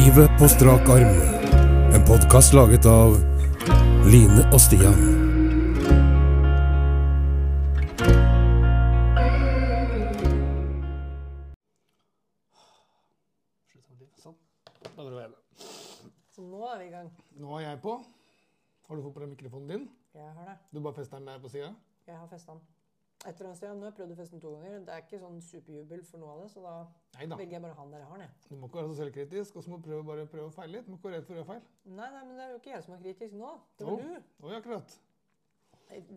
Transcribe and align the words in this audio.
Livet 0.00 0.30
på 0.38 0.48
strak 0.48 0.88
arm. 0.88 1.16
En 1.94 2.04
podkast 2.08 2.54
laget 2.54 2.86
av 2.88 3.12
Line 4.08 4.46
og 4.48 4.56
Stian. 4.62 4.96
Sånn. 14.22 14.38
Da 14.86 14.96
var 14.96 15.10
det 15.10 15.18
ved. 15.18 15.36
Så 16.32 16.46
nå 16.48 16.64
er 16.70 16.80
vi 16.80 16.88
i 16.88 16.92
gang. 16.94 17.12
Nå 17.36 17.58
er 17.58 17.66
jeg 17.66 17.84
på. 17.84 18.00
Har 18.88 18.96
du 18.96 19.04
fått 19.04 19.18
på 19.18 19.26
deg 19.26 19.34
mikrofonen 19.34 19.68
din? 19.68 19.88
Jeg 20.16 20.32
har 20.32 20.48
det. 20.54 20.60
Du 20.72 20.80
bare 20.80 20.96
fester 20.96 21.20
den 21.20 21.28
der 21.28 21.44
på 21.44 21.52
sida? 21.52 21.74
Jeg 22.08 22.16
har 22.16 22.30
festa 22.32 22.56
den. 22.56 22.64
Et 23.26 23.34
eller 23.36 23.46
annet 23.50 23.56
sted. 23.58 23.68
Nå 23.76 23.84
har 23.84 23.90
jeg 23.90 23.96
prøvd 23.98 24.12
å 24.14 24.16
feste 24.16 24.32
den 24.36 24.40
to 24.40 24.50
ganger. 24.54 24.78
Det 24.86 24.92
er 24.94 25.02
ikke 25.04 25.18
sånn 25.20 25.40
superjubel 25.44 26.04
for 26.08 26.18
noe 26.22 26.30
av 26.32 26.38
det, 26.40 26.46
så 26.54 26.62
da 26.64 26.74
Neida. 27.18 27.36
velger 27.36 27.52
jeg 27.58 27.62
bare 27.66 27.74
han 27.76 27.90
der 27.92 27.98
jeg 28.00 28.08
har 28.08 28.18
den. 28.22 28.30
Du 28.48 28.54
må 28.56 28.68
ikke 28.70 28.78
være 28.80 28.88
så 28.88 28.96
selvkritisk, 29.02 29.56
og 29.56 29.64
så 29.66 29.70
må 29.70 29.76
du 29.76 29.88
prøve, 29.90 30.04
bare 30.08 30.26
prøve 30.26 30.46
å 30.48 30.54
feile 30.54 30.72
litt. 30.78 30.86
Du 30.86 30.90
må 30.90 30.96
ikke 30.96 31.10
være 31.10 31.18
redd 31.20 31.26
for 31.28 31.34
å 31.34 31.38
gjøre 31.40 31.50
feil. 31.50 31.66
Nei, 31.98 32.08
nei, 32.14 32.22
men 32.24 32.36
det 32.38 32.44
er 32.46 32.50
jo 32.54 32.60
ikke 32.62 32.72
jeg 32.72 32.86
som 32.86 32.94
er 32.96 33.02
kritisk 33.04 33.34
nå. 33.36 33.50
Det 33.76 33.86
var 33.86 33.98
var 33.98 34.06
du. 34.06 34.46
Oi, 34.48 34.54
akkurat. 34.56 34.96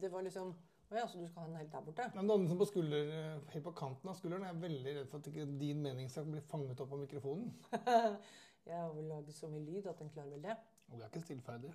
Det 0.03 0.11
var 0.13 0.21
liksom 0.29 0.53
Å 0.93 0.95
ja, 0.99 1.07
så 1.09 1.17
du 1.17 1.25
skal 1.25 1.41
ha 1.41 1.47
den 1.49 1.55
helt 1.57 1.71
der 1.73 1.81
borte? 1.81 2.03
Men 2.13 2.29
andre 2.29 2.49
som 2.51 2.57
på 2.59 2.65
skulder, 2.69 3.07
helt 3.49 3.63
på 3.65 3.71
kanten 3.73 4.09
av 4.11 4.15
skulderen, 4.19 4.43
jeg 4.45 4.53
er 4.53 4.59
veldig 4.61 4.91
redd 4.99 5.07
for 5.09 5.17
at 5.23 5.29
ikke 5.31 5.45
din 5.57 5.79
mening 5.81 6.09
skal 6.11 6.27
bli 6.29 6.41
fanget 6.51 6.79
opp 6.83 6.91
av 6.93 6.99
mikrofonen. 7.01 7.47
Jeg 8.67 8.77
har 8.77 8.91
vel 8.93 9.07
laget 9.09 9.33
så 9.35 9.49
mye 9.49 9.63
lyd 9.65 9.87
at 9.89 9.97
den 9.99 10.11
klarer 10.13 10.29
vel 10.35 10.43
det. 10.45 10.53
Og 10.91 10.99
vi 10.99 11.01
er 11.03 11.09
ikke 11.09 11.23
stillferdige. 11.25 11.73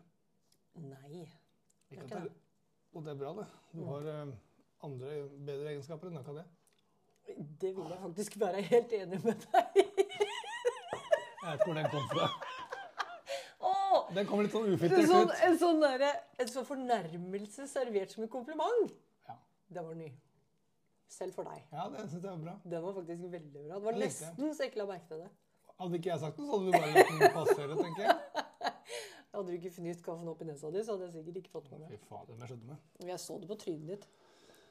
Nei. 0.87 1.25
Er 1.91 1.97
ikke 1.99 2.07
det- 2.23 2.37
Og 2.95 3.03
det 3.05 3.11
er 3.13 3.19
bra, 3.25 3.33
det. 3.41 3.47
Du 3.73 3.81
Mm. 3.83 3.89
har 3.89 4.07
eh, 4.13 4.33
andre 4.87 5.17
bedre 5.49 5.73
egenskaper 5.73 6.11
enn 6.11 6.21
akkurat 6.21 6.45
det. 6.45 7.39
Det 7.61 7.71
vil 7.77 7.91
jeg 7.93 7.99
faktisk 8.03 8.39
være 8.41 8.63
helt 8.71 8.93
enig 8.97 9.19
med 9.25 9.43
deg 9.53 9.81
i. 9.83 9.87
Jeg 9.89 11.51
vet 11.51 11.59
ikke 11.59 11.67
hvor 11.69 11.77
den 11.79 11.91
kom 11.93 12.07
fra. 12.13 12.29
Åh! 13.69 13.99
Den 14.17 14.29
kom 14.29 14.41
litt 14.45 14.55
sånn 14.55 14.69
En 14.69 14.77
ufiltrert 14.79 15.11
sånn, 15.11 15.29
ut. 15.29 15.43
en 15.49 15.59
sånn, 15.61 15.83
der, 15.83 16.05
en 16.41 16.51
sånn 16.53 16.67
fornærmelse 16.69 17.67
servert 17.71 18.15
som 18.15 18.25
en 18.25 18.31
kompliment. 18.33 18.95
Ja. 19.29 19.37
Det 19.77 19.85
var 19.85 19.99
ny. 19.99 20.09
Selv 21.09 21.37
for 21.37 21.49
deg. 21.49 21.63
Ja, 21.73 21.87
det 21.93 22.05
syns 22.07 22.23
jeg 22.23 22.31
var 22.31 22.41
bra. 22.45 22.55
Det 22.69 22.81
var 22.85 22.97
faktisk 23.01 23.29
veldig 23.33 23.53
bra. 23.67 23.77
Det 23.79 23.85
var 23.89 24.01
nesten 24.03 24.51
så 24.55 24.65
jeg 24.65 24.73
ikke 24.73 24.83
la 24.83 24.89
merke 24.93 25.09
til 25.13 25.23
det. 25.25 25.31
Hadde 25.79 25.99
ikke 26.01 26.11
jeg 26.11 26.21
sagt 26.25 26.41
noe, 26.43 26.49
så 26.49 26.57
hadde 26.59 26.67
du 26.67 26.73
bare 26.75 26.93
latt 26.97 27.13
den 27.23 27.35
passere, 27.37 27.77
tenker 27.79 28.03
jeg. 28.09 28.45
Hadde 29.39 29.45
du 29.47 29.55
ikke 29.59 29.71
fnyst 29.71 30.01
kaffen 30.03 30.29
opp 30.33 30.41
i 30.43 30.47
nesa 30.49 30.71
di, 30.75 30.81
så 30.83 30.95
hadde 30.97 31.07
jeg 31.07 31.13
sikkert 31.19 31.37
ikke 31.43 31.53
fått 31.53 31.67
med 31.71 31.85
Fy 31.87 31.93
meg. 31.99 32.07
fader, 32.09 32.33
men 32.33 32.41
jeg 32.43 32.51
skjønte 32.51 32.71
meg. 32.73 32.79
Jeg 33.13 33.21
så 33.23 33.37
det 33.39 33.49
på 33.51 33.57
trynet 33.61 33.91
ditt. 33.93 34.07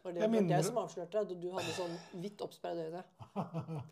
Og 0.08 0.16
det 0.16 0.30
var 0.32 0.50
jeg 0.54 0.66
som 0.70 0.80
avslørte 0.82 1.24
at 1.26 1.36
du 1.36 1.48
hadde 1.52 1.76
sånn 1.76 1.96
hvitt 2.22 2.42
oppsperrede 2.46 2.88
øyne. 2.88 3.04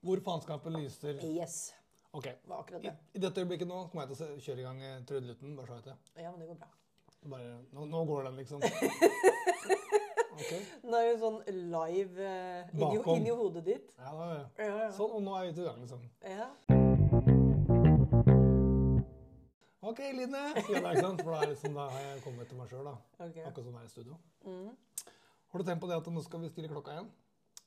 Hvor 0.00 0.22
faenskapen 0.24 0.78
lyser. 0.80 1.20
Yes. 1.28 1.74
Ok. 2.12 2.24
Det 2.24 2.48
var 2.48 2.64
akkurat 2.64 2.80
I, 2.80 2.88
det. 2.88 2.96
I 3.14 3.22
dette 3.26 3.42
øyeblikket 3.44 3.68
nå 3.68 3.82
kommer 3.90 4.06
jeg 4.06 4.16
til 4.16 4.32
å 4.32 4.44
kjøre 4.46 4.62
i 4.62 4.64
gang 4.64 4.80
Trudeluten, 4.80 5.06
trudelutten. 5.10 5.56
Bare 5.58 5.68
så 5.68 5.76
vet 5.76 5.90
jeg. 5.92 6.24
Ja, 6.24 6.30
men 6.32 6.40
det 6.40 6.48
går 6.48 6.60
bra. 6.62 6.70
Bare, 7.30 7.50
nå, 7.76 7.84
nå 7.92 8.04
går 8.08 8.30
den, 8.30 8.40
liksom. 8.40 8.64
Okay. 10.40 10.60
Nå 10.88 10.96
er 10.96 11.10
jo 11.10 11.16
sånn 11.20 11.34
live 11.52 12.24
uh, 12.24 12.70
inni, 12.72 12.80
Bakom. 12.80 13.18
inni 13.18 13.34
hodet 13.34 13.64
ditt. 13.66 13.90
Ja, 14.00 14.14
da, 14.16 14.28
ja. 14.32 14.44
Ja, 14.56 14.76
ja. 14.86 14.92
Sånn, 14.96 15.18
og 15.18 15.26
nå 15.26 15.36
er 15.36 15.50
vi 15.50 15.58
til 15.58 15.68
gang, 15.68 15.82
liksom. 15.84 16.06
ja. 16.24 16.86
Ok, 19.90 20.00
Line. 20.14 20.42
sier 20.54 20.76
jeg 20.76 20.84
da, 20.84 20.92
ikke 20.94 21.06
sant? 21.06 21.22
For 21.24 21.34
da, 21.34 21.40
er 21.42 21.52
liksom, 21.52 21.76
da 21.76 21.86
har 21.90 22.04
jeg 22.06 22.22
kommet 22.24 22.50
til 22.50 22.60
meg 22.60 22.70
sjøl, 22.70 22.86
da. 22.86 22.94
Akkurat 23.26 23.62
som 23.64 23.72
det 23.74 23.80
er 23.80 23.88
i 23.88 23.94
studio. 23.94 24.18
Mm. 24.46 25.14
Har 25.50 25.62
du 25.62 25.66
tenkt 25.66 25.82
på 25.82 25.90
det 25.90 25.96
at 25.98 26.10
nå 26.14 26.22
skal 26.26 26.44
vi 26.44 26.50
stille 26.52 26.70
klokka 26.70 26.94
igjen? 26.94 27.08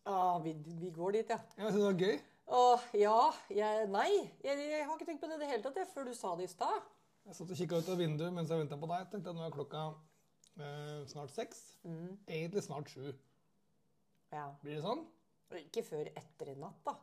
Ah, 0.08 0.38
vi, 0.44 0.54
vi 0.80 0.92
går 0.96 1.18
dit, 1.18 1.34
ja. 1.36 1.40
Jeg 1.58 1.68
synes 1.68 1.82
det 1.82 1.90
var 1.90 2.00
gøy. 2.00 2.22
Åh, 2.60 2.88
ja. 3.00 3.18
Jeg, 3.50 3.88
nei. 3.92 4.10
Jeg, 4.44 4.66
jeg 4.72 4.88
har 4.88 4.96
ikke 4.96 5.08
tenkt 5.08 5.24
på 5.24 5.32
det 5.32 5.38
i 5.40 5.44
det 5.44 5.52
hele 5.52 5.64
tatt, 5.66 5.80
før 5.94 6.08
du 6.08 6.14
sa 6.16 6.34
det 6.40 6.48
i 6.48 6.52
stad. 6.52 6.90
Jeg 7.24 7.38
satt 7.38 7.54
og 7.56 7.60
kikka 7.60 7.80
ut 7.80 7.92
av 7.94 8.02
vinduet 8.04 8.36
mens 8.36 8.52
jeg 8.52 8.60
venta 8.60 8.80
på 8.80 8.90
deg. 8.92 9.08
Tenkte 9.12 9.32
at 9.32 9.38
nå 9.38 9.46
er 9.46 9.56
klokka 9.56 9.84
eh, 10.60 11.00
snart 11.12 11.32
seks. 11.36 11.62
Mm. 11.88 12.18
Egentlig 12.28 12.64
snart 12.66 12.92
sju. 12.92 13.14
Ja. 14.34 14.50
Blir 14.64 14.80
det 14.80 14.84
sånn? 14.84 15.06
Ikke 15.60 15.84
før 15.86 16.10
etter 16.10 16.52
i 16.52 16.58
natt, 16.60 16.80
da. 16.88 16.98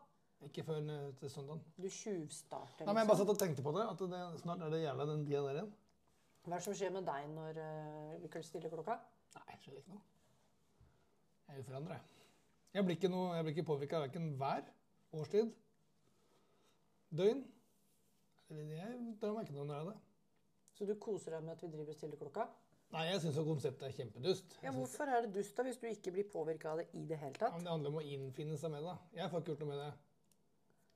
Ikke 0.47 0.65
før 0.65 0.81
eh, 0.89 1.11
til 1.21 1.31
søndag. 1.31 1.61
Du 1.77 1.89
tjuvstarter, 1.89 2.87
Nei, 2.87 2.95
men 2.95 3.03
jeg 3.03 3.11
bare 3.11 3.21
satt 3.21 3.33
og 3.35 3.41
tenkte 3.41 3.65
på 3.65 3.75
det. 3.77 3.85
At 3.93 4.05
det, 4.13 4.21
snart 4.41 4.65
er 4.65 4.73
det 4.73 4.83
jævla 4.83 5.07
den 5.11 5.27
tida 5.29 5.43
der 5.45 5.59
igjen. 5.61 5.73
Hva 6.45 6.55
er 6.55 6.63
det 6.63 6.65
som 6.65 6.77
skjer 6.79 6.95
med 6.95 7.05
deg 7.05 7.27
når 7.35 7.61
uh, 7.61 8.15
vi 8.23 8.31
kan 8.33 8.45
stille 8.47 8.71
klokka? 8.73 8.97
Nei, 9.37 9.45
det 9.51 9.59
skjer 9.61 9.77
ikke 9.83 9.93
noe. 9.93 10.03
Jeg 11.51 11.67
er 11.67 11.93
jeg. 11.93 12.01
Jeg 12.73 12.87
blir 12.87 12.97
ikke, 12.97 13.11
noe- 13.11 13.35
jeg 13.35 13.45
blir 13.45 13.57
ikke 13.57 13.67
påvirka 13.67 13.99
av 13.99 14.05
verken 14.07 14.29
vær, 14.41 14.63
årstid, 15.19 15.51
døgn. 17.11 17.43
Jeg 18.51 19.15
drar 19.21 19.35
meg 19.35 19.47
ikke 19.47 19.57
noe 19.59 19.67
nær 19.67 19.81
er 19.83 19.89
det. 19.91 19.97
Så 20.79 20.87
du 20.89 20.95
koser 21.03 21.35
deg 21.37 21.45
med 21.45 21.57
at 21.59 21.63
vi 21.65 21.69
driver 21.75 21.93
stille 21.93 22.15
stiller 22.15 22.21
klokka? 22.23 22.47
Nei, 22.95 23.05
jeg 23.07 23.21
syns 23.23 23.39
konseptet 23.47 23.87
er 23.87 23.93
kjempedust. 23.95 24.55
Ja, 24.65 24.73
Hvorfor 24.75 25.11
er 25.11 25.27
det 25.27 25.35
dust 25.35 25.59
da, 25.59 25.63
hvis 25.67 25.79
du 25.79 25.87
ikke 25.91 26.15
blir 26.15 26.27
påvirka 26.31 26.73
av 26.73 26.81
det 26.81 26.89
i 26.99 27.05
det 27.07 27.19
hele 27.21 27.37
Ja, 27.37 27.43
tatt? 27.45 27.59
men 27.59 27.67
det 27.67 27.75
handler 27.75 27.93
om 27.93 27.99
å 28.01 28.07
innfinne 28.07 28.57
seg 28.59 28.73
med 28.73 28.87
det. 28.87 28.97
Jeg 29.19 29.31
får 29.31 29.43
ikke 29.43 29.53
gjort 29.53 29.63
noe 29.67 29.71
med 29.71 29.83
det. 29.85 29.91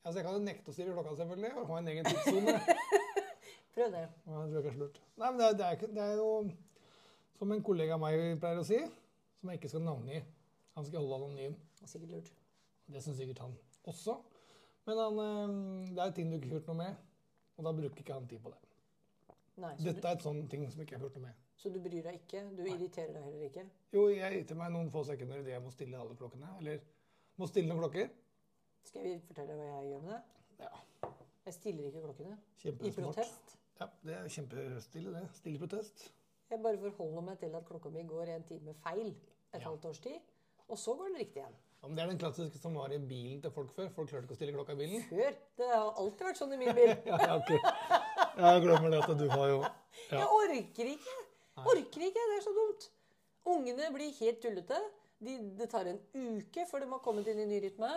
Altså, 0.04 0.18
Jeg 0.20 0.26
kan 0.26 0.34
jo 0.36 0.44
nekte 0.44 0.70
å 0.70 0.74
stille 0.76 0.92
klokka, 0.92 1.14
selvfølgelig, 1.16 1.50
og 1.56 1.70
ha 1.72 1.78
en 1.80 1.88
egen 1.88 2.08
tidssone. 2.10 2.54
Prøv 3.74 3.94
det. 3.94 4.02
Ja, 4.04 4.40
jeg 4.42 4.50
tror 4.50 4.58
jeg 4.58 4.64
kanskje 4.66 4.76
slurt. 4.78 4.98
Nei, 5.18 5.30
men 5.30 5.40
det 5.40 5.46
er, 5.46 5.54
det, 5.58 5.68
er, 5.70 5.94
det 5.96 6.02
er 6.04 6.18
jo 6.20 6.28
som 7.38 7.54
en 7.54 7.64
kollega 7.66 7.96
av 7.96 8.02
meg 8.02 8.38
pleier 8.42 8.60
å 8.60 8.66
si, 8.68 8.78
som 9.40 9.50
jeg 9.50 9.58
ikke 9.58 9.70
skal 9.72 9.82
navngi. 9.86 10.20
Han 10.76 10.86
skal 10.86 11.02
holde 11.02 11.18
anonym. 11.22 11.56
Det 11.78 11.88
er 11.88 11.90
sikkert 11.90 12.12
lurt. 12.14 12.30
Det 12.94 13.02
syns 13.02 13.18
sikkert 13.18 13.40
han 13.42 13.56
også. 13.90 14.18
Men 14.84 15.00
han, 15.00 15.18
eh, 15.24 15.56
det 15.96 16.04
er 16.04 16.14
ting 16.18 16.30
du 16.30 16.36
ikke 16.36 16.50
har 16.50 16.58
gjort 16.58 16.70
noe 16.70 16.80
med, 16.82 17.00
og 17.56 17.66
da 17.66 17.72
bruker 17.80 18.04
ikke 18.04 18.18
han 18.18 18.28
tid 18.28 18.42
på 18.44 18.52
det. 18.52 18.60
Nei, 19.64 19.70
Dette 19.78 20.02
er 20.02 20.18
et 20.18 20.24
sånn 20.26 20.42
ting 20.50 20.66
som 20.68 20.82
ikke 20.82 20.98
har 20.98 21.06
gjort 21.06 21.16
noe 21.18 21.28
med. 21.30 21.40
så 21.56 21.70
du 21.72 21.78
bryr 21.80 22.02
deg 22.04 22.18
ikke? 22.18 22.42
Du 22.58 22.62
irriterer 22.66 23.14
deg 23.14 23.22
heller 23.24 23.46
ikke? 23.48 23.64
Jo, 23.94 24.08
jeg 24.12 24.40
gitt 24.42 24.52
meg 24.58 24.72
noen 24.74 24.90
få 24.92 25.04
sekunder 25.08 25.40
idet 25.40 25.54
jeg 25.54 25.62
må 25.64 25.70
stille 25.72 26.00
alle 26.00 26.16
klokkene. 26.18 26.50
Eller 26.60 26.82
må 27.40 27.48
stille 27.48 27.70
noen 27.70 27.80
klokker. 27.80 28.10
Skal 28.88 29.04
vi 29.06 29.14
fortelle 29.26 29.56
hva 29.58 29.66
jeg 29.68 29.90
gjør 29.92 30.02
med 30.04 30.12
det? 30.14 30.22
Ja, 30.64 31.10
Jeg 31.46 31.54
stiller 31.58 31.88
ikke 31.90 32.02
klokkene. 32.04 32.36
I 32.64 32.90
protest. 32.96 33.56
Ja, 33.80 33.86
det 34.06 34.14
er 34.16 34.28
kjempestille, 34.32 35.12
det. 35.18 35.24
Stille 35.36 35.58
protest. 35.60 36.04
Jeg 36.50 36.60
bare 36.62 36.78
forholder 36.94 37.24
meg 37.26 37.38
til 37.40 37.54
at 37.58 37.66
klokka 37.68 37.90
mi 37.92 38.04
går 38.08 38.30
en 38.36 38.44
time 38.48 38.74
feil 38.84 39.08
et 39.10 39.60
Ja. 39.60 39.68
halvt 39.68 39.84
års 39.90 39.98
tid. 40.00 40.20
Og 40.68 40.78
så 40.78 40.94
går 40.96 41.04
den 41.10 41.16
riktig 41.20 41.42
igjen. 41.42 41.56
Ja, 41.82 41.88
men 41.88 41.96
det 41.96 42.02
er 42.04 42.08
den 42.08 42.18
klassiske 42.18 42.58
som 42.58 42.74
var 42.74 42.88
i 42.92 42.98
bilen 42.98 43.42
til 43.42 43.50
folk 43.50 43.70
før. 43.76 43.88
Folk 43.92 44.08
klarte 44.08 44.24
ikke 44.24 44.32
å 44.32 44.36
stille 44.38 44.52
klokka 44.56 44.72
i 44.72 44.76
bilen. 44.76 45.02
Før. 45.10 45.34
Det 45.58 45.68
har 45.68 45.90
alltid 46.00 46.26
vært 46.26 46.40
sånn 46.40 46.52
i 46.54 46.56
min 46.56 46.74
bil. 46.74 46.94
Ja, 47.10 47.18
ja, 47.20 47.36
ok. 47.36 47.50
Jeg 48.38 48.62
glemmer 48.64 48.90
det 48.90 49.02
at 49.04 49.18
du 49.18 49.28
har 49.28 49.48
jo 49.48 49.58
Ja. 49.62 50.18
Jeg 50.20 50.28
orker 50.38 50.84
ikke. 50.94 51.16
Orker 51.60 52.00
ikke. 52.08 52.24
Det 52.30 52.38
er 52.38 52.42
så 52.46 52.54
dumt. 52.56 52.88
Ungene 53.46 53.90
blir 53.92 54.12
helt 54.20 54.40
tullete. 54.40 54.78
De, 55.20 55.36
det 55.58 55.68
tar 55.70 55.86
en 55.86 56.00
uke 56.14 56.64
før 56.70 56.80
de 56.80 56.88
har 56.90 56.98
kommet 57.04 57.26
inn 57.28 57.38
i 57.44 57.44
ny 57.46 57.60
rytme. 57.66 57.90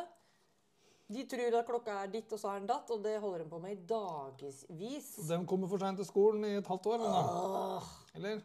De 1.07 1.23
tror 1.31 1.55
at 1.55 1.67
klokka 1.69 1.93
er 2.03 2.11
ditt, 2.11 2.31
og 2.35 2.39
så 2.41 2.51
er 2.51 2.59
den 2.59 2.67
datt, 2.67 2.89
og 2.91 3.03
det 3.05 3.15
holder 3.23 3.45
de 3.45 3.49
på 3.49 3.59
med 3.63 3.77
i 3.77 3.79
dagevis. 3.87 5.13
De 5.29 5.39
kommer 5.47 5.71
for 5.71 5.79
seint 5.79 5.99
til 6.01 6.07
skolen 6.07 6.43
i 6.43 6.57
et 6.59 6.67
halvt 6.67 6.89
år. 6.91 7.05
Åh, 7.07 7.89
Eller? 8.19 8.41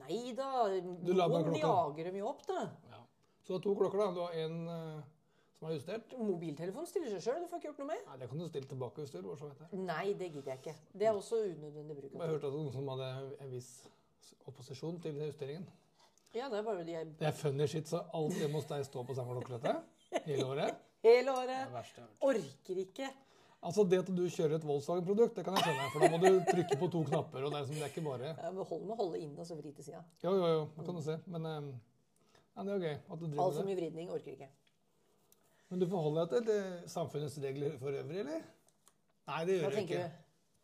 nei 0.00 0.20
da. 0.34 0.50
Du 0.82 1.12
Noen 1.14 1.54
jager 1.60 2.08
dem 2.08 2.18
jo 2.18 2.28
opp, 2.32 2.42
da. 2.48 2.64
Ja. 2.90 3.02
Så 3.42 3.52
du 3.52 3.58
har 3.58 3.64
to 3.68 3.74
klokker, 3.78 4.02
da. 4.02 4.10
Du 4.16 4.20
har 4.24 4.34
en 4.42 4.58
uh, 4.66 5.02
som 5.62 5.70
er 5.70 5.76
justert. 5.76 6.14
Mobiltelefonen 6.18 6.90
stiller 6.90 7.12
seg 7.14 7.22
sjøl. 7.22 7.42
Du 7.44 7.50
får 7.52 7.60
ikke 7.60 7.68
gjort 7.70 7.82
noe 7.84 7.90
med. 7.92 8.04
Nei, 8.08 8.18
Det 8.18 8.30
kan 8.32 8.42
du 8.42 8.46
stille 8.50 8.70
tilbake 8.74 9.04
hvis 9.04 9.14
du 9.14 9.18
vil. 9.20 9.36
så 9.38 9.50
vet 9.52 9.60
jeg. 9.62 9.82
Nei, 9.86 10.06
det 10.18 10.30
gidder 10.34 10.50
jeg 10.56 10.62
ikke. 10.64 10.74
Det 10.98 11.06
er 11.06 11.14
også 11.14 11.38
unødvendig 11.52 11.96
bruk 12.00 12.16
Jeg 12.18 12.32
hørte 12.34 12.50
at 12.50 12.56
noen 12.58 12.72
som 12.74 12.88
hadde 12.96 13.10
en 13.44 13.52
viss 13.54 13.70
opposisjon 14.50 14.98
til 15.04 15.14
den 15.14 15.30
justeringen. 15.30 15.68
Ja, 16.34 16.48
det 16.50 16.58
er 16.58 16.66
bare 16.66 16.82
de 16.82 16.96
jeg 16.96 17.12
Det 17.20 17.28
er 17.28 17.36
funny 17.36 17.66
shit, 17.68 17.86
så 17.86 18.02
hjemme 18.10 18.58
hos 18.58 18.66
deg 18.66 18.82
står 18.88 19.06
på 19.06 19.14
samme 19.14 19.36
klokkelette 19.36 19.76
hele 20.26 20.46
året. 20.50 20.82
Hele 21.02 21.34
året. 21.34 21.66
det 21.66 21.74
verste 21.74 22.02
jeg. 22.02 22.10
Orker 22.30 22.80
ikke. 22.86 23.10
Altså 23.62 23.84
Det 23.86 23.98
at 24.02 24.08
du 24.10 24.22
kjører 24.26 24.56
et 24.56 24.64
Volkswagen-produkt, 24.66 25.36
det 25.36 25.44
kan 25.46 25.54
jeg 25.54 25.66
skjønne. 25.68 25.90
For 25.92 26.02
da 26.02 26.08
må 26.10 26.18
du 26.22 26.40
trykke 26.48 26.78
på 26.80 26.88
to 26.90 27.02
knapper, 27.06 27.44
og 27.46 27.52
det 27.54 27.60
er, 27.60 27.66
som, 27.68 27.76
det 27.78 27.84
er 27.86 27.92
ikke 27.92 28.04
bare 28.06 28.30
Ja, 28.32 28.50
men 28.50 28.66
Hold 28.66 28.82
med 28.88 28.94
å 28.94 28.98
holde 29.02 29.20
inn 29.22 29.36
og 29.38 29.46
så 29.46 29.58
vri 29.58 29.70
til 29.76 29.86
sida. 29.86 30.02
Jo, 30.24 30.32
jo, 30.34 30.48
jo, 30.50 30.64
det 30.78 30.86
kan 30.88 30.98
du 30.98 31.02
se. 31.06 31.16
Men 31.30 31.46
eh, 31.50 31.68
ja, 32.56 32.64
det 32.64 32.72
er 32.72 32.74
jo 32.74 32.82
gøy 32.82 32.96
at 32.96 33.20
du 33.20 33.26
driver 33.28 33.44
Altfor 33.44 33.68
mye 33.68 33.78
vridning 33.78 34.10
orker 34.16 34.34
ikke. 34.34 34.48
Men 35.70 35.80
du 35.80 35.86
forholder 35.88 36.26
deg 36.32 36.48
til 36.48 36.58
eh, 36.58 36.88
samfunnets 36.90 37.38
regler 37.44 37.78
for 37.80 38.00
øvrig, 38.02 38.24
eller? 38.24 38.42
Nei, 39.30 39.38
det 39.46 39.54
gjør 39.56 39.62
Hva 39.68 39.70
du 39.76 39.78
ikke. 39.84 40.02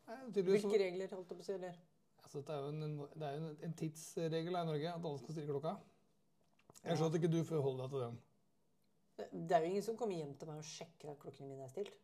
Hva 0.08 0.18
tenker 0.24 0.48
du? 0.48 0.50
Hvilke 0.56 0.82
regler, 0.82 1.14
holdt 1.14 1.30
du 1.30 1.36
på 1.38 1.44
å 1.44 1.46
si? 1.46 1.54
Eller? 1.54 1.78
Altså, 2.24 2.42
det 2.44 2.56
er 2.56 2.64
jo 2.64 2.72
en, 2.74 2.98
det 3.14 3.28
er 3.28 3.36
jo 3.38 3.44
en, 3.46 3.58
en 3.68 3.76
tidsregel 3.78 4.58
her 4.58 4.66
i 4.66 4.68
Norge 4.72 4.90
at 4.90 5.06
alle 5.12 5.22
skal 5.22 5.36
stille 5.36 5.52
klokka. 5.54 5.76
Jeg 6.82 6.98
skjønner 6.98 7.14
at 7.14 7.20
ikke 7.22 7.30
du 7.32 7.38
forholder 7.46 7.86
deg 7.86 7.94
til 7.94 8.04
den. 8.04 8.18
Det 9.32 9.56
er 9.56 9.64
jo 9.64 9.72
ingen 9.72 9.84
som 9.84 9.96
kommer 9.98 10.18
hjem 10.18 10.34
til 10.38 10.50
meg 10.50 10.60
og 10.60 10.68
sjekker 10.68 11.12
at 11.12 11.18
klokkene 11.22 11.50
mine 11.50 11.66
er 11.66 11.72
stilt. 11.72 11.96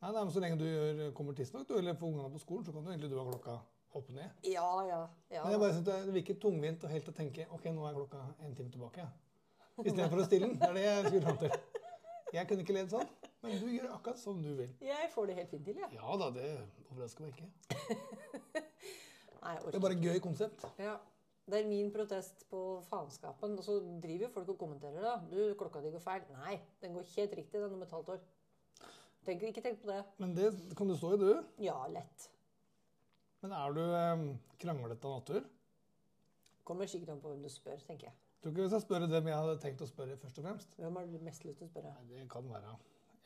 Nei, 0.00 0.12
nei, 0.14 0.22
men 0.22 0.32
Så 0.32 0.40
lenge 0.40 0.56
du 0.60 0.64
gjør, 0.64 1.02
kommer 1.16 1.36
tidsnok, 1.36 1.66
du, 1.68 1.74
eller 1.76 1.98
får 1.98 2.12
ungene 2.12 2.32
på 2.32 2.40
skolen, 2.40 2.64
så 2.64 2.72
kan 2.72 2.84
du 2.86 2.92
egentlig 2.92 3.10
du 3.12 3.18
ha 3.18 3.26
klokka 3.26 3.56
opp 3.90 4.06
og 4.06 4.14
ned. 4.14 4.46
Ja, 4.46 4.68
ja. 4.86 5.00
ja. 5.32 5.42
Men 5.42 5.56
jeg 5.56 5.60
bare 5.60 5.74
synes 5.74 5.88
det 5.88 6.14
virker 6.14 6.38
tungvint 6.40 6.86
og 6.86 6.94
helt 6.94 7.10
å 7.10 7.14
tenke 7.16 7.46
ok, 7.50 7.66
nå 7.74 7.84
er 7.88 7.98
klokka 7.98 8.22
en 8.46 8.54
time 8.56 8.72
tilbake. 8.72 9.04
Istedenfor 9.80 10.22
å 10.22 10.26
stille 10.28 10.48
den. 10.48 10.58
Det 10.60 10.68
er 10.68 10.78
det 10.78 10.86
jeg 10.86 11.04
skulle 11.06 11.26
fram 11.26 11.38
til. 11.42 11.78
Jeg 12.30 12.46
kunne 12.46 12.62
ikke 12.62 12.74
ledd 12.76 12.92
sånn, 12.92 13.08
men 13.42 13.56
du 13.58 13.66
gjør 13.72 13.88
akkurat 13.96 14.20
som 14.20 14.42
du 14.42 14.50
vil. 14.54 14.70
Jeg 14.86 15.08
får 15.10 15.30
det 15.30 15.38
helt 15.40 15.50
fint 15.50 15.64
til, 15.66 15.80
jeg. 15.82 15.96
Ja 15.98 16.18
da, 16.20 16.28
det 16.36 16.50
overrasker 16.92 17.26
meg 17.26 17.34
ikke. 17.34 17.48
Nei, 19.40 19.54
jeg 19.56 19.64
Det 19.66 19.78
er 19.78 19.82
bare 19.82 19.96
et 19.96 20.04
gøy 20.04 20.20
konsept. 20.22 20.66
Ja. 20.78 20.94
Det 21.50 21.60
er 21.60 21.68
min 21.68 21.88
protest 21.94 22.44
på 22.50 22.60
faenskapen. 22.86 23.56
Og 23.58 23.64
så 23.66 23.78
driver 24.02 24.26
jo 24.28 24.34
folk 24.34 24.52
og 24.54 24.58
kommenterer, 24.60 25.00
da. 25.02 25.16
Du, 25.30 25.38
klokka 25.58 25.82
di 25.84 25.92
går 25.94 26.04
feil. 26.04 26.26
Nei, 26.38 26.58
den 26.82 26.94
går 26.96 27.08
helt 27.16 27.34
riktig, 27.40 27.62
den 27.62 27.74
om 27.76 27.82
et 27.86 27.94
halvt 27.96 28.12
år. 28.16 28.20
Tenk, 29.26 29.42
ikke 29.50 29.64
tenk 29.64 29.82
på 29.82 29.90
det. 29.90 30.00
Men 30.22 30.34
det 30.36 30.52
kan 30.78 30.88
du 30.88 30.96
stå 30.96 31.14
i, 31.16 31.20
du. 31.20 31.30
Ja, 31.64 31.76
lett. 31.92 32.30
Men 33.42 33.54
er 33.56 33.76
du 33.76 33.82
eh, 33.82 34.24
kranglete 34.60 35.08
av 35.08 35.20
natur? 35.20 35.46
Kommer 36.68 36.88
sikkert 36.88 37.14
an 37.14 37.22
på 37.22 37.32
hvem 37.32 37.42
du 37.44 37.50
spør, 37.52 37.80
tenker 37.86 38.10
jeg. 38.10 38.16
Tror 38.40 38.54
ikke 38.54 38.64
hvis 38.64 38.76
jeg 38.76 38.84
spør 38.86 39.04
dem 39.04 39.26
jeg 39.28 39.36
hadde 39.36 39.56
tenkt 39.60 39.82
å 39.84 39.88
spørre 39.88 40.16
først 40.20 40.40
og 40.40 40.46
fremst. 40.46 40.76
Hvem 40.80 40.96
har 40.96 41.08
du 41.08 41.18
mest 41.26 41.44
lyst 41.44 41.60
til 41.60 41.68
å 41.68 41.72
spørre? 41.72 41.92
Nei, 41.96 42.06
det 42.14 42.28
kan 42.32 42.46
være. 42.48 42.76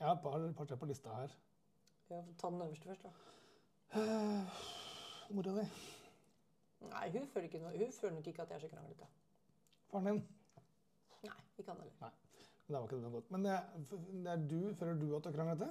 Jeg 0.00 0.09
har 0.09 0.17
et 0.17 0.25
par, 0.25 0.47
par 0.59 0.71
tre 0.71 0.79
på 0.81 0.88
lista 0.91 1.19
her. 1.21 1.37
Ja, 2.11 2.23
ta 2.41 2.50
den 2.50 2.65
øverste 2.67 2.91
først, 2.91 3.06
da. 3.06 3.12
Eh, 4.00 4.65
Mora 5.31 5.61
di. 5.61 5.69
Nei, 6.81 7.11
hun 7.11 7.26
føler, 7.32 7.47
ikke 7.49 7.59
noe, 7.62 7.76
hun 7.79 7.93
føler 7.93 8.15
nok 8.15 8.26
ikke 8.26 8.43
at 8.43 8.50
jeg 8.53 8.56
er 8.56 8.65
så 8.67 8.69
kranglete. 8.69 9.06
Faren 9.91 10.06
din. 10.11 10.21
Nei, 11.25 11.38
ikke 11.59 11.71
han 11.71 11.81
heller. 11.81 12.15
Men 12.67 12.75
det 12.75 12.81
var 12.81 12.85
ikke 12.88 13.00
det 13.05 13.12
godt. 13.12 13.31
Men 13.31 13.44
det, 13.44 13.53
er- 13.53 13.71
det 14.25 14.32
er 14.32 14.43
du, 14.50 14.75
føler 14.79 14.94
du 15.00 15.17
at 15.17 15.25
du 15.25 15.29
er 15.29 15.37
kranglete? 15.38 15.71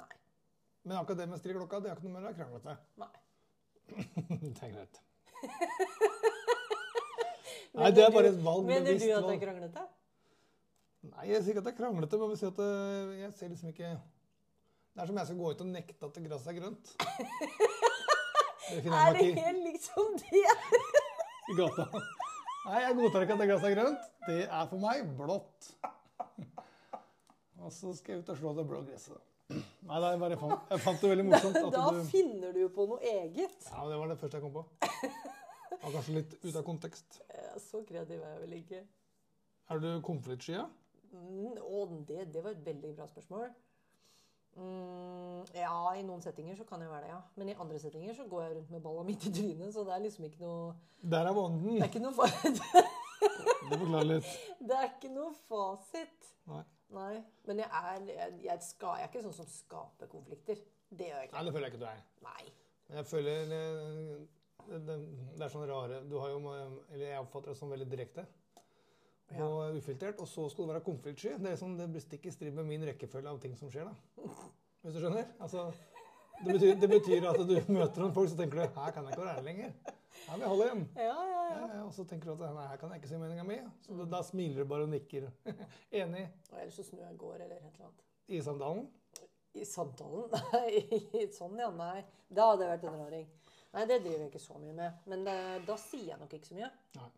Nei. 0.00 0.10
Men 0.84 0.96
akkurat 0.96 1.18
det 1.18 1.28
med 1.28 1.38
stri 1.38 1.52
klokka, 1.56 1.80
det 1.80 1.90
er 1.90 1.96
ikke 1.98 2.08
noe 2.08 2.14
med 2.16 2.22
å 2.22 2.28
være 2.28 2.38
kranglete. 2.40 2.76
Nei. 3.02 3.12
det 4.40 4.62
er 4.68 4.74
greit. 4.76 5.00
Nei, 7.74 7.90
det 7.94 8.04
er 8.04 8.12
bare 8.12 8.30
et 8.32 8.40
valg. 8.44 8.64
Mener 8.66 8.98
du 8.98 9.04
at 9.08 9.24
valg. 9.24 9.34
er 9.34 9.42
kranglete? 9.44 9.86
Nei, 11.10 11.26
jeg 11.30 11.44
sier 11.44 11.54
ikke 11.54 11.62
at 11.62 11.68
det 11.68 11.72
er 11.72 11.78
kranglete, 11.80 12.18
men 12.20 12.34
jeg 12.36 12.50
at 12.50 12.58
eh, 12.64 13.12
jeg 13.22 13.32
ser 13.38 13.52
liksom 13.54 13.70
ikke 13.72 13.90
Det 14.90 15.00
er 15.02 15.06
som 15.08 15.20
jeg 15.20 15.28
skal 15.30 15.38
gå 15.38 15.52
ut 15.54 15.62
og 15.64 15.70
nekte 15.70 16.08
at 16.10 16.18
gresset 16.26 16.50
er 16.52 16.58
grønt. 16.60 16.90
Det 18.70 18.92
Er 18.94 19.16
det 19.16 19.26
helt 19.36 19.62
likt 19.64 19.86
som 19.86 20.12
liksom 20.14 20.30
det? 20.30 20.44
i 21.50 21.56
gata. 21.58 21.86
Nei, 22.66 22.82
jeg 22.84 22.96
godtar 23.00 23.24
ikke 23.24 23.34
at 23.34 23.40
det 23.42 23.48
glasset 23.50 23.68
er 23.70 23.74
grønt. 23.78 24.04
Det 24.28 24.38
er 24.46 24.68
for 24.70 24.82
meg 24.82 25.08
blått. 25.18 25.70
Og 27.60 27.72
så 27.74 27.92
skal 27.96 28.14
jeg 28.14 28.22
ut 28.22 28.30
og 28.32 28.38
slå 28.40 28.52
det 28.56 28.66
blå 28.68 28.82
gresset. 28.86 29.18
Nei, 29.50 29.96
da, 29.98 30.12
er 30.12 30.20
bare 30.22 30.36
fant, 30.38 30.68
jeg 30.70 30.82
fant 30.84 31.00
det 31.02 31.10
veldig 31.10 31.24
morsomt 31.26 31.56
at 31.58 31.72
Da 31.74 31.86
du 31.96 32.04
finner 32.06 32.52
du 32.54 32.60
på 32.70 32.86
noe 32.86 33.00
eget. 33.02 33.56
Ja, 33.66 33.82
det 33.90 33.96
var 33.98 34.12
det 34.12 34.18
første 34.20 34.38
jeg 34.38 34.44
kom 34.44 34.54
på. 34.54 34.62
Det 35.70 35.80
var 35.82 35.94
kanskje 35.96 36.14
litt 36.20 36.36
ute 36.44 36.54
av 36.60 36.64
kontekst. 36.66 37.18
Så 37.64 37.82
kreativ 37.88 38.20
er 38.20 38.36
jeg 38.36 38.42
vel 38.44 38.54
ikke. 38.60 38.84
Er 39.70 39.82
du 39.82 39.88
konfliktsky? 40.06 40.60
Mm, 41.10 41.58
å, 41.58 41.82
det, 42.06 42.28
det 42.34 42.44
var 42.44 42.54
et 42.54 42.62
veldig 42.66 42.92
bra 42.98 43.08
spørsmål. 43.10 43.48
Mm, 44.58 45.44
ja, 45.54 45.74
i 45.94 46.02
noen 46.04 46.22
settinger 46.24 46.56
så 46.58 46.64
kan 46.68 46.82
jeg 46.82 46.90
være 46.90 47.06
det, 47.06 47.12
ja. 47.12 47.20
Men 47.38 47.52
i 47.52 47.54
andre 47.62 47.78
settinger 47.78 48.16
så 48.16 48.26
går 48.28 48.42
jeg 48.42 48.56
rundt 48.56 48.72
med 48.74 48.82
balla 48.84 49.04
midt 49.06 49.28
i 49.28 49.32
trynet, 49.36 49.70
så 49.74 49.84
det 49.86 49.94
er 49.94 50.02
liksom 50.04 50.26
ikke 50.26 50.42
noe 50.42 50.72
Der 51.14 51.30
er 51.30 51.36
Det 51.36 51.76
er 51.78 51.86
ikke 51.86 52.02
noe, 52.02 52.16
fasit 52.18 52.60
Det 53.70 53.78
forklarer 53.78 54.08
litt. 54.08 54.28
det 54.66 54.76
er 54.76 54.86
ikke 54.88 55.12
noe 55.14 55.30
fasit. 55.46 56.30
Nei. 56.50 56.64
Nei. 56.96 57.14
Men 57.46 57.62
jeg 57.62 57.70
er, 57.70 58.02
jeg, 58.08 58.36
jeg, 58.48 58.62
skal, 58.66 58.96
jeg 58.98 59.06
er 59.06 59.12
ikke 59.12 59.22
sånn 59.28 59.36
som 59.36 59.48
skaper 59.52 60.10
konflikter. 60.10 60.58
Det 60.90 61.06
gjør 61.06 61.20
jeg 61.20 61.28
ikke. 61.28 61.36
Nei, 61.36 61.44
det 61.46 61.54
føler 61.54 61.68
jeg 61.68 61.74
ikke 61.74 61.82
du 61.84 61.88
er. 61.92 62.00
Nei. 62.26 62.52
Men 62.88 62.98
jeg 62.98 63.08
føler 63.12 63.52
eh, 63.56 64.14
det, 64.66 64.80
det, 64.88 64.96
det 65.36 65.44
er 65.46 65.52
sånn 65.52 65.68
rare 65.70 66.00
Du 66.10 66.16
har 66.18 66.32
jo 66.32 66.40
Eller 66.50 67.04
jeg 67.06 67.20
oppfatter 67.22 67.52
det 67.52 67.58
som 67.60 67.70
veldig 67.70 67.86
direkte. 67.92 68.26
Og 69.38 69.76
ufiltrert. 69.78 70.18
Og 70.20 70.28
så 70.28 70.48
skal 70.50 70.66
du 70.66 70.72
være 70.72 70.82
konfliktsky. 70.86 71.36
Det, 71.38 71.54
sånn, 71.60 71.76
det 71.78 71.86
blir 71.92 72.02
stikk 72.04 72.26
i 72.26 72.34
strid 72.34 72.56
med 72.56 72.66
min 72.68 72.84
rekkefølge 72.88 73.30
av 73.30 73.38
ting 73.42 73.56
som 73.58 73.70
skjer. 73.72 73.86
da. 73.90 74.26
Hvis 74.82 74.96
du 74.96 75.00
skjønner? 75.02 75.26
Altså, 75.44 75.68
det, 76.40 76.52
betyr, 76.56 76.74
det 76.80 76.88
betyr 76.90 77.26
at 77.30 77.40
du 77.44 77.54
møter 77.72 78.00
noen 78.04 78.14
folk, 78.16 78.30
så 78.32 78.38
tenker 78.38 78.62
du 78.62 78.78
her 78.80 78.94
kan 78.96 79.04
jeg 79.06 79.12
ikke 79.14 79.24
være 79.26 79.34
her 79.38 79.46
lenger. 79.46 79.74
Her 80.26 80.36
må 80.36 80.42
jeg 80.44 80.50
holde 80.52 80.68
igjen. 80.68 80.86
Ja, 80.96 81.02
ja, 81.04 81.40
Ja, 81.50 81.56
ja. 81.56 81.66
ja, 81.74 81.82
og 81.84 81.92
så 81.94 82.04
tenker 82.06 82.30
du 82.30 82.44
at 82.46 82.54
nei, 82.54 82.64
her 82.70 82.78
kan 82.78 82.92
jeg 82.94 83.00
ikke 83.02 83.08
si 83.10 83.18
meninga 83.18 83.44
mi. 83.46 83.56
Så 83.82 83.96
da, 83.98 84.04
da 84.12 84.20
smiler 84.26 84.62
du 84.62 84.68
bare 84.70 84.86
og 84.86 84.92
nikker. 84.92 85.26
Enig 86.00 86.24
Og 86.52 86.56
ellers 86.60 86.76
så 86.78 86.84
snur 86.86 87.02
jeg 87.02 87.14
og 87.16 87.22
går, 87.24 87.36
eller 87.44 87.56
et 87.56 87.64
eller 87.74 87.88
annet. 87.88 88.04
i 88.30 88.40
sandalen? 88.46 88.84
I 89.58 89.64
samtalen? 89.66 90.30
Nei, 90.54 91.26
sånn 91.34 91.58
ja, 91.58 91.70
nei. 91.74 92.04
Da 92.30 92.52
hadde 92.52 92.66
jeg 92.68 92.70
vært 92.76 92.84
en 92.86 93.00
raring. 93.00 93.26
Nei, 93.74 93.86
det 93.90 93.96
driver 94.04 94.22
jeg 94.22 94.30
ikke 94.30 94.42
så 94.44 94.58
mye 94.62 94.76
med. 94.76 95.00
Men 95.10 95.24
det, 95.26 95.34
da 95.66 95.76
sier 95.82 96.12
jeg 96.12 96.20
nok 96.22 96.36
ikke 96.38 96.50
så 96.52 96.56
mye. 96.60 96.70
Nei. 97.00 97.08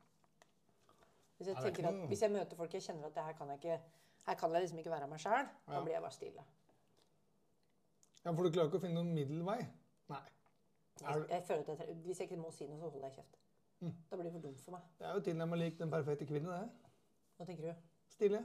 Hvis 1.42 1.50
jeg, 1.50 1.58
er 1.58 1.68
tenker 1.68 1.88
at, 1.90 2.08
hvis 2.08 2.22
jeg 2.22 2.32
møter 2.32 2.58
folk 2.58 2.74
jeg 2.76 2.84
kjenner 2.86 3.08
at 3.10 3.14
det 3.16 3.24
her 3.26 3.36
kan 3.38 3.50
jeg 3.52 3.60
ikke 3.62 3.78
her 4.26 4.34
kan 4.38 4.52
jeg 4.54 4.62
liksom 4.62 4.78
ikke 4.78 4.90
være 4.90 5.06
meg 5.10 5.20
sjæl, 5.22 5.48
da 5.66 5.80
blir 5.82 5.96
jeg 5.96 6.02
bare 6.04 6.14
stille. 6.14 6.44
Ja, 8.22 8.30
For 8.30 8.46
du 8.46 8.52
klarer 8.54 8.68
ikke 8.70 8.78
å 8.78 8.82
finne 8.84 9.00
noen 9.00 9.14
middelvei? 9.16 9.56
Nei. 10.12 10.20
Jeg, 11.02 11.24
jeg 11.32 11.42
føler 11.48 11.72
at 11.72 11.80
jeg, 11.82 11.96
Hvis 12.04 12.20
jeg 12.20 12.28
ikke 12.30 12.38
må 12.38 12.52
si 12.54 12.68
noe, 12.68 12.78
så 12.78 12.90
holder 12.92 13.08
jeg 13.08 13.16
kjeft. 13.16 13.40
Mm. 13.82 13.96
Da 14.10 14.18
blir 14.18 14.28
det 14.28 14.34
for 14.36 14.44
dumt 14.44 14.60
for 14.62 14.76
meg. 14.76 14.84
Det 15.00 15.08
er 15.08 15.16
jo 15.16 15.24
tilnærmet 15.26 15.58
lik 15.58 15.80
den 15.80 15.90
perfekte 15.90 16.28
kvinne, 16.28 16.54
det. 16.60 16.92
Hva 17.40 17.48
tenker 17.48 17.66
du? 17.72 17.88
Stille. 18.12 18.44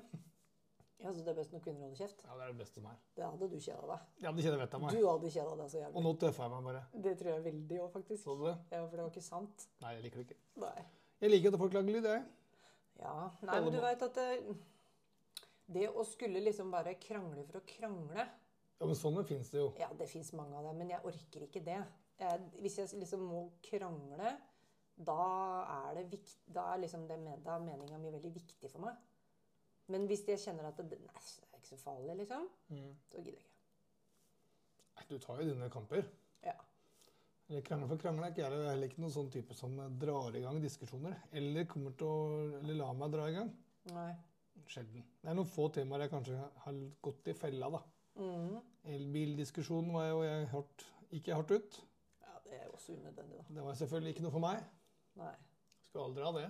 Ja, 0.97 1.11
så 1.13 1.21
Det 1.21 1.29
er 1.29 1.37
best 1.37 1.53
når 1.53 1.61
kvinner 1.61 1.85
holder 1.85 1.99
kjeft? 1.99 2.23
Ja, 2.25 2.33
det 2.39 2.47
er 2.47 2.53
det 2.55 2.57
beste 2.63 2.81
som 2.81 2.87
er. 2.89 2.95
Det 3.19 3.25
hadde 3.27 3.49
du 3.51 3.59
kjeda 3.61 3.89
deg. 3.91 4.07
Ja, 4.23 4.31
det 4.33 4.45
kjenner 4.47 4.57
jeg 4.57 4.63
vettet 4.63 4.77
av 4.79 4.81
meg. 4.81 4.95
Du 4.97 5.05
hadde 5.11 5.33
kjeda 5.35 5.57
deg 5.59 5.69
så 5.75 5.83
Og 5.91 6.05
nå 6.07 6.13
tøffer 6.23 6.47
jeg 6.47 6.53
meg 6.55 6.69
bare. 6.71 6.81
Det 7.05 7.13
tror 7.19 7.31
jeg 7.35 7.43
veldig 7.45 7.79
òg, 7.83 7.91
faktisk. 7.93 8.23
Så 8.23 8.35
du 8.39 8.47
det? 8.47 8.55
Ja, 8.71 8.79
For 8.81 8.95
det 8.97 9.03
var 9.05 9.11
ikke 9.13 9.25
sant. 9.27 9.67
Nei, 9.83 9.93
jeg 9.93 10.07
liker 10.07 10.23
det 10.23 10.25
ikke. 10.31 10.39
Nei. 10.63 10.87
Jeg 11.21 11.33
liker 11.35 11.53
at 11.53 11.61
folk 11.61 11.77
lager 11.77 11.93
lyd, 11.99 12.09
jeg. 12.09 12.25
Ja, 12.99 13.29
Nei, 13.45 13.59
men 13.61 13.73
du 13.73 13.79
veit 13.83 14.01
at 14.01 14.15
det, 14.17 14.55
det 15.67 15.87
å 15.91 16.03
skulle 16.07 16.41
liksom 16.41 16.71
bare 16.73 16.95
krangle 17.01 17.43
for 17.45 17.59
å 17.59 17.65
krangle 17.67 18.23
Ja, 18.79 18.85
men 18.85 18.95
sånne 18.97 19.23
fins 19.25 19.49
det 19.53 19.59
jo. 19.61 19.71
Ja, 19.79 19.89
det 19.97 20.07
fins 20.09 20.31
mange 20.37 20.57
av 20.57 20.65
dem, 20.69 20.77
men 20.81 20.89
jeg 20.93 21.01
orker 21.05 21.45
ikke 21.47 21.63
det. 21.65 21.79
Jeg, 22.21 22.41
hvis 22.61 22.77
jeg 22.77 22.99
liksom 23.01 23.23
må 23.29 23.43
krangle, 23.65 24.31
da 24.97 25.17
er 25.87 25.99
det 25.99 26.07
vikt, 26.11 26.37
da 26.53 26.71
er 26.73 26.81
liksom 26.83 27.07
det 27.09 27.17
med, 27.21 27.43
da 27.45 27.55
er 27.57 27.65
meninga 27.65 27.97
mi 28.01 28.09
veldig 28.13 28.31
viktig 28.33 28.69
for 28.71 28.85
meg. 28.85 28.95
Men 29.93 30.05
hvis 30.09 30.25
jeg 30.27 30.41
kjenner 30.41 30.67
at 30.71 30.77
det, 30.81 30.97
nei, 30.99 31.21
det 31.21 31.47
er 31.53 31.59
ikke 31.61 31.69
så 31.73 31.77
farlig, 31.83 32.15
liksom, 32.23 32.47
Mm. 32.69 32.95
så 33.11 33.17
gidder 33.21 33.37
jeg 33.37 33.45
ikke. 33.45 33.53
Du 35.09 35.17
tar 35.23 35.37
jo 35.41 35.53
dine 35.53 35.69
kamper. 35.71 36.03
Ja. 36.43 36.55
Krangle 37.47 37.87
for 37.87 37.99
krangle 38.01 38.27
er 38.27 38.33
ikke 38.33 38.41
jeg 38.43 38.51
er 38.51 38.65
heller 38.73 38.89
ikke 38.89 38.99
noen 38.99 39.13
sånn 39.13 39.29
type 39.31 39.55
som 39.55 39.77
drar 40.01 40.35
i 40.35 40.41
gang 40.43 40.57
diskusjoner. 40.59 41.15
Eller 41.31 41.67
kommer 41.71 41.93
til 41.95 42.09
å 42.09 42.57
Eller 42.59 42.75
la 42.81 42.89
meg 42.93 43.13
dra 43.13 43.27
i 43.31 43.35
gang. 43.37 43.53
Nei. 43.95 44.09
Sjelden. 44.67 45.05
Det 45.21 45.31
er 45.31 45.37
noen 45.37 45.47
få 45.47 45.69
temaer 45.71 46.03
jeg 46.05 46.11
kanskje 46.11 46.37
har 46.65 46.79
gått 47.07 47.29
i 47.31 47.35
fella, 47.37 47.69
da. 47.77 47.81
Mhm. 48.19 48.57
Elbildiskusjonen 48.97 49.93
var 49.93 50.09
jo 50.09 50.23
jeg 50.25 50.47
hardt, 50.51 50.85
ikke 51.15 51.35
hardt 51.37 51.51
ut. 51.51 51.77
Ja, 52.25 52.39
det 52.43 52.59
er 52.59 52.67
også 52.73 52.97
unødvendig, 52.97 53.37
da. 53.37 53.43
Det 53.55 53.63
var 53.63 53.79
selvfølgelig 53.79 54.15
ikke 54.15 54.25
noe 54.25 54.35
for 54.35 54.43
meg. 54.43 54.63
Nei. 55.15 55.35
Skulle 55.87 56.05
aldri 56.09 56.23
ha 56.23 56.31
det. 56.35 56.47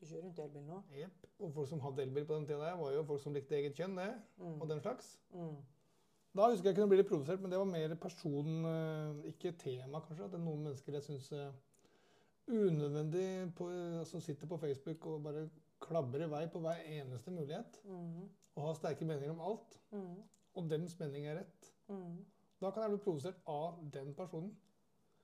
Du 0.00 0.06
kjører 0.06 0.24
rundt 0.24 0.38
elbil 0.42 0.62
nå? 0.66 0.80
Jepp. 0.98 1.26
Og 1.38 1.52
folk 1.54 1.68
som 1.70 1.80
hadde 1.84 2.02
elbil 2.02 2.24
på 2.26 2.34
den 2.34 2.46
tida 2.48 2.58
der, 2.64 2.80
var 2.80 2.90
jo 2.90 3.04
folk 3.06 3.22
som 3.22 3.34
likte 3.36 3.54
eget 3.54 3.76
kjønn, 3.78 3.94
det. 4.00 4.08
Mm. 4.38 4.56
Og 4.60 4.68
den 4.68 4.80
slags. 4.82 5.12
Mm. 5.30 5.56
Da 6.32 6.48
husker 6.48 6.70
jeg 6.70 6.78
kunne 6.78 6.88
bli 6.88 6.98
litt 7.02 7.10
provosert, 7.10 7.42
men 7.42 7.52
det 7.52 7.58
var 7.60 7.68
mer 7.68 7.94
person, 8.00 8.64
eh, 8.68 9.32
ikke 9.32 9.52
tema, 9.60 10.00
kanskje. 10.00 10.24
At 10.24 10.32
det 10.32 10.40
er 10.40 10.46
noen 10.46 10.62
mennesker 10.64 10.96
jeg 10.96 11.04
syns 11.04 11.28
er 11.36 11.52
unødvendig 12.48 13.52
på, 13.56 13.68
som 14.08 14.20
sitter 14.24 14.48
på 14.48 14.58
Facebook 14.58 15.06
og 15.06 15.22
bare 15.26 15.44
klabber 15.82 16.24
i 16.24 16.30
vei 16.30 16.46
på 16.50 16.62
hver 16.62 16.80
eneste 16.88 17.34
mulighet. 17.34 17.78
Mm. 17.84 18.30
Og 18.56 18.66
har 18.66 18.78
sterke 18.78 19.04
meninger 19.04 19.34
om 19.34 19.44
alt. 19.44 19.78
Mm. 19.92 20.22
Og 20.56 20.70
dems 20.70 20.98
mening 21.00 21.28
er 21.28 21.42
rett. 21.42 21.72
Mm. 21.88 22.24
Da 22.62 22.70
kan 22.70 22.86
jeg 22.86 22.94
bli 22.94 23.04
provosert 23.04 23.38
av 23.48 23.80
den 23.92 24.14
personen. 24.16 24.52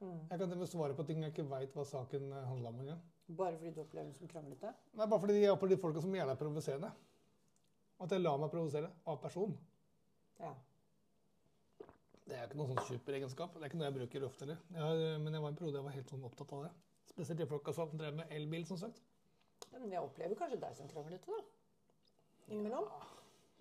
Mm. 0.00 0.28
Jeg 0.30 0.38
kan 0.38 0.46
til 0.46 0.56
og 0.58 0.62
med 0.62 0.70
svare 0.70 0.94
på 0.94 1.06
ting 1.08 1.22
jeg 1.24 1.32
ikke 1.32 1.48
veit 1.50 1.74
hva 1.74 1.84
saken 1.88 2.32
handla 2.32 2.70
om 2.70 2.80
engang. 2.84 3.02
Bare 3.28 3.56
fordi 3.56 3.74
du 3.74 3.82
opplever 3.82 4.08
den 4.08 4.14
som 4.16 4.28
kranglete? 4.28 4.72
Nei, 4.96 5.06
bare 5.06 5.20
fordi 5.20 5.40
jeg 5.40 5.52
er 5.52 5.60
på 5.60 5.68
de 5.68 5.76
folka 5.80 6.00
som 6.04 6.14
gjerne 6.14 6.32
er 6.32 6.40
provoserende. 6.40 6.92
At 7.98 8.12
jeg 8.14 8.22
lar 8.22 8.38
meg 8.40 8.52
provosere 8.52 8.92
av 9.08 9.18
personen. 9.22 9.56
Ja. 10.38 10.52
Det 12.28 12.36
er 12.36 12.44
ikke 12.48 12.58
noen 12.60 12.74
sånn 12.76 12.88
superegenskap. 12.98 13.54
Det 13.56 13.62
er 13.64 13.70
ikke 13.70 13.78
noe 13.80 13.88
jeg 13.88 13.96
bruker 13.96 14.24
ofte 14.26 14.44
heller. 14.44 14.58
Jeg 14.74 14.80
har- 14.84 15.18
Men 15.18 15.32
jeg 15.32 15.42
var 15.42 15.48
en 15.48 15.56
periode 15.56 15.78
jeg 15.78 15.84
var 15.84 15.94
helt 15.96 16.10
sånn 16.10 16.24
opptatt 16.24 16.52
av 16.52 16.62
det. 16.64 16.72
Spesielt 17.08 17.38
de 17.38 17.46
folka 17.46 17.72
som 17.72 17.96
drev 17.96 18.14
med 18.14 18.26
elbil, 18.30 18.66
som 18.66 18.76
sagt. 18.76 19.00
Ja, 19.72 19.78
Men 19.78 19.90
jeg 19.90 20.00
opplever 20.02 20.34
kanskje 20.36 20.60
deg 20.60 20.76
som 20.76 20.88
kranglete, 20.88 21.26
da. 21.26 21.42
Innimellom. 22.48 22.84
Ja, 22.84 23.06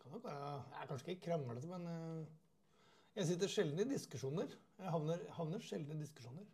kan 0.01 0.11
nok 0.11 0.23
være 0.23 0.63
Jeg 0.71 0.81
er 0.83 0.87
kanskje 0.87 1.07
ikke 1.15 1.25
kranglete, 1.29 1.67
men 1.67 1.87
eh, 1.87 2.25
jeg 3.15 3.25
sitter 3.25 3.47
sjelden 3.47 3.79
i 3.79 3.93
diskusjoner. 3.93 4.47
Jeg 4.79 4.91
havner, 4.91 5.25
havner 5.29 5.59
sjelden 5.59 5.91
i 5.91 6.03
diskusjoner. 6.03 6.45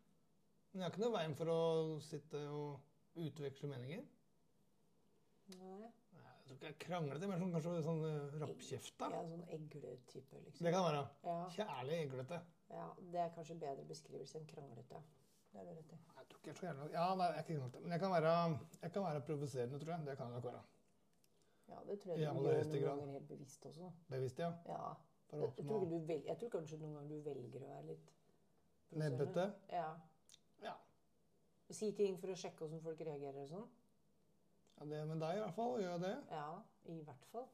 Men 0.71 0.81
jeg 0.81 0.83
har 0.83 0.89
ikke 0.91 1.01
noe 1.05 1.17
veien 1.17 1.35
for 1.35 1.45
å 1.45 2.01
sitte 2.01 2.47
og 2.49 2.79
utveksle 3.15 3.67
meninger. 3.69 4.05
Nei. 5.59 5.91
Ikke 6.53 6.69
jeg 6.69 6.77
krangler 6.85 7.19
men 7.27 7.41
sånn, 7.41 7.51
kanskje 7.55 7.73
sånn 7.85 8.01
uh, 8.05 8.37
rappkjefta. 8.43 9.09
Ja, 9.13 9.21
sånn 9.29 9.43
egletype, 9.57 10.41
liksom. 10.45 10.67
Det 10.67 10.73
kan 10.75 10.85
være. 10.87 11.03
Ja, 11.25 11.35
Kjærlig 11.57 11.97
eglete. 11.99 12.39
ja, 12.73 12.85
det 13.13 13.21
er 13.25 13.33
kanskje 13.37 13.59
bedre 13.65 13.85
beskrivelse 13.89 14.39
enn 14.39 14.47
kranglete. 14.49 15.01
Det 15.53 15.61
er 15.61 15.67
du 15.67 15.73
rett 15.77 15.91
i. 15.93 15.99
Jeg 16.17 16.29
tror 16.29 16.39
ikke 16.39 16.49
jeg 16.49 16.55
er 16.55 16.59
så 16.59 16.65
gjerne 16.65 16.85
Ja, 16.93 17.07
nei, 17.17 17.27
jeg 17.29 17.41
er 17.41 17.43
ikke 17.45 17.57
kranglete. 17.57 17.83
Men 17.83 17.95
jeg 17.95 18.03
kan 18.05 18.15
være, 18.15 18.37
jeg 18.81 18.95
kan 18.95 19.07
være 19.09 19.25
provoserende, 19.27 19.81
tror 19.83 19.93
jeg. 19.95 20.07
Det 20.07 20.17
kan 20.17 20.31
jeg 20.31 20.37
nok 20.39 20.47
være. 20.49 20.63
Ja, 21.69 21.79
det 21.87 21.99
tror 21.99 22.13
jeg 22.13 22.19
du 22.19 22.23
gjør 22.23 22.33
noen 22.33 22.71
grad. 22.71 22.87
ganger 22.87 23.13
helt 23.17 23.27
bevisst 23.27 23.65
også. 23.65 23.91
Bevisst, 24.09 24.39
ja. 24.39 24.51
Ja. 24.67 24.81
Jeg, 25.31 25.41
jeg, 25.57 25.65
tror 25.65 25.75
oppnå 25.75 25.89
du 25.89 26.07
vel, 26.07 26.25
jeg 26.27 26.37
tror 26.39 26.49
kanskje 26.53 26.77
noen 26.81 26.97
ganger 26.97 27.09
du 27.09 27.21
velger 27.27 27.63
å 27.63 27.69
være 27.69 27.85
litt 27.87 28.11
nebbete. 29.01 29.45
Ja. 29.73 29.87
Ja. 30.61 30.73
Si 31.73 31.89
ting 31.97 32.19
for 32.21 32.33
å 32.33 32.37
sjekke 32.37 32.65
hvordan 32.65 32.83
folk 32.83 33.01
reagerer 33.01 33.39
og 33.41 33.49
sånn. 33.49 33.71
Ja, 34.83 34.87
det 34.89 35.03
med 35.07 35.21
deg 35.23 35.37
i 35.37 35.41
hvert 35.43 35.55
fall, 35.55 35.77
gjør 35.79 35.93
jeg 35.93 36.01
det. 36.03 36.15
Ja, 36.35 36.47
i 36.91 36.95
hvert 37.07 37.27
fall. 37.31 37.45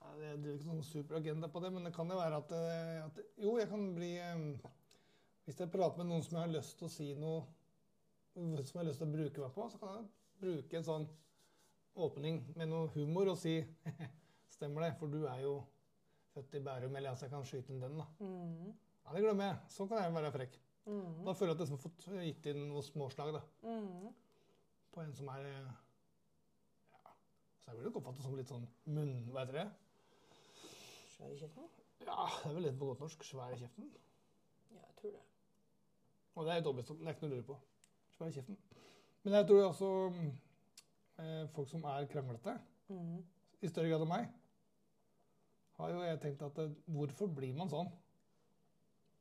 Ja, 0.00 0.12
det 0.16 0.28
er 0.30 0.38
ikke 0.54 0.64
sånn 0.64 0.80
superagenda 0.86 1.50
på 1.52 1.60
det, 1.62 1.70
men 1.74 1.84
det 1.86 1.92
kan 1.94 2.08
jo 2.10 2.16
være 2.16 2.38
at, 2.40 2.52
eh, 2.56 3.02
at 3.04 3.18
Jo, 3.44 3.52
jeg 3.60 3.68
kan 3.70 3.84
bli 3.94 4.08
eh, 4.18 4.40
Hvis 5.44 5.60
jeg 5.60 5.70
prater 5.70 6.00
med 6.00 6.08
noen 6.08 6.24
som 6.24 6.38
jeg 6.38 6.46
har 6.46 6.54
lyst 6.56 6.78
til 6.80 6.88
å 6.88 6.90
si 6.94 7.10
noe 7.18 7.42
som 8.32 8.56
jeg 8.56 8.80
har 8.80 8.88
lyst 8.88 9.02
til 9.02 9.10
å 9.10 9.12
bruke 9.12 9.44
meg 9.44 9.52
på, 9.52 9.66
så 9.68 9.78
kan 9.82 9.98
jeg 9.98 10.08
bruke 10.40 10.78
en 10.80 10.86
sånn 10.88 11.06
åpning 12.00 12.40
med 12.56 12.70
noe 12.72 12.88
humor 12.96 13.28
og 13.34 13.38
si 13.38 13.58
Stemmer 14.56 14.86
det, 14.86 14.94
for 14.98 15.12
du 15.12 15.26
er 15.28 15.42
jo 15.44 15.58
født 16.32 16.56
i 16.56 16.62
Bærum, 16.64 16.96
eller 16.96 17.12
altså 17.12 17.26
jeg 17.26 17.34
kan 17.34 17.44
skyte 17.44 17.72
inn 17.74 17.82
den, 17.82 17.98
da. 18.00 18.06
Mm. 18.22 18.72
Ja, 19.04 19.12
det 19.12 19.22
glemmer 19.24 19.48
jeg. 19.50 19.56
Sånn 19.74 19.88
kan 19.90 20.00
jeg 20.00 20.14
være 20.14 20.30
frekk. 20.32 20.58
Mm. 20.86 21.24
Da 21.26 21.34
føler 21.36 21.50
jeg 21.52 21.56
at 21.56 21.62
jeg 21.62 21.66
liksom 21.66 21.78
har 21.78 21.82
fått 21.82 22.06
gitt 22.28 22.48
inn 22.52 22.60
noe 22.70 22.82
småslag 22.86 23.32
da, 23.36 23.42
Mm. 23.66 24.12
på 24.94 25.02
en 25.02 25.12
som 25.18 25.28
er 25.34 25.48
eh, 25.50 25.72
Så 27.62 27.70
jeg 27.70 27.78
vil 27.78 27.86
nok 27.86 27.98
oppfatte 28.00 28.24
som 28.24 28.34
litt 28.34 28.50
sånn 28.50 28.64
munn... 28.90 29.12
Hva 29.30 29.44
heter 29.44 29.60
det? 29.60 29.66
Svær 31.14 31.30
i 31.30 31.38
kjeften? 31.38 31.68
Ja, 32.02 32.24
det 32.26 32.50
er 32.50 32.56
vel 32.56 32.64
litt 32.66 32.78
på 32.80 32.88
godt 32.88 33.04
norsk. 33.04 33.22
Svær 33.26 33.54
i 33.54 33.58
kjeften. 33.60 33.90
Ja, 34.72 34.80
jeg 34.80 34.96
tror 34.98 35.14
det. 35.14 35.22
Og 36.34 36.46
det 36.46 36.54
er 36.54 36.62
et 36.62 36.66
overbevist 36.66 36.90
om. 36.90 36.98
Det 36.98 37.12
er 37.12 37.14
ikke 37.14 37.28
noe 37.28 37.30
å 37.30 37.36
lure 37.36 37.48
på. 37.52 37.58
Svær 38.16 38.32
i 38.32 38.34
kjeften. 38.34 38.58
Men 39.22 39.36
jeg 39.38 39.46
tror 39.46 39.66
også 39.68 39.90
mm, 40.16 40.30
eh, 41.22 41.42
folk 41.54 41.70
som 41.70 41.84
er 41.92 42.08
kranglete, 42.10 42.56
mm. 42.90 43.18
i 43.62 43.70
større 43.70 43.92
grad 43.92 44.02
enn 44.02 44.10
meg, 44.10 44.32
har 45.78 45.92
jo 45.94 46.02
jeg 46.02 46.22
tenkt 46.24 46.42
at 46.48 46.58
eh, 46.64 46.74
hvorfor 46.96 47.30
blir 47.36 47.54
man 47.54 47.70
sånn? 47.70 47.92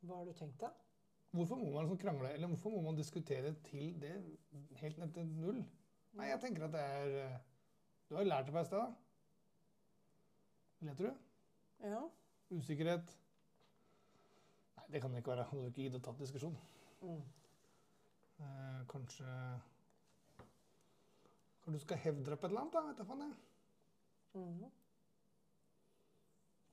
Hva 0.01 0.17
har 0.17 0.25
du 0.25 0.33
tenkt, 0.33 0.57
da? 0.63 0.71
Hvorfor 1.37 1.61
må 1.61 1.69
man 1.75 1.87
sånn 1.87 2.01
krangle, 2.01 2.33
eller 2.33 2.49
hvorfor 2.49 2.73
må 2.73 2.81
man 2.89 2.97
diskutere 2.97 3.53
til 3.69 3.93
det 4.01 4.15
helt 4.81 4.97
ned 4.99 5.13
til 5.15 5.29
null? 5.29 5.61
Nei, 6.17 6.31
jeg 6.31 6.41
tenker 6.41 6.65
at 6.65 6.73
det 6.73 6.81
er 6.97 7.13
eh, 7.21 7.37
Du 8.11 8.17
har 8.17 8.25
lært 8.27 8.49
det 8.49 8.51
på 8.51 8.59
et 8.59 8.67
sted, 8.67 8.81
da. 8.81 8.87
Vil 10.79 10.89
leter 10.89 11.05
du? 11.07 11.19
Ja. 11.87 11.99
Usikkerhet. 12.51 13.11
Nei, 14.75 14.87
det 14.91 14.99
kan 14.99 15.13
det 15.13 15.21
ikke 15.21 15.31
være. 15.31 15.45
Hadde 15.47 15.61
du 15.61 15.69
ikke 15.69 15.85
giddet 15.85 15.99
å 16.01 16.03
tatt 16.09 16.17
diskusjon. 16.19 16.57
Mm. 16.99 17.21
Eh, 18.43 18.81
kanskje 18.91 19.29
Kanskje 21.61 21.77
du 21.77 21.83
skal 21.85 22.01
hevde 22.03 22.25
deg 22.25 22.41
på 22.41 22.49
et 22.49 22.51
eller 22.51 22.65
annet, 22.65 22.75
da? 22.75 22.81
Vet 22.89 22.99
jeg 22.99 23.07
faen 23.13 23.23
jeg. 23.23 23.37
Mm. 24.33 24.65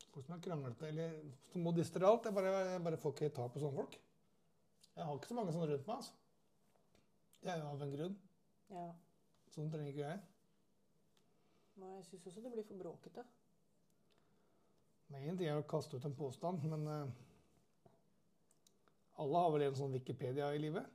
Folk 0.08 0.26
som 0.26 0.34
er 0.34 0.42
kranglete, 0.48 0.88
eller 0.88 1.14
som 1.52 1.62
må 1.68 1.74
distre 1.76 2.08
alt. 2.08 2.26
Jeg 2.26 2.34
bare, 2.40 2.54
jeg 2.72 2.80
bare 2.88 2.98
får 3.04 3.14
ikke 3.14 3.28
ta 3.36 3.46
på 3.46 3.62
sånne 3.62 3.78
folk. 3.78 3.94
Jeg 4.96 5.06
har 5.06 5.20
ikke 5.20 5.30
så 5.30 5.38
mange 5.38 5.54
sånne 5.54 5.70
rundt 5.70 5.86
meg, 5.86 6.02
altså. 6.02 6.18
Det 7.44 7.54
er 7.54 7.62
jo 7.62 7.70
av 7.70 7.86
en 7.86 7.94
grunn. 7.94 8.18
Ja. 8.72 8.88
Sånn 9.54 9.70
trenger 9.70 9.94
ikke 9.94 10.08
jeg. 10.08 10.18
Nei, 11.78 11.94
jeg 11.94 12.06
syns 12.08 12.26
også 12.26 12.42
det 12.42 12.52
blir 12.52 12.66
for 12.66 12.80
bråkete. 12.80 13.24
Det 15.08 15.16
er 15.16 15.28
én 15.30 15.38
ting 15.38 15.48
er 15.48 15.60
å 15.60 15.66
kaste 15.68 15.96
ut 15.96 16.04
en 16.04 16.16
påstand, 16.18 16.64
men 16.68 16.86
uh, 16.90 17.12
alle 19.22 19.42
har 19.44 19.52
vel 19.54 19.64
en 19.68 19.78
sånn 19.78 19.94
Wikipedia 19.94 20.50
i 20.54 20.60
livet? 20.62 20.88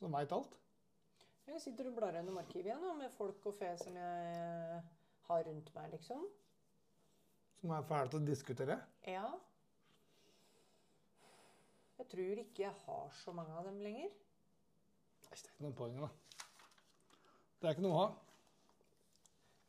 Som 0.00 0.16
veit 0.16 0.32
alt? 0.34 0.56
Jeg 1.46 1.62
sitter 1.62 1.90
og 1.90 1.98
blar 2.00 2.16
gjennom 2.16 2.40
arkivet 2.40 2.72
igjen, 2.72 2.88
med 2.98 3.12
folk 3.14 3.44
og 3.46 3.54
fe 3.60 3.70
som 3.78 3.94
jeg 4.00 4.80
har 5.28 5.46
rundt 5.46 5.70
meg, 5.76 5.92
liksom. 5.94 6.24
Som 7.60 7.72
er 7.76 7.86
fæle 7.86 8.10
til 8.10 8.24
å 8.24 8.26
diskutere? 8.26 8.80
Ja. 9.06 9.28
Jeg 12.00 12.10
tror 12.12 12.42
ikke 12.42 12.66
jeg 12.66 12.74
har 12.82 13.16
så 13.22 13.32
mange 13.36 13.54
av 13.56 13.68
dem 13.68 13.78
lenger. 13.84 14.10
Det 15.22 15.30
er 15.30 15.42
ikke 15.44 15.68
noe 15.68 15.78
poeng, 15.78 16.00
da. 16.02 16.10
Det 17.60 17.68
er 17.68 17.76
ikke 17.76 17.86
noe 17.86 17.94
å 17.94 18.02
ha. 18.02 18.25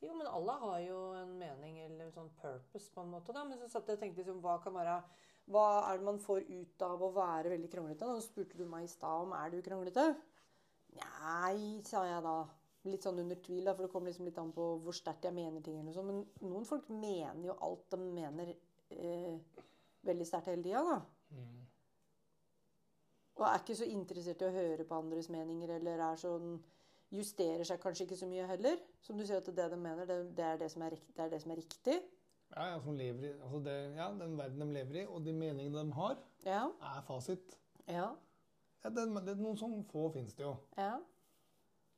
Jo, 0.03 0.13
men 0.13 0.29
alle 0.29 0.53
har 0.61 0.79
jo 0.85 0.97
en 1.17 1.31
mening 1.39 1.79
eller 1.81 2.05
en 2.05 2.13
sånn 2.13 2.29
purpose, 2.37 2.91
på 2.93 3.01
en 3.01 3.13
måte. 3.15 3.33
da. 3.33 3.43
Men 3.47 3.57
så 3.61 3.69
satt 3.71 3.89
jeg 3.89 3.97
og 3.97 4.03
tenkte 4.03 4.21
liksom, 4.21 4.43
hva 4.43 4.59
kan 4.63 4.75
være 4.77 4.99
Hva 5.47 5.63
er 5.87 5.97
det 5.97 6.05
man 6.05 6.19
får 6.19 6.43
ut 6.43 6.83
av 6.83 7.01
å 7.01 7.13
være 7.15 7.53
veldig 7.53 7.69
kranglete? 7.71 8.05
Nå 8.05 8.19
spurte 8.21 8.57
du 8.59 8.65
meg 8.67 8.83
i 8.83 8.91
stad 8.91 9.23
om 9.23 9.33
er 9.33 9.53
du 9.53 9.61
kranglete. 9.63 10.09
Nei, 10.97 11.79
sa 11.87 12.03
jeg 12.03 12.25
da. 12.25 12.37
Litt 12.87 13.03
sånn 13.07 13.21
under 13.23 13.39
tvil, 13.43 13.63
da, 13.63 13.73
for 13.73 13.87
det 13.87 13.91
kommer 13.93 14.11
liksom 14.11 14.27
litt 14.27 14.37
an 14.41 14.51
på 14.55 14.65
hvor 14.83 14.95
sterkt 14.95 15.25
jeg 15.27 15.35
mener 15.35 15.63
ting. 15.63 15.79
eller 15.79 15.87
noe 15.87 15.95
sånt. 15.95 16.11
Men 16.11 16.51
noen 16.51 16.67
folk 16.67 16.89
mener 16.91 17.47
jo 17.47 17.55
alt 17.63 17.87
de 17.95 18.01
mener 18.03 18.51
eh, 18.51 19.39
veldig 20.07 20.27
sterkt 20.27 20.51
hele 20.51 20.67
tida, 20.67 20.83
da. 20.83 20.99
Og 23.37 23.45
er 23.45 23.59
ikke 23.61 23.75
så 23.77 23.87
interessert 23.87 24.41
i 24.41 24.47
å 24.47 24.55
høre 24.55 24.85
på 24.87 24.97
andres 24.97 25.29
meninger, 25.29 25.75
eller 25.77 26.01
er 26.09 26.19
sånn 26.21 26.57
Justerer 27.15 27.63
seg 27.67 27.79
kanskje 27.79 28.03
ikke 28.07 28.17
så 28.19 28.27
mye 28.27 28.45
heller. 28.49 28.79
Som 29.05 29.17
du 29.19 29.23
sier 29.25 29.39
at 29.39 29.47
det 29.47 29.67
de 29.71 29.77
mener, 29.79 30.05
det, 30.09 30.17
det, 30.35 30.43
er, 30.43 30.57
det, 30.59 30.69
som 30.73 30.81
er, 30.83 30.95
det 31.15 31.23
er 31.23 31.29
det 31.31 31.41
som 31.43 31.51
er 31.53 31.61
riktig. 31.61 31.97
Ja, 32.51 32.65
ja, 32.73 32.79
som 32.83 32.95
lever 32.95 33.27
i, 33.27 33.31
altså 33.43 33.59
det, 33.63 33.75
ja, 33.97 34.07
Den 34.19 34.37
verden 34.39 34.63
de 34.63 34.67
lever 34.75 35.01
i, 35.01 35.05
og 35.07 35.23
de 35.25 35.33
meningene 35.35 35.83
de 35.83 35.93
har, 35.95 36.17
Ja. 36.45 36.63
er 36.95 37.01
fasit. 37.07 37.57
Ja. 37.87 38.09
Ja, 38.83 38.89
det, 38.89 39.05
det, 39.27 39.37
noen 39.39 39.57
sånn 39.59 39.81
få 39.91 40.07
finnes 40.13 40.35
det 40.37 40.45
jo. 40.45 40.53
Ja. 40.77 40.97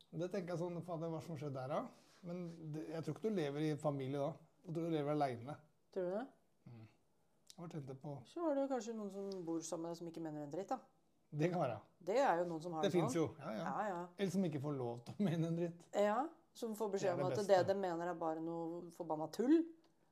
Det 0.10 0.30
tenker 0.34 0.56
jeg 0.56 0.62
sånn, 0.62 0.80
fader, 0.86 1.12
Hva 1.14 1.22
som 1.22 1.38
skjedde 1.38 1.58
der, 1.60 1.74
da? 1.74 1.82
Men 2.26 2.46
det, 2.74 2.88
jeg 2.90 3.04
tror 3.06 3.16
ikke 3.16 3.30
du 3.30 3.36
lever 3.38 3.66
i 3.68 3.76
familie 3.78 4.22
da. 4.22 4.32
Jeg 4.66 4.74
tror 4.76 4.88
du 4.90 4.94
lever 4.96 5.14
aleine. 5.14 5.56
Tror 5.94 6.08
du 6.10 6.16
det? 6.18 6.26
Jeg 6.70 7.60
bare 7.60 7.70
tenkte 7.74 7.96
på 8.00 8.16
Så 8.30 8.42
har 8.46 8.56
du 8.56 8.62
kanskje 8.72 8.94
noen 8.96 9.10
som 9.14 9.46
bor 9.46 9.60
sammen 9.66 9.90
med 9.90 9.92
deg 9.94 10.00
som 10.00 10.10
ikke 10.10 10.24
mener 10.24 10.46
en 10.46 10.52
dritt, 10.54 10.70
da. 10.72 10.80
Det 11.32 11.50
kan 11.52 11.62
være. 11.62 11.80
Det 12.10 12.18
er 12.18 12.40
jo 12.40 12.46
noen 12.50 12.62
som 12.64 12.74
har 12.74 12.82
Det 12.84 12.92
det 12.92 13.00
fins 13.02 13.14
sånn. 13.14 13.22
jo. 13.22 13.36
Ja, 13.40 13.52
ja. 13.54 13.64
Ja, 13.64 13.88
ja. 13.90 14.08
Eller 14.18 14.32
som 14.32 14.44
ikke 14.48 14.62
får 14.64 14.78
lov 14.78 15.02
til 15.06 15.14
å 15.20 15.24
mene 15.30 15.48
en 15.52 15.56
dritt. 15.58 15.84
ja. 15.94 16.28
Som 16.60 16.74
får 16.76 16.90
beskjed 16.92 17.20
om 17.22 17.28
at 17.32 17.38
det 17.48 17.60
de 17.68 17.74
mener, 17.78 18.10
er 18.10 18.16
bare 18.20 18.42
noe 18.42 18.90
forbanna 18.92 19.28
tull. 19.32 19.62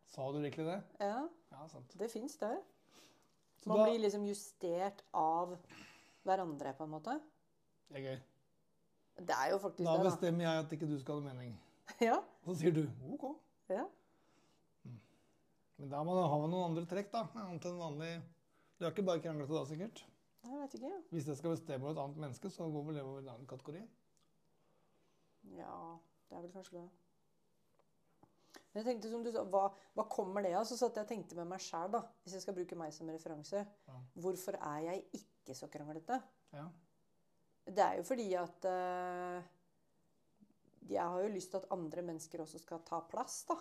Sa 0.08 0.28
du 0.32 0.38
virkelig 0.40 0.66
det? 0.70 0.76
Ja, 1.02 1.28
Ja, 1.52 1.66
sant. 1.68 1.96
det 1.98 2.08
fins, 2.12 2.38
det. 2.38 2.52
Så 3.58 3.68
Man 3.68 3.78
da, 3.80 3.86
blir 3.90 4.00
liksom 4.00 4.24
justert 4.30 5.02
av 5.14 5.58
hverandre, 6.24 6.74
på 6.78 6.84
en 6.86 6.90
måte. 6.94 7.20
det 7.90 7.98
er 7.98 8.06
gøy. 8.06 8.20
Det 9.26 9.36
er 9.36 9.50
jo 9.52 9.58
faktisk 9.58 9.84
Da 9.84 9.98
det, 9.98 10.04
da. 10.04 10.10
bestemmer 10.12 10.44
jeg 10.46 10.64
at 10.66 10.72
ikke 10.78 10.88
du 10.88 11.00
skal 11.00 11.22
ha 11.22 11.34
mening. 11.34 11.58
Ja. 12.00 12.20
Og 12.46 12.54
så 12.56 12.60
sier 12.62 12.72
du 12.72 12.88
OK. 13.12 13.36
ja. 13.70 13.86
Men 15.80 15.90
da 15.90 16.04
må 16.04 16.14
man 16.16 16.30
ha 16.30 16.38
noen 16.48 16.70
andre 16.72 16.86
trekk, 16.90 17.12
da. 17.12 17.26
Annet 17.36 17.66
enn 17.66 17.78
vanlig 17.82 18.22
Du 18.78 18.86
har 18.86 18.92
ikke 18.94 19.06
bare 19.06 19.20
kranglete 19.24 19.54
da, 19.58 19.66
sikkert? 19.66 20.04
Jeg 20.44 20.60
vet 20.62 20.78
ikke. 20.78 20.94
Hvis 21.12 21.28
jeg 21.28 21.40
skal 21.40 21.56
bestemme 21.56 21.88
over 21.88 21.96
et 21.96 22.04
annet 22.04 22.22
menneske, 22.26 22.50
så 22.54 22.70
går 22.72 22.86
vel 22.88 23.00
det 23.00 23.04
over 23.04 23.20
en 23.20 23.34
annen 23.34 23.50
kategori. 23.50 23.82
Ja, 25.58 25.98
det 26.30 26.38
er 26.38 26.46
vel 26.46 26.54
kanskje 26.54 26.80
det. 26.80 26.88
Men 28.72 28.82
jeg 28.82 28.88
tenkte 28.92 29.10
som 29.10 29.24
du 29.26 29.32
sa, 29.34 29.42
hva, 29.50 29.64
hva 29.98 30.04
kommer 30.12 30.44
det 30.46 30.52
av? 30.54 30.66
Så 30.70 30.78
satt 30.78 30.98
jeg 31.00 31.08
og 31.08 31.10
tenkte 31.10 31.38
med 31.40 31.50
meg 31.50 31.64
sjæl, 31.64 31.90
da. 31.96 32.04
Hvis 32.24 32.36
jeg 32.38 32.44
skal 32.44 32.56
bruke 32.58 32.78
meg 32.78 32.92
som 32.94 33.10
referanse. 33.10 33.64
Ja. 33.88 33.96
Hvorfor 34.22 34.60
er 34.60 34.84
jeg 34.86 35.06
ikke 35.18 35.56
så 35.58 35.70
kranglete? 35.72 36.20
Ja. 36.54 36.68
Det 37.68 37.84
er 37.84 37.98
jo 38.00 38.04
fordi 38.08 38.28
at 38.40 38.68
uh, 38.70 39.48
Jeg 40.88 41.04
har 41.04 41.20
jo 41.20 41.32
lyst 41.34 41.52
til 41.52 41.60
at 41.60 41.72
andre 41.76 42.04
mennesker 42.06 42.44
også 42.44 42.62
skal 42.62 42.84
ta 42.88 43.02
plass, 43.10 43.42
da. 43.50 43.58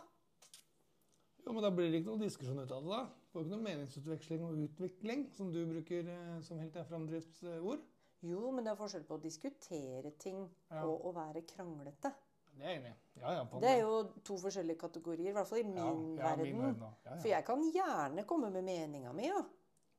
Jo, 1.47 1.55
men 1.55 1.63
da 1.63 1.71
blir 1.75 1.91
det 1.91 2.03
ikke 2.03 2.13
noen 2.13 2.27
diskusjon 2.27 2.61
ut 2.61 2.75
av 2.75 2.85
det, 2.85 2.93
da. 2.93 3.01
Får 3.37 3.45
ikke 3.45 3.53
noe 3.53 3.65
meningsutveksling 3.67 4.45
og 4.47 4.61
utvikling, 4.65 5.27
som 5.37 5.51
du 5.53 5.59
bruker 5.69 6.07
eh, 6.09 6.37
som 6.41 6.57
helt 6.63 6.77
framdriftsord. 6.89 7.83
Jo, 8.25 8.47
men 8.51 8.65
det 8.65 8.71
er 8.73 8.79
forskjell 8.79 9.03
på 9.05 9.19
å 9.19 9.21
diskutere 9.21 10.15
ting 10.17 10.39
Ja. 10.71 10.87
og 10.87 11.05
å 11.05 11.13
være 11.13 11.43
kranglete. 11.45 12.15
Det 12.57 12.65
er 12.65 12.71
jeg 12.71 12.79
enig 12.81 12.93
i. 12.95 13.21
Ja, 13.21 13.35
ja, 13.37 13.43
på 13.45 13.61
Det 13.61 13.69
er 13.75 13.83
jo 13.83 13.99
to 14.25 14.39
forskjellige 14.41 14.79
kategorier, 14.81 15.29
i 15.29 15.35
hvert 15.37 15.51
fall 15.51 15.61
i 15.61 15.67
min 15.69 16.17
verden. 16.17 16.47
Min 16.47 16.63
verden 16.81 17.21
For 17.21 17.29
jeg 17.29 17.45
kan 17.45 17.67
gjerne 17.75 18.25
komme 18.31 18.49
med 18.55 18.65
meninga 18.65 19.13
mi, 19.13 19.27
ja. 19.29 19.43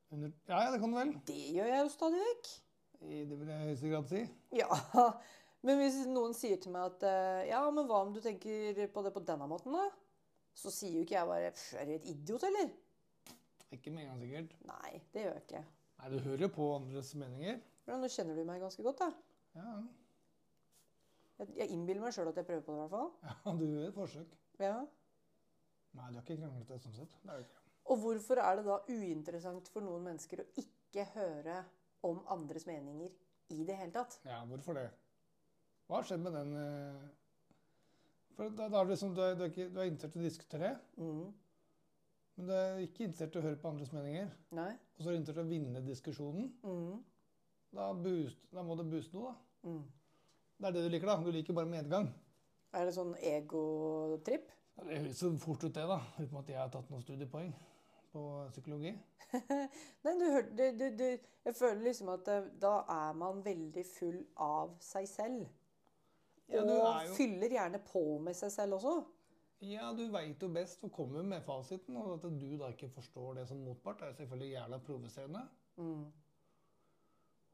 Under, 0.10 0.34
ja, 0.50 0.64
ja, 0.64 0.72
det 0.74 0.80
kan 0.82 0.96
du 0.96 0.98
vel. 0.98 1.14
Det 1.30 1.38
gjør 1.60 1.70
jeg 1.76 1.84
jo 1.84 1.94
stadig 1.94 2.24
vekk. 2.24 2.50
Det 3.06 3.38
vil 3.38 3.54
jeg 3.54 3.62
i 3.62 3.68
høyeste 3.70 3.92
grad 3.94 4.10
si. 4.10 4.24
Ja, 4.58 4.82
men 5.70 5.78
hvis 5.84 6.02
noen 6.10 6.34
sier 6.34 6.58
til 6.58 6.74
meg 6.74 6.90
at 6.96 7.06
eh, 7.06 7.44
Ja, 7.52 7.62
men 7.70 7.86
hva 7.86 8.02
om 8.08 8.18
du 8.18 8.20
tenker 8.26 8.82
på 8.90 9.06
det 9.06 9.14
på 9.14 9.22
denne 9.30 9.46
måten, 9.46 9.78
da? 9.78 9.86
Så 10.58 10.74
sier 10.74 10.98
jo 10.98 11.06
ikke 11.06 11.20
jeg 11.20 11.30
bare 11.30 11.54
"Pff, 11.54 11.74
Er 11.78 11.86
du 11.86 11.94
et 12.00 12.10
idiot, 12.10 12.42
eller? 12.50 12.74
Ikke 13.76 13.92
med 13.92 14.04
en 14.06 14.10
gang, 14.14 14.20
sikkert. 14.24 14.54
Nei, 14.70 14.92
det 15.14 15.24
gjør 15.26 15.34
jeg 15.36 15.44
ikke. 15.48 15.64
Nei, 15.98 16.10
du 16.14 16.18
hører 16.24 16.44
jo 16.46 16.50
på 16.56 16.68
andres 16.76 17.10
meninger. 17.20 17.58
Ja, 17.88 17.98
nå 18.00 18.08
kjenner 18.12 18.38
du 18.38 18.44
meg 18.48 18.62
ganske 18.64 18.84
godt, 18.86 19.02
da. 19.02 19.10
Ja, 19.58 19.78
Jeg, 21.38 21.52
jeg 21.60 21.70
innbiller 21.76 22.02
meg 22.02 22.14
sjøl 22.16 22.32
at 22.32 22.38
jeg 22.40 22.48
prøver 22.48 22.64
på 22.66 22.74
det, 22.74 22.78
i 22.78 22.82
hvert 22.82 22.94
fall. 22.96 23.10
ja 23.46 23.54
du 23.60 23.66
gjør 23.68 23.88
et 23.90 23.98
forsøk. 23.98 24.32
Ja. 24.62 24.76
Nei, 25.98 26.08
du 26.14 26.18
er 26.18 26.24
ikke 26.24 26.38
kranglete 26.42 26.80
sånn 26.84 26.96
sett. 26.98 27.18
Det 27.24 27.34
er 27.34 27.42
du 27.42 27.46
ikke. 27.46 27.64
Og 27.88 28.00
hvorfor 28.04 28.42
er 28.44 28.58
det 28.60 28.64
da 28.68 28.78
uinteressant 28.92 29.70
for 29.72 29.86
noen 29.86 30.04
mennesker 30.10 30.42
å 30.44 30.48
ikke 30.60 31.06
høre 31.14 31.60
om 32.08 32.20
andres 32.34 32.66
meninger 32.68 33.14
i 33.56 33.62
det 33.68 33.78
hele 33.80 33.94
tatt? 33.96 34.18
Ja, 34.28 34.42
hvorfor 34.50 34.76
det? 34.76 34.88
Hva 35.88 36.02
har 36.02 36.08
skjedd 36.10 36.24
med 36.26 36.36
den 36.36 36.52
eh, 36.60 37.06
For 38.36 38.50
da, 38.52 38.68
da 38.68 38.82
er 38.82 38.90
det 38.90 38.98
liksom, 38.98 39.14
du 39.16 39.22
er, 39.24 39.38
du 39.40 39.46
er, 39.46 39.54
ikke, 39.54 39.70
du 39.72 39.80
er 39.80 39.88
interessert 39.92 40.18
i 40.18 40.24
å 40.24 40.28
diskutere, 40.28 40.72
Mm. 41.00 41.28
Men 42.38 42.48
du 42.48 42.54
er 42.54 42.82
ikke 42.86 43.08
interessert 43.08 43.34
i 43.34 43.40
å 43.40 43.46
høre 43.48 43.58
på 43.58 43.70
andres 43.72 43.90
meninger. 43.96 44.30
Nei. 44.54 44.72
Og 44.98 45.02
så 45.02 45.10
er 45.10 45.16
du 45.16 45.20
interessert 45.20 45.42
i 45.42 45.48
å 45.48 45.50
vinne 45.50 45.82
diskusjonen. 45.86 46.52
Mm. 46.62 47.00
Da, 47.74 47.88
boost, 47.98 48.44
da 48.54 48.64
må 48.66 48.78
du 48.78 48.84
booste 48.88 49.18
noe, 49.18 49.34
da. 49.34 49.72
Mm. 49.72 49.82
Det 50.58 50.70
er 50.70 50.76
det 50.76 50.84
du 50.86 50.92
liker, 50.94 51.10
da. 51.10 51.18
Du 51.26 51.34
liker 51.34 51.58
bare 51.58 51.70
medgang. 51.70 52.12
Er 52.78 52.86
det 52.86 52.94
sånn 52.94 53.16
egotripp? 53.26 54.54
Det 54.78 55.00
høres 55.02 55.18
så 55.18 55.32
fort 55.42 55.66
ut, 55.66 55.74
det, 55.74 55.88
da. 55.90 55.98
Uten 56.22 56.40
at 56.44 56.54
jeg 56.54 56.62
har 56.62 56.70
tatt 56.74 56.94
noen 56.94 57.02
studiepoeng 57.02 57.52
på 58.14 58.24
psykologi. 58.54 58.94
Nei, 60.06 60.14
du 60.14 60.26
hørte 60.32 60.54
du, 60.56 60.66
du, 60.78 60.86
du, 60.96 61.32
Jeg 61.44 61.56
føler 61.58 61.82
liksom 61.90 62.14
at 62.14 62.30
da 62.62 62.74
er 62.94 63.18
man 63.18 63.42
veldig 63.46 63.84
full 63.90 64.22
av 64.46 64.78
seg 64.84 65.10
selv. 65.10 65.48
Ja, 66.48 66.62
og 66.62 66.86
er 66.94 67.10
fyller 67.18 67.52
gjerne 67.52 67.82
på 67.84 68.04
med 68.24 68.38
seg 68.38 68.54
selv 68.54 68.78
også. 68.78 69.00
Ja, 69.66 69.90
du 69.98 70.04
veit 70.14 70.42
jo 70.44 70.50
best 70.54 70.84
og 70.86 70.92
kommer 70.94 71.24
med 71.26 71.42
fasiten. 71.46 71.96
Og 71.98 72.18
at 72.18 72.26
du 72.28 72.58
da 72.60 72.70
ikke 72.74 72.90
forstår 72.94 73.40
det 73.40 73.48
som 73.50 73.62
motpart, 73.66 74.04
er 74.06 74.14
selvfølgelig 74.14 74.52
jævla 74.54 74.78
provoserende. 74.86 75.42
Mm. 75.82 76.04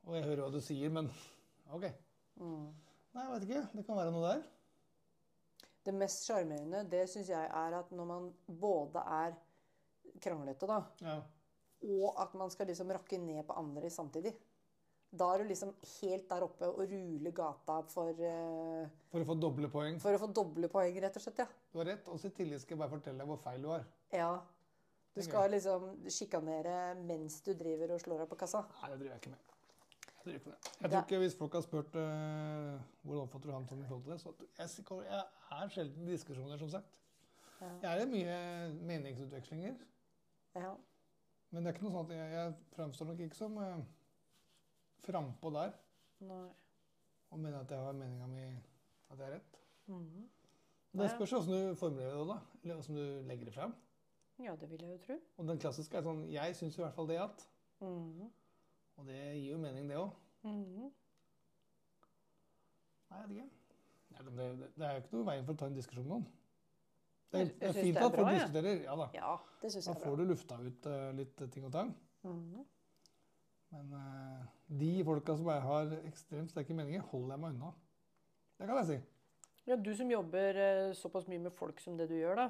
Og 0.03 0.17
jeg 0.17 0.25
hører 0.27 0.41
hva 0.43 0.49
du 0.51 0.59
sier, 0.63 0.91
men 0.91 1.07
OK. 1.75 1.87
Mm. 2.41 2.67
Nei, 3.13 3.23
jeg 3.23 3.31
vet 3.35 3.47
ikke. 3.47 3.63
Det 3.77 3.85
kan 3.87 3.99
være 4.01 4.11
noe 4.11 4.25
der. 4.27 4.43
Det 5.83 5.93
mest 5.95 6.23
sjarmerende, 6.27 6.85
det 6.91 7.05
syns 7.11 7.29
jeg 7.31 7.43
er 7.43 7.75
at 7.79 7.89
når 7.91 8.07
man 8.07 8.27
både 8.47 9.01
er 9.03 9.33
kranglete, 10.23 10.67
da, 10.69 10.77
Ja. 11.03 11.15
og 11.83 12.21
at 12.23 12.35
man 12.39 12.51
skal 12.53 12.69
liksom 12.71 12.91
rakke 12.95 13.17
ned 13.19 13.43
på 13.47 13.57
andre 13.59 13.89
samtidig. 13.91 14.31
Da 15.13 15.27
er 15.29 15.43
du 15.43 15.49
liksom 15.51 15.75
helt 16.01 16.25
der 16.29 16.41
oppe 16.47 16.67
og 16.71 16.79
ruler 16.89 17.33
gata 17.37 17.75
for, 17.91 18.17
uh, 18.17 18.87
For 19.11 19.21
å 19.21 19.27
få 19.27 19.35
doble 19.37 19.69
poeng. 19.69 19.99
for 20.01 20.17
å 20.17 20.21
få 20.23 20.29
doble 20.33 20.69
poeng, 20.73 20.95
rett 21.03 21.19
og 21.19 21.21
slett. 21.21 21.43
Ja. 21.43 21.47
Du 21.71 21.77
har 21.77 21.85
rett. 21.91 22.07
Og 22.09 22.25
i 22.25 22.31
tillegg 22.33 22.63
skal 22.63 22.73
jeg 22.75 22.81
bare 22.81 22.93
fortelle 22.95 23.21
deg 23.21 23.29
hvor 23.29 23.37
feil 23.43 23.61
du 23.61 23.69
har. 23.75 23.85
ja. 24.11 24.33
Du 25.13 25.21
skal 25.21 25.51
liksom 25.53 25.83
sjikanere 26.09 26.95
mens 26.97 27.35
du 27.45 27.51
driver 27.53 27.91
og 27.93 27.99
slår 28.01 28.23
deg 28.23 28.29
på 28.31 28.37
kassa. 28.41 28.63
Nei, 28.81 28.87
det 28.89 28.95
driver 28.97 29.11
jeg 29.11 29.21
ikke 29.21 29.29
med. 29.29 29.51
Jeg 30.07 30.23
driver 30.23 30.39
ikke 30.39 30.49
med. 30.49 30.69
Jeg 30.81 30.89
tror 30.89 31.03
ikke 31.03 31.19
Hvis 31.21 31.35
folk 31.37 31.53
har 31.53 31.61
spurt 31.61 31.97
uh, 32.01 32.79
hvordan 33.03 33.21
oppfatter 33.27 33.51
du 33.51 33.53
han 33.53 33.67
som 33.69 33.83
i 33.83 33.85
forhold 33.85 34.03
til 34.07 34.13
det, 34.15 34.21
så 34.23 34.33
jeg, 34.57 35.03
jeg 35.05 35.59
er 35.59 35.69
sjelden 35.75 36.07
i 36.07 36.11
diskusjoner, 36.15 36.57
som 36.57 36.69
sagt. 36.73 36.97
Ja. 37.61 37.69
Jeg 37.83 37.91
er 37.91 38.01
i 38.01 38.09
mye 38.09 38.39
meningsutvekslinger. 38.89 39.75
Ja. 40.55 40.73
Men 41.51 41.61
det 41.61 41.69
er 41.69 41.77
ikke 41.77 41.91
noe 41.91 42.01
at 42.07 42.15
jeg, 42.17 42.31
jeg 42.33 42.55
framstår 42.73 43.11
nok 43.11 43.21
ikke 43.27 43.37
som 43.37 43.57
uh, 43.61 43.77
frampå 45.03 45.51
der 45.53 45.73
Nei. 46.23 46.49
og 47.31 47.39
mener 47.39 47.59
at 47.63 47.71
jeg 47.71 47.79
har 47.79 47.93
meninga 47.97 48.27
mi 48.27 48.45
at 49.09 49.19
jeg 49.19 49.27
er 49.27 49.33
rett. 49.37 49.59
Mhm. 49.87 50.29
Det 50.93 51.07
Ja. 51.07 51.15
spørs 51.15 51.33
åssen 51.33 51.53
du 51.53 51.75
formulerer 51.75 52.19
det, 52.19 52.27
da. 52.27 52.39
Eller 52.63 52.77
åssen 52.77 52.95
du 52.95 53.21
legger 53.27 53.45
det 53.45 53.53
fram. 53.53 53.73
Ja, 54.39 54.55
det 54.55 54.69
vil 54.69 54.81
jeg 54.81 54.91
jo 54.91 54.97
tro. 55.05 55.19
Og 55.37 55.47
den 55.47 55.59
klassiske 55.59 55.97
er 55.97 56.01
sånn 56.05 56.27
Jeg 56.31 56.55
syns 56.55 56.77
i 56.77 56.81
hvert 56.81 56.93
fall 56.95 57.07
det 57.07 57.19
at 57.21 57.47
Mhm. 57.81 58.31
Og 58.97 59.05
det 59.07 59.15
gir 59.41 59.51
jo 59.51 59.57
mening, 59.57 59.87
det 59.89 59.97
òg. 59.97 60.11
Mhm. 60.43 60.91
Nei, 63.09 63.19
jeg 63.19 63.29
vet 63.29 63.37
ikke. 63.37 63.49
Nei, 64.13 64.23
det, 64.23 64.33
det, 64.37 64.69
det 64.77 64.85
er 64.87 64.91
jo 64.93 65.01
ikke 65.03 65.13
noe 65.17 65.25
veien 65.25 65.45
for 65.47 65.53
å 65.53 65.57
ta 65.57 65.65
en 65.69 65.73
diskusjon 65.77 66.05
med 66.07 66.13
noen. 66.13 66.27
Det 67.33 67.41
er, 67.41 67.45
det 67.59 67.67
er 67.69 67.73
fint 67.73 67.95
det 67.97 68.03
at 68.05 68.15
folk 68.15 68.29
diskuterer. 68.29 68.83
Ja 68.85 68.95
da. 68.95 69.07
Ja, 69.17 69.31
det 69.61 69.71
synes 69.73 69.85
Da 69.87 69.91
jeg 69.93 70.01
er 70.01 70.05
får 70.05 70.17
du 70.17 70.23
lufta 70.29 70.57
ut 70.61 70.85
uh, 70.85 71.11
litt 71.17 71.41
eh, 71.41 71.47
ting 71.49 71.65
og 71.65 71.71
tang. 71.73 71.93
Mhm. 72.23 72.65
Men 73.73 73.89
uh, 73.97 74.43
de 74.79 74.91
folka 75.07 75.35
som 75.39 75.49
jeg 75.49 75.63
har 75.65 75.93
ekstremt 76.05 76.53
sterke 76.53 76.75
meninger, 76.77 77.03
holder 77.11 77.35
jeg 77.35 77.41
meg 77.43 77.55
unna. 77.55 77.71
Det 78.59 78.69
kan 78.69 78.79
jeg 78.83 78.89
si. 78.91 78.97
Ja, 79.69 79.77
du 79.79 79.93
som 79.97 80.11
jobber 80.11 80.59
uh, 80.59 80.93
såpass 80.97 81.25
mye 81.31 81.41
med 81.47 81.55
folk 81.57 81.79
som 81.81 81.97
det 81.97 82.09
du 82.11 82.17
gjør, 82.19 82.43
da. 82.43 82.49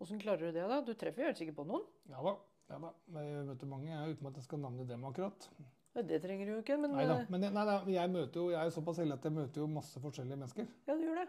Åssen 0.00 0.20
klarer 0.22 0.48
du 0.48 0.56
det, 0.56 0.62
da? 0.70 0.78
Du 0.86 0.94
treffer 0.96 1.20
jo 1.22 1.28
helt 1.28 1.38
sikkert 1.40 1.58
på 1.58 1.66
noen. 1.68 1.82
Ja 2.08 2.22
da. 2.24 2.32
ja 2.70 2.78
da. 2.80 2.90
Jeg 3.18 3.44
møter 3.50 3.68
mange, 3.68 3.90
jeg, 3.92 4.14
uten 4.16 4.30
at 4.30 4.38
jeg 4.40 4.46
skal 4.46 4.62
navne 4.62 4.86
dem 4.88 5.04
akkurat. 5.04 5.46
Ja, 5.90 6.04
det 6.06 6.20
trenger 6.22 6.46
du 6.48 6.52
jo 6.54 6.60
ikke, 6.62 6.78
men 6.80 6.94
Neida. 6.94 7.18
eh, 7.18 7.30
Men 7.34 7.44
jeg, 7.44 7.52
nei, 7.56 7.64
da, 7.68 7.74
jeg, 7.90 8.10
møter 8.14 8.40
jo, 8.40 8.46
jeg 8.54 8.62
er 8.62 8.72
såpass 8.72 9.00
heldig 9.02 9.16
at 9.18 9.26
jeg 9.26 9.34
møter 9.36 9.60
jo 9.60 9.66
masse 9.74 10.00
forskjellige 10.00 10.38
mennesker. 10.38 10.68
ja, 10.86 10.94
du 10.96 11.02
gjør 11.02 11.18
det. 11.20 11.26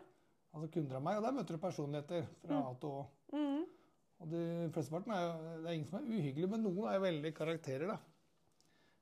Altså 0.52 0.68
kunder 0.76 1.00
av 1.00 1.04
meg, 1.08 1.18
og 1.20 1.26
der 1.26 1.36
møter 1.40 1.58
du 1.58 1.62
personligheter 1.64 2.26
fra 2.44 2.62
A 2.62 2.72
til 2.80 2.96
Å. 3.00 3.04
Mm. 3.34 3.62
Og 4.22 4.32
de 4.32 4.42
flesteparten 4.76 5.14
er 5.18 5.22
jo, 5.26 5.36
det 5.64 5.70
er 5.72 5.76
ingen 5.80 5.90
som 5.90 5.98
er 6.00 6.10
uhyggelig, 6.14 6.50
men 6.52 6.66
noen 6.68 6.88
er 6.92 6.98
jo 7.00 7.04
veldig 7.08 7.32
karakterer, 7.38 7.94
da. 7.96 7.98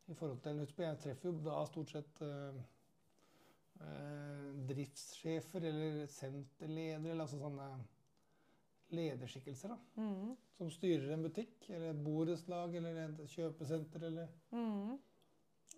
I 0.10 0.18
forhold 0.18 0.42
til, 0.42 0.60
husk 0.64 0.76
på, 0.76 0.84
Jeg 0.84 1.00
treffer 1.04 1.30
jo 1.30 1.38
da 1.46 1.62
stort 1.70 1.92
sett 1.94 2.22
eh, 2.26 2.60
eh, 3.86 4.46
driftssjefer 4.72 5.68
eller 5.70 6.00
senterledere, 6.10 7.12
eller 7.14 7.26
altså 7.28 7.42
sånne 7.42 7.70
lederskikkelser, 8.98 9.76
da. 9.76 9.78
Mm. 10.02 10.34
Som 10.58 10.72
styrer 10.74 11.14
en 11.14 11.26
butikk, 11.28 11.70
eller 11.70 11.92
et 11.92 12.02
borettslag, 12.04 12.74
eller 12.80 13.04
et 13.04 13.22
kjøpesenter, 13.36 14.08
eller 14.10 14.34
mm. 14.50 14.98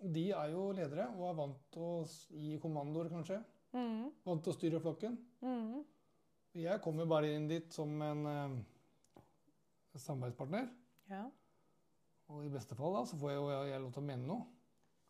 De 0.02 0.24
er 0.34 0.50
jo 0.50 0.62
ledere 0.74 1.04
og 1.14 1.28
er 1.28 1.36
vant 1.38 1.58
til 1.70 1.82
å 1.86 1.98
gi 2.34 2.56
kommandoer, 2.62 3.10
kanskje. 3.12 3.36
Mm. 3.76 4.08
Vant 4.24 4.42
til 4.42 4.52
å 4.52 4.56
styre 4.56 4.80
flokken. 4.82 5.18
Mhm. 5.44 5.82
Jeg 6.52 6.82
kommer 6.84 7.06
bare 7.08 7.30
inn 7.32 7.46
dit 7.48 7.72
som 7.72 7.88
en 8.04 8.26
eh, 8.28 8.56
samarbeidspartner. 9.96 10.66
Ja. 11.08 11.22
Og 12.32 12.44
i 12.46 12.52
beste 12.52 12.76
fall 12.78 12.96
da, 12.96 13.04
så 13.08 13.18
får 13.20 13.32
jeg 13.32 13.40
jo 13.40 13.48
jeg, 13.52 13.70
jeg 13.72 13.82
lov 13.84 13.92
til 13.94 14.02
å 14.02 14.08
mene 14.08 14.28
noe. 14.28 14.44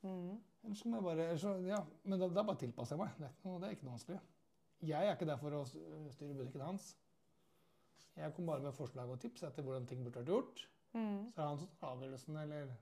Mm. 0.02 0.38
Ellers 0.62 0.82
så 0.82 0.90
må 0.90 0.98
jeg 0.98 1.06
bare, 1.06 1.26
så, 1.38 1.52
ja, 1.66 1.78
men 2.02 2.18
da, 2.18 2.28
da 2.34 2.44
bare 2.46 2.60
tilpasser 2.62 2.96
jeg 2.96 3.02
meg. 3.02 3.14
Det 3.18 3.28
er, 3.28 3.34
noe, 3.46 3.60
det 3.62 3.68
er 3.68 3.76
ikke 3.76 3.86
noe 3.86 3.96
vanskelig. 3.96 4.20
Jeg 4.82 5.06
er 5.06 5.14
ikke 5.14 5.28
der 5.30 5.38
for 5.38 5.54
å 5.54 5.62
styre 5.66 6.34
butikken 6.34 6.64
hans. 6.66 6.88
Jeg 8.18 8.34
kom 8.36 8.48
bare 8.50 8.64
med 8.64 8.74
forslag 8.76 9.10
og 9.10 9.20
tips 9.22 9.46
etter 9.46 9.64
hvordan 9.64 9.86
ting 9.88 10.02
burde 10.04 10.20
vært 10.20 10.32
gjort. 10.32 10.64
Mm. 10.92 11.30
Så 11.32 11.38
er 11.38 11.38
det 11.38 11.48
han 11.48 11.60
som 11.62 11.70
tar 11.80 11.94
avgjørelsen, 11.94 12.40
eller 12.42 12.72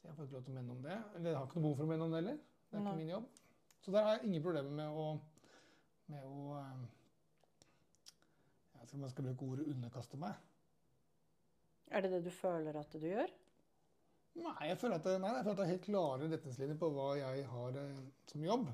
Så 0.00 0.08
jeg 0.08 0.16
får 0.16 0.24
ikke 0.24 0.36
lov 0.38 0.44
til 0.46 0.52
å 0.52 0.56
mene 0.56 0.72
om 0.72 0.82
det. 0.82 0.96
Eller 1.18 1.30
jeg 1.30 1.38
har 1.38 1.46
ikke 1.46 1.58
noe 1.58 1.66
behov 1.66 1.76
for 1.76 1.84
å 1.84 1.90
mene 1.92 2.06
om 2.06 2.14
det 2.14 2.20
heller. 2.22 2.38
Det 2.70 2.78
er 2.78 2.84
ikke 2.86 3.00
min 3.02 3.12
jobb. 3.12 3.26
Så 3.80 3.92
der 3.92 4.06
har 4.06 4.16
jeg 4.16 4.30
ingen 4.30 4.44
problemer 4.44 4.72
med 4.76 5.00
å, 5.02 5.06
med 6.12 6.24
å 6.24 6.56
Jeg 8.70 8.80
vet 8.80 8.88
ikke 8.88 8.96
om 8.96 9.04
jeg 9.04 9.12
skal 9.12 9.26
bruke 9.28 9.48
ordet 9.52 9.66
'underkaste 9.68 10.16
meg'. 10.20 10.49
Er 11.90 12.04
det 12.04 12.10
det 12.12 12.20
du 12.24 12.30
føler 12.30 12.76
at 12.78 12.92
du 12.92 13.06
gjør? 13.06 13.30
Nei, 14.40 14.68
jeg 14.68 14.78
føler 14.78 15.00
at 15.00 15.08
nei, 15.20 15.30
jeg 15.34 15.42
føler 15.44 15.56
at 15.56 15.58
det 15.58 15.64
er 15.64 15.72
helt 15.72 15.86
klare 15.88 16.28
retningslinjer 16.30 16.78
på 16.78 16.90
hva 16.94 17.08
jeg 17.18 17.46
har 17.50 17.78
eh, 17.80 17.96
som 18.30 18.44
jobb. 18.46 18.68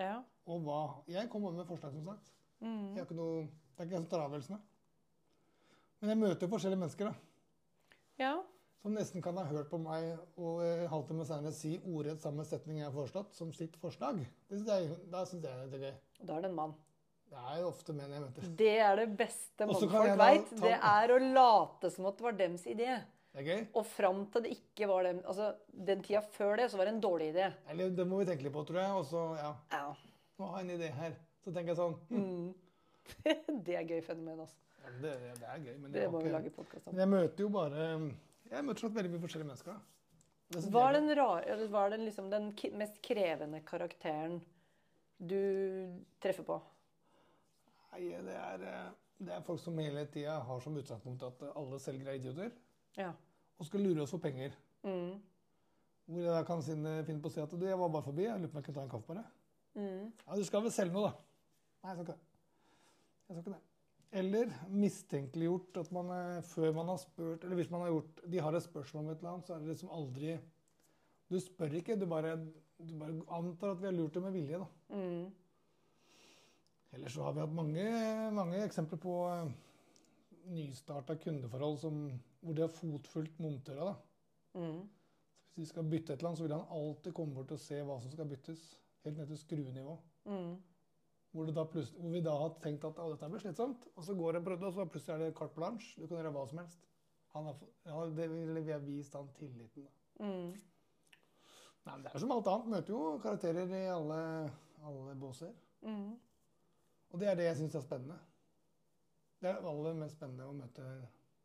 Ja. 0.00 0.16
Og 0.50 0.64
hva 0.66 0.80
Jeg 1.10 1.30
kommer 1.30 1.54
med 1.54 1.68
forslag, 1.68 1.94
som 1.94 2.04
sagt. 2.10 2.32
Mm. 2.60 2.90
Jeg 2.90 2.98
har 2.98 3.06
ikke 3.06 3.18
noe, 3.18 3.44
det 3.46 3.78
er 3.78 3.86
ikke 3.86 3.96
jeg 3.96 4.02
som 4.02 4.10
tar 4.10 4.24
avgjørelsene. 4.26 4.58
Men 6.00 6.12
jeg 6.12 6.20
møter 6.20 6.46
jo 6.46 6.52
forskjellige 6.52 6.82
mennesker 6.82 7.08
da, 7.08 7.14
Ja. 8.20 8.32
som 8.82 8.94
nesten 8.94 9.22
kan 9.24 9.38
ha 9.38 9.44
hørt 9.48 9.70
på 9.70 9.78
meg 9.80 10.18
og 10.36 10.60
en 10.66 10.88
halvtime 10.92 11.24
senere 11.26 11.52
si 11.56 11.76
ordrett 11.86 12.20
samme 12.22 12.44
setning 12.44 12.78
jeg 12.82 12.88
har 12.90 12.94
foreslått, 12.94 13.32
som 13.34 13.52
sitt 13.56 13.76
forslag. 13.80 14.20
Det 14.50 14.58
synes 14.60 14.68
jeg, 14.74 14.98
da 15.12 15.22
syns 15.24 15.46
jeg 15.46 15.70
det 15.70 15.80
er 15.80 15.86
gøy. 15.86 15.96
Og 16.20 16.26
da 16.28 16.36
er 16.36 16.44
det 16.44 16.50
en 16.50 16.58
mann. 16.58 16.74
Det 17.30 17.36
er 17.42 17.60
jo 17.60 17.68
ofte 17.68 17.92
menn 17.96 18.12
jeg 18.14 18.22
møter. 18.22 18.48
Det 18.56 18.72
er 18.78 18.96
det 18.96 19.06
beste 19.18 19.66
mannfolk 19.66 20.16
veit. 20.18 20.50
ta- 20.50 20.62
Det 20.62 20.74
er 20.78 21.12
å 21.14 21.18
late 21.34 21.90
som 21.90 22.06
at 22.06 22.16
det 22.16 22.24
var 22.24 22.32
dems 22.38 22.66
idé. 22.66 23.02
Og 23.74 23.84
fram 23.84 24.22
til 24.32 24.42
det 24.46 24.52
ikke 24.56 24.86
var 24.88 25.02
dem 25.04 25.18
Altså, 25.28 25.50
den 25.84 26.00
tida 26.02 26.22
før 26.22 26.56
det, 26.56 26.70
så 26.72 26.78
var 26.78 26.86
det 26.86 26.94
en 26.94 27.00
dårlig 27.02 27.34
idé. 27.34 27.52
Eller 27.68 27.90
det 27.90 28.06
må 28.08 28.18
vi 28.22 28.24
tenke 28.30 28.42
litt 28.46 28.52
på, 28.54 28.62
tror 28.66 28.80
jeg. 28.80 28.90
Og 28.96 29.04
så, 29.04 29.24
ja, 29.36 29.50
Ja. 29.72 29.94
har 30.40 30.62
jeg 30.62 30.70
en 30.70 30.78
idé 30.80 30.90
her. 30.92 31.16
Så 31.44 31.52
tenker 31.52 31.74
jeg 31.74 31.76
sånn 31.76 31.98
hm, 32.08 32.16
Mm. 32.26 32.54
det 33.66 33.74
er 33.76 33.84
gøy 33.86 34.00
fenomen, 34.02 34.40
altså. 34.40 34.56
ja, 34.82 34.90
det, 35.02 35.12
det 35.38 35.46
er 35.46 35.58
gøy, 35.62 35.76
men 35.78 35.92
Det 35.92 36.00
det 36.02 36.10
må 36.10 36.22
vi 36.22 36.30
lage 36.30 36.50
podkast 36.50 36.88
om. 36.88 36.94
Men 36.94 37.00
jeg 37.04 37.08
møter 37.12 37.38
jo 37.44 37.48
bare 37.48 37.84
Jeg 38.50 38.64
møter 38.64 38.88
veldig 38.88 39.10
mye 39.12 39.20
forskjellige 39.20 39.46
mennesker. 39.50 39.72
da. 39.74 39.78
Er 40.56 40.92
den, 40.92 41.08
rar, 41.18 41.42
er 41.42 41.90
den, 41.90 42.04
liksom, 42.06 42.30
den 42.30 42.52
mest 42.78 43.00
krevende 43.02 43.60
karakteren 43.64 44.40
du 45.20 46.02
treffer 46.22 46.44
på? 46.46 46.60
Nei, 47.96 48.10
det 48.26 48.34
er, 48.36 48.62
eh, 48.68 48.88
det 49.24 49.32
er 49.32 49.44
folk 49.46 49.60
som 49.62 49.78
hele 49.80 50.04
tida 50.12 50.36
har 50.44 50.60
som 50.60 50.76
utgangspunkt 50.76 51.22
at 51.24 51.44
alle 51.56 51.78
selgere 51.80 52.12
er 52.12 52.20
idioter 52.20 52.50
Ja. 52.98 53.12
og 53.58 53.66
skal 53.66 53.80
lure 53.80 54.02
oss 54.02 54.10
for 54.12 54.20
penger. 54.20 54.52
Mm. 54.84 55.20
Hvor 56.06 56.20
jeg 56.22 56.32
da 56.32 56.42
kan 56.44 56.62
finne, 56.62 57.20
på 57.22 57.28
å 57.28 57.32
si 57.32 57.40
at 57.40 57.50
du, 57.50 57.64
jeg 57.66 57.78
var 57.78 57.88
bare 57.88 58.02
forbi, 58.04 58.26
jeg 58.28 58.38
lurer 58.40 58.52
på 58.52 58.58
om 58.58 58.62
jeg 58.62 58.66
kunne 58.68 58.74
ta 58.76 58.82
en 58.82 58.92
kaffe 58.92 59.06
bare. 59.06 59.24
Mm. 59.74 60.12
Ja, 60.26 60.36
du 60.36 60.44
skal 60.44 60.62
vel 60.62 60.72
selge 60.72 60.92
noe, 60.92 61.08
da? 61.08 61.14
Nei, 61.82 61.90
jeg 61.90 61.96
skal 61.96 62.04
ikke 62.04 62.12
det. 62.12 62.20
Jeg 63.26 63.34
skal 63.34 63.42
ikke 63.42 63.54
det. 63.56 63.62
Eller 64.16 64.52
mistenkeliggjort 64.70 65.80
at 65.82 65.90
man 65.92 66.12
eh, 66.14 66.42
før 66.46 66.72
man 66.76 66.92
har 66.92 67.00
spurt 67.02 67.42
Eller 67.44 67.58
hvis 67.58 67.70
man 67.72 67.82
har 67.82 67.88
gjort 67.90 68.20
De 68.30 68.38
har 68.38 68.54
et 68.54 68.62
spørsmål 68.62 69.02
om 69.02 69.10
et 69.10 69.18
eller 69.18 69.30
annet, 69.32 69.48
så 69.48 69.54
er 69.56 69.58
det 69.64 69.72
liksom 69.72 69.90
aldri 69.90 70.36
Du 71.28 71.40
spør 71.42 71.74
ikke, 71.74 71.96
du 71.98 72.06
bare, 72.06 72.36
du 72.78 72.94
bare 73.00 73.16
antar 73.34 73.72
at 73.74 73.80
vi 73.82 73.88
har 73.90 73.96
lurt 73.96 74.14
det 74.14 74.22
med 74.22 74.32
vilje, 74.32 74.60
da. 74.62 74.68
Mm. 74.94 75.26
Ellers 77.06 77.14
så 77.14 77.22
har 77.22 77.36
vi 77.36 77.42
hatt 77.44 77.52
mange, 77.54 77.82
mange 78.34 78.60
eksempler 78.66 78.98
på 78.98 79.12
uh, 79.30 79.50
nystarta 80.50 81.14
kundeforhold 81.22 81.76
som, 81.78 82.00
hvor 82.42 82.56
de 82.56 82.64
har 82.64 82.72
fotfulgt 82.74 83.38
montøra. 83.38 83.92
Mm. 84.58 84.80
Hvis 85.54 85.60
vi 85.60 85.66
skal 85.70 85.86
bytte 85.86 86.16
et 86.16 86.18
eller 86.18 86.32
annet, 86.32 86.40
så 86.40 86.48
vil 86.48 86.56
han 86.56 86.74
alltid 86.80 87.14
komme 87.14 87.36
bort 87.36 87.54
og 87.54 87.62
se 87.62 87.78
hva 87.78 88.00
som 88.02 88.10
skal 88.10 88.26
byttes. 88.26 88.64
Helt 89.06 89.20
ned 89.20 89.30
til 89.30 89.38
skruenivå. 89.38 89.94
Mm. 90.26 90.58
Hvor, 91.30 91.54
hvor 91.54 92.10
vi 92.10 92.26
da 92.26 92.34
har 92.42 92.58
tenkt 92.64 92.90
at 92.90 92.98
dette 92.98 93.30
blir 93.30 93.46
slitsomt, 93.46 93.86
og 93.94 94.02
så 94.02 94.18
går 94.18 94.34
det 94.34 94.42
en 94.42 94.50
periode, 94.50 94.66
og 94.66 94.74
så 94.74 94.90
plutselig 94.90 95.14
er 95.14 95.24
det 95.28 95.38
carte 95.38 95.54
blanche. 95.54 95.94
Du 95.94 96.08
kan 96.08 96.18
gjøre 96.18 96.34
hva 96.34 96.46
som 96.50 96.64
helst. 96.64 96.86
Han 97.38 97.46
har, 97.52 97.66
ja, 97.86 98.04
det, 98.18 98.30
vi 98.66 98.72
har 98.72 98.82
vist 98.82 99.14
han 99.14 99.30
tilliten. 99.38 99.86
Da. 99.86 100.26
Mm. 100.26 100.54
Nei, 101.86 101.94
men 101.94 102.02
det 102.02 102.10
er 102.10 102.26
som 102.26 102.34
alt 102.34 102.50
annet. 102.50 102.70
Møter 102.74 102.98
jo 102.98 103.18
karakterer 103.22 103.78
i 103.78 103.88
alle, 103.94 104.22
alle 104.82 105.20
båser. 105.22 105.54
Mm. 105.86 106.16
Og 107.12 107.20
det 107.20 107.28
er 107.30 107.38
det 107.38 107.46
jeg 107.48 107.58
syns 107.60 107.76
er 107.78 107.84
spennende. 107.84 108.18
Det 109.40 109.50
er 109.50 109.66
aller 109.70 109.96
mest 109.98 110.16
spennende 110.16 110.48
å 110.48 110.54
møte 110.56 110.84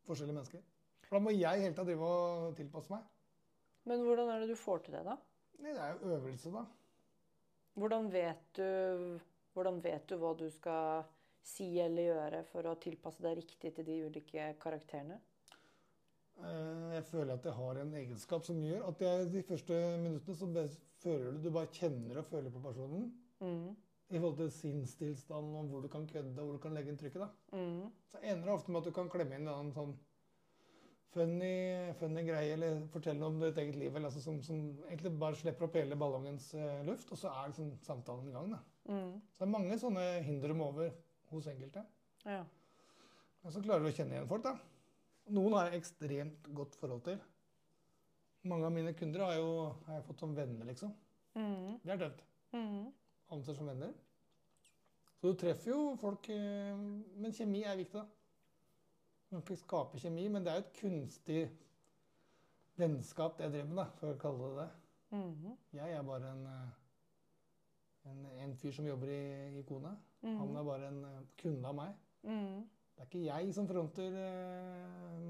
forskjellige 0.07 0.37
mennesker. 0.37 0.61
For 1.05 1.17
da 1.17 1.23
må 1.25 1.33
jeg 1.35 1.63
hele 1.63 1.73
tida 1.75 1.87
drive 1.89 2.11
og 2.11 2.53
tilpasse 2.57 2.93
meg. 2.93 3.07
Men 3.89 4.03
hvordan 4.05 4.29
er 4.31 4.43
det 4.43 4.53
du 4.53 4.59
får 4.59 4.85
til 4.85 4.95
det, 4.95 5.01
da? 5.07 5.17
Det 5.61 5.73
er 5.75 5.95
jo 5.97 6.13
øvelse, 6.15 6.51
da. 6.53 6.63
Hvordan 7.79 8.07
vet 8.13 8.45
du, 8.57 9.19
hvordan 9.55 9.81
vet 9.83 10.07
du 10.09 10.15
hva 10.21 10.31
du 10.37 10.47
skal 10.53 11.03
si 11.45 11.67
eller 11.81 12.09
gjøre 12.11 12.41
for 12.51 12.69
å 12.69 12.77
tilpasse 12.81 13.23
deg 13.23 13.39
riktig 13.39 13.73
til 13.75 13.87
de 13.87 13.99
ulike 14.05 14.51
karakterene? 14.61 15.19
Eh, 16.41 16.95
Jeg 16.95 17.05
føler 17.09 17.33
at 17.35 17.45
jeg 17.45 17.57
har 17.57 17.79
en 17.81 17.93
egenskap 18.01 18.45
som 18.45 18.61
gjør 18.63 18.87
at 18.89 19.01
jeg, 19.03 19.29
de 19.33 19.43
første 19.45 19.79
minuttene 20.01 20.37
så 20.37 20.49
føler 21.01 21.31
du 21.31 21.47
Du 21.47 21.49
bare 21.51 21.71
kjenner 21.73 22.21
og 22.21 22.29
føler 22.29 22.53
på 22.53 22.61
personen. 22.63 23.09
Mm. 23.41 23.75
I 24.11 24.19
forhold 24.19 24.37
til 24.41 24.51
sinnstilstanden 24.51 25.55
og 25.55 25.67
hvor 25.71 25.83
du 25.85 25.87
kan 25.91 26.07
kødde 26.07 26.35
og 26.35 26.47
hvor 26.47 26.57
du 26.57 26.63
kan 26.63 26.73
legge 26.75 26.91
inn 26.91 26.99
trykket. 26.99 27.23
da. 27.23 27.57
Mm. 27.57 27.91
Så 28.11 28.19
ender 28.21 28.47
det 28.47 28.55
ofte 28.55 28.71
med 28.71 28.81
at 28.81 28.89
du 28.89 28.95
kan 28.95 29.11
klemme 29.11 29.37
inn 29.39 29.47
en 29.47 29.71
sånn 29.75 29.93
funny, 31.11 31.53
funny 31.99 32.23
greie 32.27 32.55
eller 32.55 32.81
fortelle 32.91 33.27
om 33.27 33.39
ditt 33.41 33.59
eget 33.61 33.77
liv. 33.79 33.91
Eller, 33.95 34.09
altså, 34.09 34.23
som, 34.23 34.41
som 34.43 34.59
egentlig 34.87 35.13
bare 35.19 35.39
slipper 35.39 35.67
opp 35.67 35.77
hele 35.79 35.97
ballongens 35.99 36.51
uh, 36.55 36.81
luft, 36.87 37.11
og 37.11 37.19
så 37.19 37.31
er 37.31 37.51
liksom 37.51 37.71
samtalen 37.87 38.29
i 38.31 38.35
gang. 38.35 38.55
da. 38.55 38.61
Mm. 38.91 39.13
Så 39.19 39.43
det 39.43 39.47
er 39.47 39.55
mange 39.55 39.79
sånne 39.79 40.05
hinder 40.27 40.55
om 40.55 40.65
over 40.67 40.91
hos 41.31 41.47
enkelte. 41.51 41.83
Ja. 42.25 42.43
Men 43.41 43.53
så 43.55 43.63
klarer 43.63 43.83
du 43.83 43.91
å 43.91 43.95
kjenne 43.95 44.17
igjen 44.17 44.29
folk, 44.29 44.45
da. 44.45 44.55
Noen 45.31 45.55
har 45.57 45.69
jeg 45.69 45.81
ekstremt 45.81 46.49
godt 46.57 46.75
forhold 46.79 47.05
til. 47.05 47.21
Mange 48.49 48.67
av 48.67 48.73
mine 48.73 48.93
kunder 48.97 49.23
har, 49.27 49.37
jo, 49.37 49.51
har 49.85 49.99
jeg 49.99 50.07
fått 50.07 50.23
som 50.23 50.33
venner, 50.35 50.65
liksom. 50.67 50.93
Mm. 51.37 51.77
Det 51.83 51.93
er 51.93 52.01
tøft. 52.01 52.23
Mm. 52.55 52.89
Anser 53.31 53.55
som 53.55 53.67
venner. 53.71 53.93
Så 55.21 55.31
du 55.31 55.37
treffer 55.37 55.71
jo 55.71 55.95
folk 56.01 56.27
eh, 56.33 56.75
Men 57.21 57.31
kjemi 57.35 57.61
er 57.63 57.77
viktig, 57.79 58.01
da. 58.01 58.05
Man 59.31 59.41
kan 59.45 59.53
ikke 59.55 59.61
skape 59.63 59.99
kjemi, 60.01 60.25
men 60.27 60.43
det 60.43 60.51
er 60.51 60.57
jo 60.59 60.63
et 60.65 60.73
kunstig 60.81 61.41
vennskap 62.81 63.37
det 63.37 63.45
jeg 63.45 63.53
driver 63.53 63.69
med, 63.69 63.77
da, 63.79 63.85
for 63.99 64.11
å 64.11 64.17
kalle 64.19 64.49
det 64.49 64.57
det. 64.57 64.69
Mm. 65.11 65.53
Jeg 65.77 65.93
er 65.95 66.03
bare 66.07 66.31
en, 66.33 66.41
eh, 66.51 68.11
en, 68.11 68.25
en 68.43 68.55
fyr 68.59 68.73
som 68.75 68.87
jobber 68.87 69.11
i, 69.13 69.21
i 69.59 69.63
Kone. 69.67 69.93
Han 70.25 70.35
Mm. 70.51 70.55
er 70.59 70.63
bare 70.67 70.87
en 70.91 70.99
eh, 71.07 71.21
kunde 71.41 71.67
av 71.71 71.75
meg. 71.79 71.95
Mm. 72.27 72.67
Det 72.95 73.05
er 73.05 73.07
ikke 73.09 73.23
jeg 73.25 73.53
som 73.55 73.67
fronter 73.67 74.11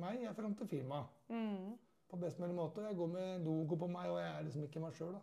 meg, 0.02 0.22
jeg 0.26 0.36
fronter 0.36 0.66
firmaet. 0.68 1.06
Mm. 1.30 1.78
På 2.12 2.18
best 2.20 2.40
mulig 2.42 2.56
måte. 2.58 2.82
Jeg 2.84 2.98
går 3.00 3.08
med 3.08 3.46
logo 3.46 3.78
på 3.80 3.88
meg, 3.88 4.10
og 4.12 4.18
jeg 4.20 4.32
er 4.34 4.44
liksom 4.44 4.64
ikke 4.66 4.82
meg 4.84 4.98
sjøl. 4.98 5.14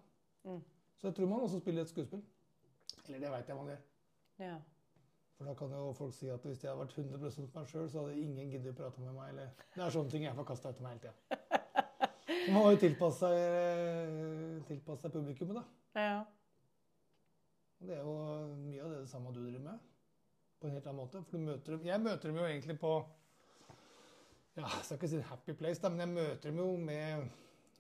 Mm. 0.45 0.63
Så 0.97 1.09
jeg 1.11 1.15
tror 1.19 1.29
man 1.29 1.41
også 1.45 1.59
spiller 1.61 1.83
et 1.85 1.91
skuespill. 1.93 2.23
Eller 3.09 3.25
det 3.25 3.31
veit 3.33 3.49
jeg 3.49 3.57
man 3.57 3.71
gjør. 3.73 3.85
Ja. 4.45 4.57
For 5.39 5.47
da 5.47 5.55
kan 5.55 5.73
jo 5.73 5.93
folk 5.95 6.15
si 6.15 6.29
at 6.35 6.45
hvis 6.45 6.65
jeg 6.65 6.71
hadde 6.73 6.83
vært 6.83 6.97
100 6.99 7.45
meg 7.55 7.69
sjøl, 7.71 7.91
så 7.91 8.03
hadde 8.03 8.21
ingen 8.21 8.51
giddet 8.51 8.73
å 8.73 8.79
prate 8.79 9.03
med 9.03 9.15
meg. 9.15 9.29
Eller 9.33 9.53
det 9.75 9.85
er 9.85 9.95
sånne 9.95 10.13
ting 10.13 10.27
jeg 10.27 10.35
får 10.39 10.49
kasta 10.49 10.73
etter 10.73 10.87
meg 10.87 10.97
hele 10.97 11.05
tida. 11.05 11.39
Så 12.29 12.53
man 12.53 12.65
må 12.65 12.73
jo 12.73 12.81
tilpasse 12.83 13.29
seg, 14.69 14.99
seg 15.05 15.15
publikummet, 15.15 15.61
da. 15.61 16.03
ja. 16.03 16.19
Det 17.79 17.95
er 17.95 18.03
jo 18.03 18.15
mye 18.59 18.83
av 18.83 18.91
det, 18.91 19.05
det 19.05 19.11
samme 19.13 19.31
du 19.31 19.39
driver 19.39 19.63
med. 19.69 19.83
På 20.59 20.67
en 20.67 20.75
helt 20.75 20.87
annen 20.91 20.99
måte. 20.99 21.23
For 21.29 21.39
du 21.39 21.45
møter 21.47 21.77
dem 21.77 21.87
Jeg 21.87 22.03
møter 22.03 22.33
dem 22.33 22.41
jo 22.41 22.47
egentlig 22.49 22.75
på 22.83 22.93
ja, 24.57 24.65
Jeg 24.65 24.81
skal 24.83 24.97
ikke 24.99 25.11
si 25.13 25.21
happy 25.29 25.55
place, 25.61 25.83
da, 25.85 25.93
men 25.93 26.03
jeg 26.03 26.15
møter 26.17 26.51
dem 26.51 26.59
jo 26.59 26.73
med 26.83 27.29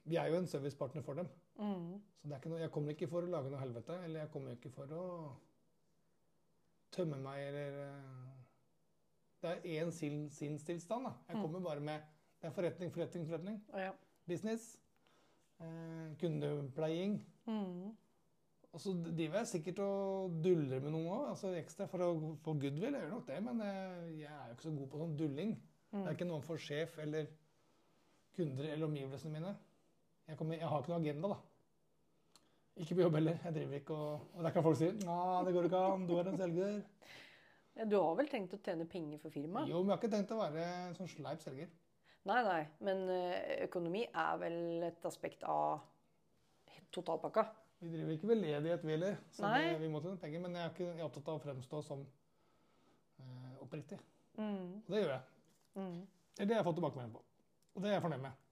Vi 0.06 0.20
er 0.20 0.30
jo 0.30 0.38
en 0.38 0.46
servicepartner 0.46 1.02
for 1.02 1.18
dem. 1.18 1.26
Mm. 1.58 2.00
Så 2.18 2.28
det 2.28 2.32
er 2.34 2.38
ikke 2.40 2.50
noe, 2.52 2.60
jeg 2.62 2.70
kommer 2.74 2.94
ikke 2.94 3.08
for 3.10 3.22
å 3.26 3.30
lage 3.30 3.50
noe 3.50 3.60
helvete. 3.60 3.96
Eller 4.04 4.20
jeg 4.20 4.30
kommer 4.30 4.54
ikke 4.54 4.70
for 4.74 4.92
å 4.94 5.04
tømme 6.94 7.18
meg 7.22 7.44
eller 7.48 7.78
eh, 7.84 8.34
Det 9.42 9.50
er 9.50 9.84
én 9.84 9.92
sin- 9.92 10.30
sinnstilstand, 10.30 11.04
da. 11.04 11.12
Jeg 11.28 11.36
Mm. 11.36 11.42
kommer 11.42 11.60
bare 11.60 11.80
med 11.80 12.02
Det 12.40 12.46
er 12.46 12.50
forretning, 12.54 12.90
forretning, 12.92 13.26
forretning. 13.26 13.60
Ja. 13.74 13.92
Business. 14.28 14.80
Eh, 15.60 16.14
kundepleiing. 16.20 17.24
Mm. 17.46 17.96
Og 18.72 18.80
så 18.80 18.92
driver 19.16 19.38
jeg 19.38 19.46
sikkert 19.46 19.78
og 19.80 20.42
duller 20.44 20.80
med 20.80 20.92
noen 20.92 21.08
òg, 21.08 21.28
altså 21.30 21.48
ekstra 21.56 21.86
for 21.88 21.98
å 21.98 22.36
få 22.44 22.54
goodwill. 22.60 22.92
Jeg 22.94 23.02
gjør 23.02 23.10
nok 23.10 23.26
det, 23.26 23.42
men 23.42 23.60
eh, 23.60 24.20
jeg 24.20 24.30
er 24.30 24.46
jo 24.48 24.54
ikke 24.54 24.62
så 24.68 24.76
god 24.78 24.88
på 24.90 24.98
sånn 24.98 25.16
dulling. 25.16 25.56
Mm. 25.92 26.26
noen 26.28 26.42
for 26.42 26.56
sjef 26.58 26.98
eller 26.98 27.26
kunder 28.36 28.64
eller 28.64 28.86
omgivelsene 28.86 29.32
mine. 29.32 29.56
Jeg, 30.28 30.36
kommer, 30.36 30.54
jeg 30.58 30.68
har 30.68 30.82
ikke 30.82 30.88
noe 30.92 31.00
agenda, 31.00 31.28
da. 31.28 31.38
Ikke 32.78 32.94
på 32.94 33.02
jobb 33.02 33.18
heller. 33.18 33.38
Jeg 33.44 33.54
driver 33.56 33.80
ikke 33.80 33.94
og 33.94 34.36
Og 34.36 34.44
der 34.44 34.54
kan 34.54 34.62
folk 34.62 34.78
si 34.78 34.90
Nei, 35.02 35.44
det 35.46 35.54
går 35.54 35.68
ikke 35.68 35.82
an, 35.92 36.06
du 36.06 36.14
er 36.16 36.30
en 36.30 36.38
selger. 36.38 36.80
Du 37.90 37.94
har 38.00 38.16
vel 38.18 38.30
tenkt 38.30 38.54
å 38.54 38.58
tjene 38.62 38.86
penger 38.90 39.20
for 39.22 39.34
firmaet? 39.34 39.70
Jo, 39.70 39.82
men 39.82 39.92
jeg 39.92 39.94
har 39.94 40.00
ikke 40.02 40.14
tenkt 40.16 40.34
å 40.34 40.40
være 40.40 40.64
en 40.88 40.96
sånn 40.98 41.10
sleip 41.10 41.42
selger. 41.44 41.70
Nei, 42.26 42.40
nei. 42.42 42.62
Men 42.84 43.04
eh, 43.14 43.52
økonomi 43.68 44.02
er 44.08 44.40
vel 44.42 44.58
et 44.88 45.06
aspekt 45.06 45.44
av 45.46 45.84
totalpakka? 46.94 47.46
Vi 47.78 47.92
driver 47.92 48.16
ikke 48.16 48.30
veldedighet, 48.32 48.84
vi 48.84 48.94
heller. 48.96 49.20
Så 49.30 49.46
det, 49.54 49.76
vi 49.78 49.90
må 49.92 50.02
tjene 50.02 50.18
penger. 50.18 50.42
Men 50.42 50.58
jeg 50.58 50.64
er 50.64 50.74
ikke 50.74 50.88
jeg 50.88 50.98
er 50.98 51.06
opptatt 51.06 51.30
av 51.30 51.38
å 51.38 51.44
fremstå 51.44 51.82
som 51.86 52.02
eh, 53.22 53.54
oppriktig. 53.62 54.00
Mm. 54.38 54.82
Og 54.82 54.90
det 54.94 55.04
gjør 55.04 55.14
jeg. 55.14 55.22
Mm. 55.78 55.98
Det 56.34 56.42
er 56.42 56.50
det 56.50 56.58
jeg 56.58 56.62
har 56.64 56.66
fått 56.66 56.80
tilbakemelding 56.80 57.14
på. 57.14 57.24
Og 57.76 57.84
det 57.84 57.92
er 57.92 57.98
jeg 57.98 58.06
fornøyd 58.08 58.26
med. 58.26 58.44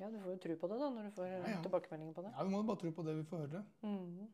Ja, 0.00 0.08
du 0.08 0.18
får 0.22 0.32
jo 0.32 0.40
tro 0.46 0.54
på 0.62 0.68
det 0.70 0.78
da, 0.80 0.90
når 0.94 1.08
du 1.08 1.16
får 1.16 1.26
eh, 1.28 1.38
Ja, 1.38 1.54
ja. 1.54 1.62
tilbakemeldinger 1.64 2.14
på 2.16 2.24
det. 2.24 2.32
Ja, 2.36 2.44
Vi 2.46 2.52
må 2.54 2.62
jo 2.62 2.68
bare 2.70 2.80
tro 2.82 2.92
på 2.96 3.04
det 3.06 3.16
vi 3.18 3.24
får 3.28 3.42
høre. 3.44 3.64
Mm. 3.84 4.28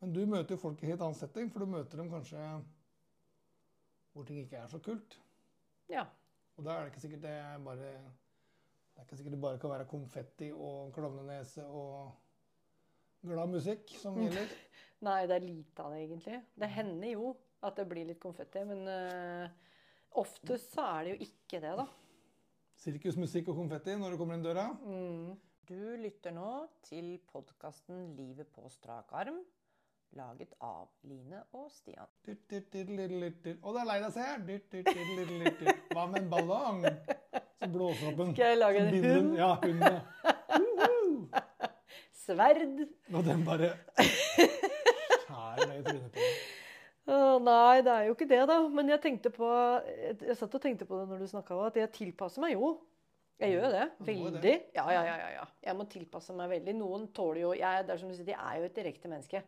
Men 0.00 0.12
du 0.12 0.20
møter 0.28 0.56
jo 0.56 0.60
folk 0.60 0.82
i 0.84 0.90
helt 0.90 1.02
annen 1.04 1.16
setting, 1.18 1.50
for 1.52 1.64
du 1.64 1.72
møter 1.72 2.00
dem 2.00 2.10
kanskje 2.12 2.42
hvor 4.16 4.24
ting 4.28 4.38
ikke 4.40 4.60
er 4.62 4.68
så 4.72 4.80
kult. 4.80 5.18
Ja. 5.92 6.06
Og 6.56 6.64
da 6.64 6.72
er 6.76 6.86
det 6.86 6.94
ikke 6.94 7.02
sikkert 7.04 7.24
det 7.26 7.34
er 7.36 7.58
bare 7.64 7.90
Det 7.90 9.02
er 9.02 9.04
ikke 9.04 9.18
sikkert 9.20 9.34
det 9.36 9.40
bare 9.42 9.58
kan 9.60 9.72
være 9.74 9.88
konfetti 9.90 10.48
og 10.52 10.94
klovnenese 10.96 11.66
og 11.68 12.14
glad 13.26 13.52
musikk 13.52 13.92
som 14.00 14.16
gjelder. 14.22 14.54
Nei, 15.04 15.18
det 15.28 15.36
er 15.36 15.44
lite 15.44 15.84
av 15.84 15.92
det, 15.92 16.00
egentlig. 16.06 16.40
Det 16.56 16.70
hender 16.72 17.12
jo 17.12 17.34
at 17.66 17.76
det 17.76 17.84
blir 17.90 18.08
litt 18.08 18.20
konfetti, 18.22 18.62
men 18.64 18.88
uh, 18.88 19.52
oftest 20.16 20.72
så 20.72 20.86
er 20.94 21.04
det 21.04 21.12
jo 21.12 21.26
ikke 21.28 21.60
det, 21.60 21.74
da. 21.76 21.84
Sirkusmusikk 22.80 23.48
og 23.52 23.56
konfetti 23.62 23.94
når 23.96 24.14
du 24.14 24.18
kommer 24.20 24.36
inn 24.36 24.44
døra. 24.44 24.66
Mm. 24.84 25.36
Du 25.66 25.78
lytter 25.98 26.30
nå 26.30 26.50
til 26.86 27.16
podkasten 27.32 28.14
'Livet 28.14 28.46
på 28.54 28.68
strak 28.70 29.10
arm', 29.10 29.40
laget 30.14 30.52
av 30.62 30.86
Line 31.02 31.40
og 31.52 31.70
Stian. 31.74 32.06
Og 32.28 33.74
det 33.74 33.80
er 33.80 33.88
lei 33.88 33.98
deg, 34.04 34.12
ser. 34.14 34.44
Hva 35.90 36.06
med 36.06 36.22
en 36.22 36.30
ballong? 36.30 36.84
Så 37.58 37.70
blåser 37.72 38.12
opp 38.12 38.20
en 38.20 38.34
Skal 38.36 38.52
jeg 38.52 38.58
lage 38.60 38.78
en 38.84 38.88
hund? 39.04 39.36
Ja, 39.40 39.50
hund. 39.64 39.80
ja. 39.82 40.00
Sverd! 42.26 42.86
Og 43.14 43.24
den 43.24 43.44
bare 43.46 43.72
skjærer 45.26 45.64
deg 45.66 45.78
i 45.80 45.82
trynet 45.88 46.12
på 46.12 46.20
deg. 46.20 46.45
Å, 47.06 47.16
nei, 47.38 47.82
det 47.86 47.92
er 47.92 48.08
jo 48.08 48.16
ikke 48.16 48.26
det, 48.30 48.40
da. 48.50 48.58
Men 48.72 48.88
jeg 48.90 49.02
tenkte 49.04 49.30
på 49.34 49.46
Jeg, 49.86 50.16
jeg 50.26 50.36
satt 50.40 50.54
og 50.58 50.62
tenkte 50.62 50.88
på 50.88 50.98
det 50.98 51.06
når 51.10 51.22
du 51.22 51.28
snakka, 51.30 51.58
at 51.68 51.76
jeg 51.78 51.92
tilpasser 51.94 52.42
meg 52.42 52.56
jo. 52.56 52.72
Jeg 53.38 53.52
gjør 53.52 53.66
jo 53.66 53.72
det. 53.74 53.84
Veldig. 54.08 54.54
Ja, 54.74 54.86
ja, 54.94 55.02
ja, 55.04 55.16
ja, 55.20 55.28
ja. 55.36 55.44
Jeg 55.66 55.76
må 55.76 55.84
tilpasse 55.92 56.34
meg 56.36 56.48
veldig. 56.54 56.74
Noen 56.78 57.04
tåler 57.14 57.42
jo 57.42 57.52
jeg, 57.56 57.84
Det 57.86 57.94
er 57.94 58.00
som 58.00 58.10
du 58.10 58.16
sier, 58.16 58.28
de 58.30 58.34
er 58.36 58.58
jo 58.62 58.68
et 58.70 58.78
direkte 58.78 59.10
menneske. 59.12 59.42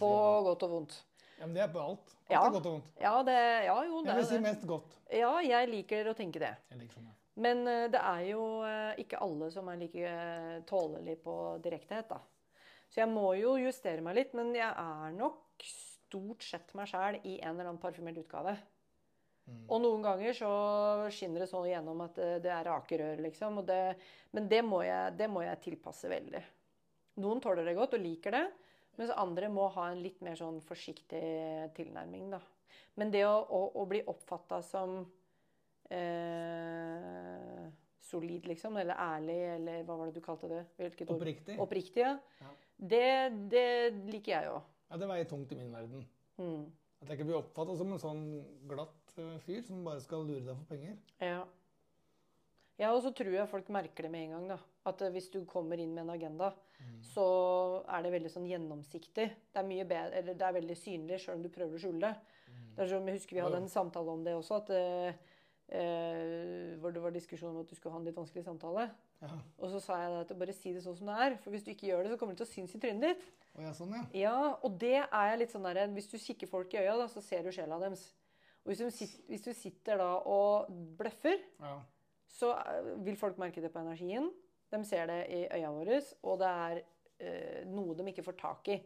På 0.00 0.10
godt 0.46 0.64
og 0.64 0.72
vondt. 0.72 0.96
Ja, 1.38 1.46
men 1.46 1.54
det 1.54 1.62
er 1.62 1.70
på 1.70 1.82
alt. 1.82 2.14
Alt 2.26 2.32
Ja. 2.32 2.40
er 2.46 2.54
godt 2.56 2.66
og 2.66 2.72
vondt. 2.78 2.88
Ja, 2.98 3.12
det, 3.22 3.36
ja 3.68 3.76
jo, 3.86 4.00
det 4.02 4.10
Jeg 4.10 4.16
vil 4.16 4.26
si 4.30 4.38
mest 4.42 4.66
godt. 4.66 4.96
Ja, 5.14 5.32
jeg 5.44 5.68
liker 5.70 6.10
å 6.10 6.16
tenke 6.16 6.40
det. 6.42 6.54
Jeg 6.72 6.80
liker 6.80 6.98
sånn, 6.98 7.06
ja. 7.06 7.14
Men 7.38 7.60
eh, 7.70 7.84
det 7.92 8.00
er 8.02 8.24
jo 8.32 8.46
eh, 8.66 8.98
ikke 9.04 9.20
alle 9.22 9.50
som 9.54 9.68
er 9.70 9.78
like 9.78 10.14
tålelig 10.66 10.66
tålelige 10.66 11.20
på 11.22 11.36
direktehet, 11.62 12.08
da. 12.10 12.18
Så 12.88 13.02
jeg 13.04 13.12
må 13.12 13.28
jo 13.38 13.54
justere 13.60 14.02
meg 14.02 14.16
litt, 14.16 14.34
men 14.34 14.50
jeg 14.56 14.66
er 14.72 15.12
nok 15.14 15.68
stort 16.08 16.44
sett 16.44 16.74
meg 16.78 16.90
sjæl 16.90 17.20
i 17.22 17.38
en 17.38 17.54
eller 17.54 17.68
annen 17.68 17.80
parfymert 17.82 18.18
utgave. 18.24 18.56
Mm. 19.48 19.64
Og 19.72 19.80
noen 19.80 20.04
ganger 20.04 20.36
så 20.36 20.52
skinner 21.14 21.44
det 21.44 21.48
sånn 21.48 21.68
igjennom 21.68 22.02
at 22.04 22.18
det, 22.18 22.30
det 22.44 22.52
er 22.52 22.66
rake 22.68 22.98
rør, 23.00 23.22
liksom. 23.24 23.62
Det, 23.68 23.80
men 24.36 24.48
det 24.50 24.60
må, 24.64 24.82
jeg, 24.84 25.14
det 25.16 25.28
må 25.32 25.44
jeg 25.46 25.62
tilpasse 25.64 26.10
veldig. 26.12 26.42
Noen 27.22 27.40
tåler 27.42 27.66
det 27.66 27.76
godt 27.78 27.96
og 27.96 28.02
liker 28.04 28.36
det, 28.36 28.44
mens 28.98 29.14
andre 29.16 29.48
må 29.52 29.68
ha 29.74 29.88
en 29.92 30.02
litt 30.02 30.20
mer 30.26 30.36
sånn 30.38 30.60
forsiktig 30.66 31.22
tilnærming, 31.76 32.28
da. 32.36 32.42
Men 32.98 33.12
det 33.14 33.24
å, 33.24 33.38
å, 33.40 33.62
å 33.80 33.86
bli 33.88 34.02
oppfatta 34.10 34.58
som 34.66 34.98
eh, 35.88 37.68
solid, 38.08 38.48
liksom, 38.50 38.76
eller 38.80 38.98
ærlig, 39.00 39.38
eller 39.54 39.84
hva 39.86 39.96
var 40.00 40.10
det 40.10 40.18
du 40.18 40.24
kalte 40.24 40.50
det? 40.50 40.64
Oppriktig. 41.14 41.58
Oppriktig, 41.62 42.02
ja. 42.04 42.16
Ja. 42.42 42.52
Det, 42.78 43.06
det 43.52 43.68
liker 44.10 44.34
jeg 44.34 44.50
jo. 44.50 44.58
Ja, 44.88 44.98
det 45.00 45.08
veier 45.10 45.28
tungt 45.28 45.52
i 45.52 45.58
min 45.58 45.72
verden. 45.74 46.04
Mm. 46.40 46.66
At 46.98 47.10
jeg 47.10 47.18
ikke 47.18 47.28
blir 47.28 47.40
oppfatta 47.42 47.76
som 47.78 47.92
en 47.94 48.02
sånn 48.02 48.24
glatt 48.70 49.14
eh, 49.20 49.36
fyr 49.44 49.62
som 49.66 49.84
bare 49.86 50.02
skal 50.02 50.24
lure 50.26 50.46
deg 50.46 50.54
for 50.54 50.72
penger. 50.72 50.96
Ja. 51.22 51.42
Ja, 52.78 52.92
og 52.94 53.02
så 53.02 53.10
tror 53.14 53.34
jeg 53.34 53.50
folk 53.50 53.68
merker 53.74 54.06
det 54.06 54.12
med 54.14 54.28
en 54.28 54.34
gang. 54.36 54.48
da. 54.54 54.58
At 54.88 55.02
eh, 55.02 55.12
hvis 55.14 55.30
du 55.34 55.42
kommer 55.50 55.80
inn 55.82 55.94
med 55.94 56.06
en 56.06 56.14
agenda, 56.14 56.52
så 57.02 57.24
er 57.90 58.04
det 58.04 58.12
veldig 58.14 58.30
sånn 58.30 58.46
gjennomsiktig. 58.46 59.26
Det 59.50 59.58
er 59.60 59.66
mye 59.66 59.86
bedre, 59.88 60.20
eller 60.20 60.36
det 60.38 60.46
er 60.46 60.58
veldig 60.60 60.76
synlig 60.78 61.18
sjøl 61.22 61.40
om 61.40 61.42
du 61.42 61.50
prøver 61.54 61.74
å 61.74 61.82
skjule 61.82 62.06
det. 62.06 62.36
Det 62.76 62.84
er 62.84 62.92
som, 62.92 63.08
Jeg 63.10 63.18
husker 63.18 63.34
vi 63.34 63.42
hadde 63.42 63.60
en 63.64 63.72
samtale 63.72 64.14
om 64.14 64.22
det 64.22 64.36
også, 64.38 64.60
at 64.62 64.70
eh, 64.76 65.18
eh, 65.74 66.76
hvor 66.78 66.94
det 66.94 67.02
var 67.02 67.14
diskusjon 67.14 67.50
om 67.50 67.64
at 67.64 67.70
du 67.70 67.74
skulle 67.74 67.96
ha 67.96 68.00
en 68.00 68.06
litt 68.06 68.18
vanskelig 68.18 68.46
samtale. 68.46 68.86
Ja. 69.18 69.34
Og 69.58 69.72
så 69.72 69.80
sa 69.82 69.96
jeg 69.98 70.12
det 70.12 70.18
at 70.22 70.38
bare 70.38 70.54
si 70.54 70.72
det 70.74 70.84
sånn 70.84 70.96
som 70.98 71.08
det 71.10 71.16
er, 71.24 71.36
for 71.42 71.54
hvis 71.54 71.64
du 71.66 71.72
ikke 71.72 71.88
gjør 71.88 72.04
det, 72.04 72.12
så 72.12 72.18
kommer 72.20 72.36
det 72.36 72.42
til 72.44 72.46
å 72.46 72.52
synes 72.52 72.74
i 72.76 72.80
trynet 72.82 73.06
ditt. 73.08 73.24
Og 73.56 73.64
jeg 73.64 73.70
er 73.70 73.76
sånn, 73.78 73.94
ja. 73.96 74.02
Ja, 74.20 74.36
og 74.62 74.76
det 74.78 74.94
er 75.00 75.30
jeg 75.32 75.40
litt 75.40 75.54
sånn 75.54 75.66
der, 75.66 75.80
Hvis 75.96 76.10
du 76.12 76.18
kikker 76.22 76.50
folk 76.50 76.74
i 76.76 76.82
øya, 76.84 76.94
da, 77.00 77.08
så 77.10 77.22
ser 77.24 77.42
du 77.42 77.50
sjela 77.54 77.80
deres. 77.82 78.04
Og 78.62 78.70
hvis 78.70 78.82
du, 78.84 79.08
hvis 79.32 79.46
du 79.46 79.50
sitter 79.56 79.98
da 79.98 80.10
og 80.28 80.70
bløffer, 80.98 81.42
ja. 81.58 81.74
så 82.30 82.52
eh, 82.60 82.92
vil 83.06 83.18
folk 83.18 83.40
merke 83.42 83.64
det 83.64 83.72
på 83.74 83.82
energien. 83.82 84.30
De 84.70 84.82
ser 84.86 85.08
det 85.10 85.20
i 85.32 85.44
øya 85.56 85.72
våre, 85.72 86.02
og 86.28 86.38
det 86.42 86.48
er 86.68 86.80
øh, 86.84 87.60
noe 87.72 87.96
de 87.98 88.10
ikke 88.12 88.26
får 88.26 88.38
tak 88.38 88.70
i. 88.74 88.78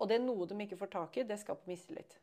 Og 0.00 0.10
det 0.10 0.20
noe 0.22 0.46
de 0.46 0.58
ikke 0.66 0.78
får 0.80 0.92
tak 0.92 1.18
i, 1.18 1.26
det 1.26 1.40
skaper 1.40 1.70
mistillit. 1.70 2.20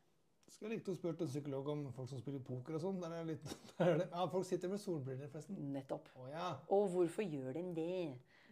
Skulle 0.47 0.77
likt 0.77 0.88
å 0.89 0.95
spørre 0.95 1.25
en 1.25 1.29
psykolog 1.29 1.67
om 1.73 1.83
folk 1.93 2.10
som 2.10 2.21
spiller 2.21 2.41
poker 2.45 2.77
og 2.77 2.83
sånn. 2.83 3.01
Ja, 4.13 4.25
folk 4.31 4.47
sitter 4.47 4.71
med 4.71 4.81
solbriller, 4.81 5.29
forresten. 5.33 5.60
Nettopp. 5.73 6.07
Å 6.17 6.29
ja. 6.31 6.49
Og 6.73 6.88
hvorfor 6.93 7.27
gjør 7.27 7.60
de 7.60 7.65
det? 7.77 7.97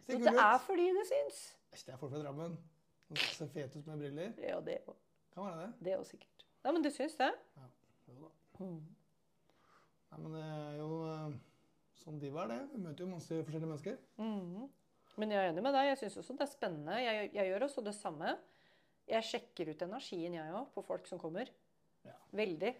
Så 0.06 0.20
det 0.22 0.34
er 0.34 0.58
fordi 0.62 0.86
det 0.94 1.06
syns. 1.08 1.40
Det 1.82 1.94
er 1.94 1.98
folk 2.00 2.12
fra 2.12 2.22
Drammen. 2.22 2.54
Som 3.08 3.18
ser 3.38 3.50
fete 3.54 3.80
ut 3.80 3.88
med 3.90 4.04
briller. 4.04 4.32
Ja, 4.42 4.60
det 4.64 4.80
òg. 4.86 4.96
Kan 5.34 5.48
være 5.48 5.64
det. 5.64 5.72
Det 5.88 5.98
òg 5.98 6.06
sikkert. 6.08 6.46
Ja, 6.64 6.72
men 6.74 6.84
du 6.84 6.90
syns 6.90 7.16
det? 7.18 7.32
Ja. 7.56 7.66
Jo 8.10 8.28
da. 8.28 8.30
Nei, 8.66 10.18
men 10.22 10.32
det 10.34 10.42
er 10.46 10.78
jo 10.80 10.88
eh, 11.10 11.36
sånn 12.02 12.18
de 12.22 12.32
var, 12.34 12.50
det. 12.50 12.60
Vi 12.72 12.80
møter 12.82 13.04
jo 13.04 13.10
masse 13.10 13.40
forskjellige 13.46 13.70
mennesker. 13.70 13.98
Mm. 14.18 14.66
Men 15.20 15.32
jeg 15.32 15.42
er 15.42 15.52
enig 15.52 15.64
med 15.64 15.74
deg. 15.76 15.90
Jeg 15.90 16.00
syns 16.02 16.18
også 16.22 16.36
det 16.38 16.46
er 16.46 16.52
spennende. 16.52 16.96
Jeg, 17.02 17.30
jeg 17.36 17.50
gjør 17.50 17.66
også 17.68 17.84
det 17.86 17.94
samme. 17.96 18.34
Jeg 19.06 19.26
sjekker 19.28 19.70
ut 19.70 19.86
energien, 19.86 20.34
jeg 20.34 20.54
òg, 20.58 20.70
på 20.74 20.82
folk 20.86 21.06
som 21.10 21.20
kommer. 21.22 21.50
Ja. 22.06 22.16
Veldig. 22.36 22.72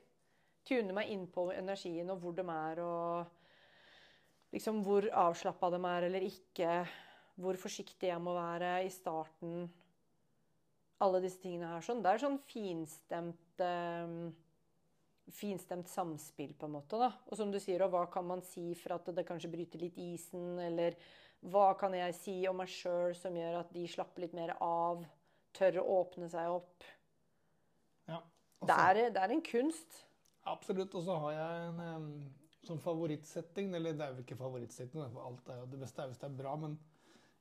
Tune 0.66 0.94
meg 0.96 1.10
inn 1.14 1.26
på 1.30 1.48
energien 1.54 2.10
og 2.10 2.22
hvor 2.22 2.34
de 2.36 2.44
er, 2.50 2.80
og 2.82 4.54
liksom 4.54 4.80
hvor 4.86 5.06
avslappa 5.26 5.70
de 5.74 5.82
er 5.92 6.08
eller 6.08 6.26
ikke. 6.26 6.78
Hvor 7.36 7.58
forsiktig 7.60 8.08
jeg 8.08 8.22
må 8.22 8.32
være 8.36 8.78
i 8.86 8.90
starten. 8.90 9.66
Alle 11.04 11.20
disse 11.20 11.42
tingene 11.42 11.74
her. 11.74 11.84
Sånn. 11.84 12.00
Det 12.02 12.14
er 12.14 12.22
sånn 12.22 12.38
finstemt 12.48 13.60
um, 13.60 14.30
finstemt 15.32 15.88
samspill, 15.88 16.54
på 16.54 16.66
en 16.66 16.76
måte. 16.76 16.98
da. 16.98 17.10
Og 17.30 17.38
som 17.38 17.50
du 17.52 17.58
sier, 17.62 17.82
og 17.82 17.92
hva 17.94 18.04
kan 18.10 18.26
man 18.26 18.42
si 18.46 18.72
for 18.78 18.96
at 18.96 19.08
det 19.14 19.26
kanskje 19.26 19.50
bryter 19.52 19.82
litt 19.82 19.98
isen? 19.98 20.58
Eller 20.62 20.96
hva 21.46 21.72
kan 21.78 21.94
jeg 21.96 22.14
si 22.16 22.36
om 22.48 22.60
meg 22.60 22.70
sjøl 22.72 23.14
som 23.18 23.36
gjør 23.36 23.60
at 23.60 23.72
de 23.74 23.86
slapper 23.90 24.26
litt 24.26 24.36
mer 24.36 24.54
av? 24.62 25.04
Tør 25.56 25.80
å 25.82 25.88
åpne 26.02 26.28
seg 26.32 26.52
opp? 26.52 26.86
Det 28.62 28.76
er, 28.76 29.00
det 29.12 29.22
er 29.22 29.32
en 29.34 29.42
kunst. 29.44 30.02
Absolutt. 30.46 30.94
Og 30.94 31.02
så 31.04 31.16
har 31.18 31.32
jeg 31.36 31.68
en 31.68 31.80
em, 31.84 32.06
sånn 32.66 32.80
favorittsetting. 32.82 33.74
Eller 33.76 33.92
det 33.98 34.06
er 34.06 34.14
jo 34.14 34.24
ikke 34.24 34.38
favorittsetting, 34.40 35.02
for 35.12 35.26
alt 35.28 35.48
er 35.52 35.60
jo 35.62 35.66
det 35.72 35.80
beste 35.82 36.02
er 36.02 36.12
hvis 36.12 36.18
det 36.22 36.30
er 36.30 36.38
bra. 36.38 36.54
Men 36.56 36.78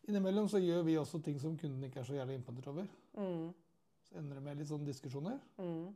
innimellom 0.09 0.49
så 0.51 0.61
gjør 0.61 0.83
vi 0.85 0.97
også 1.01 1.21
ting 1.25 1.39
som 1.41 1.55
kunden 1.57 1.83
ikke 1.87 2.01
er 2.03 2.09
så 2.09 2.17
jævlig 2.17 2.39
imponert 2.41 2.67
over. 2.73 2.89
Mm, 3.17 3.53
Så 4.05 4.19
ender 4.19 4.35
det 4.37 4.43
med 4.43 4.57
litt 4.59 4.69
sånne 4.69 4.85
diskusjoner. 4.85 5.39
mm, 5.57 5.95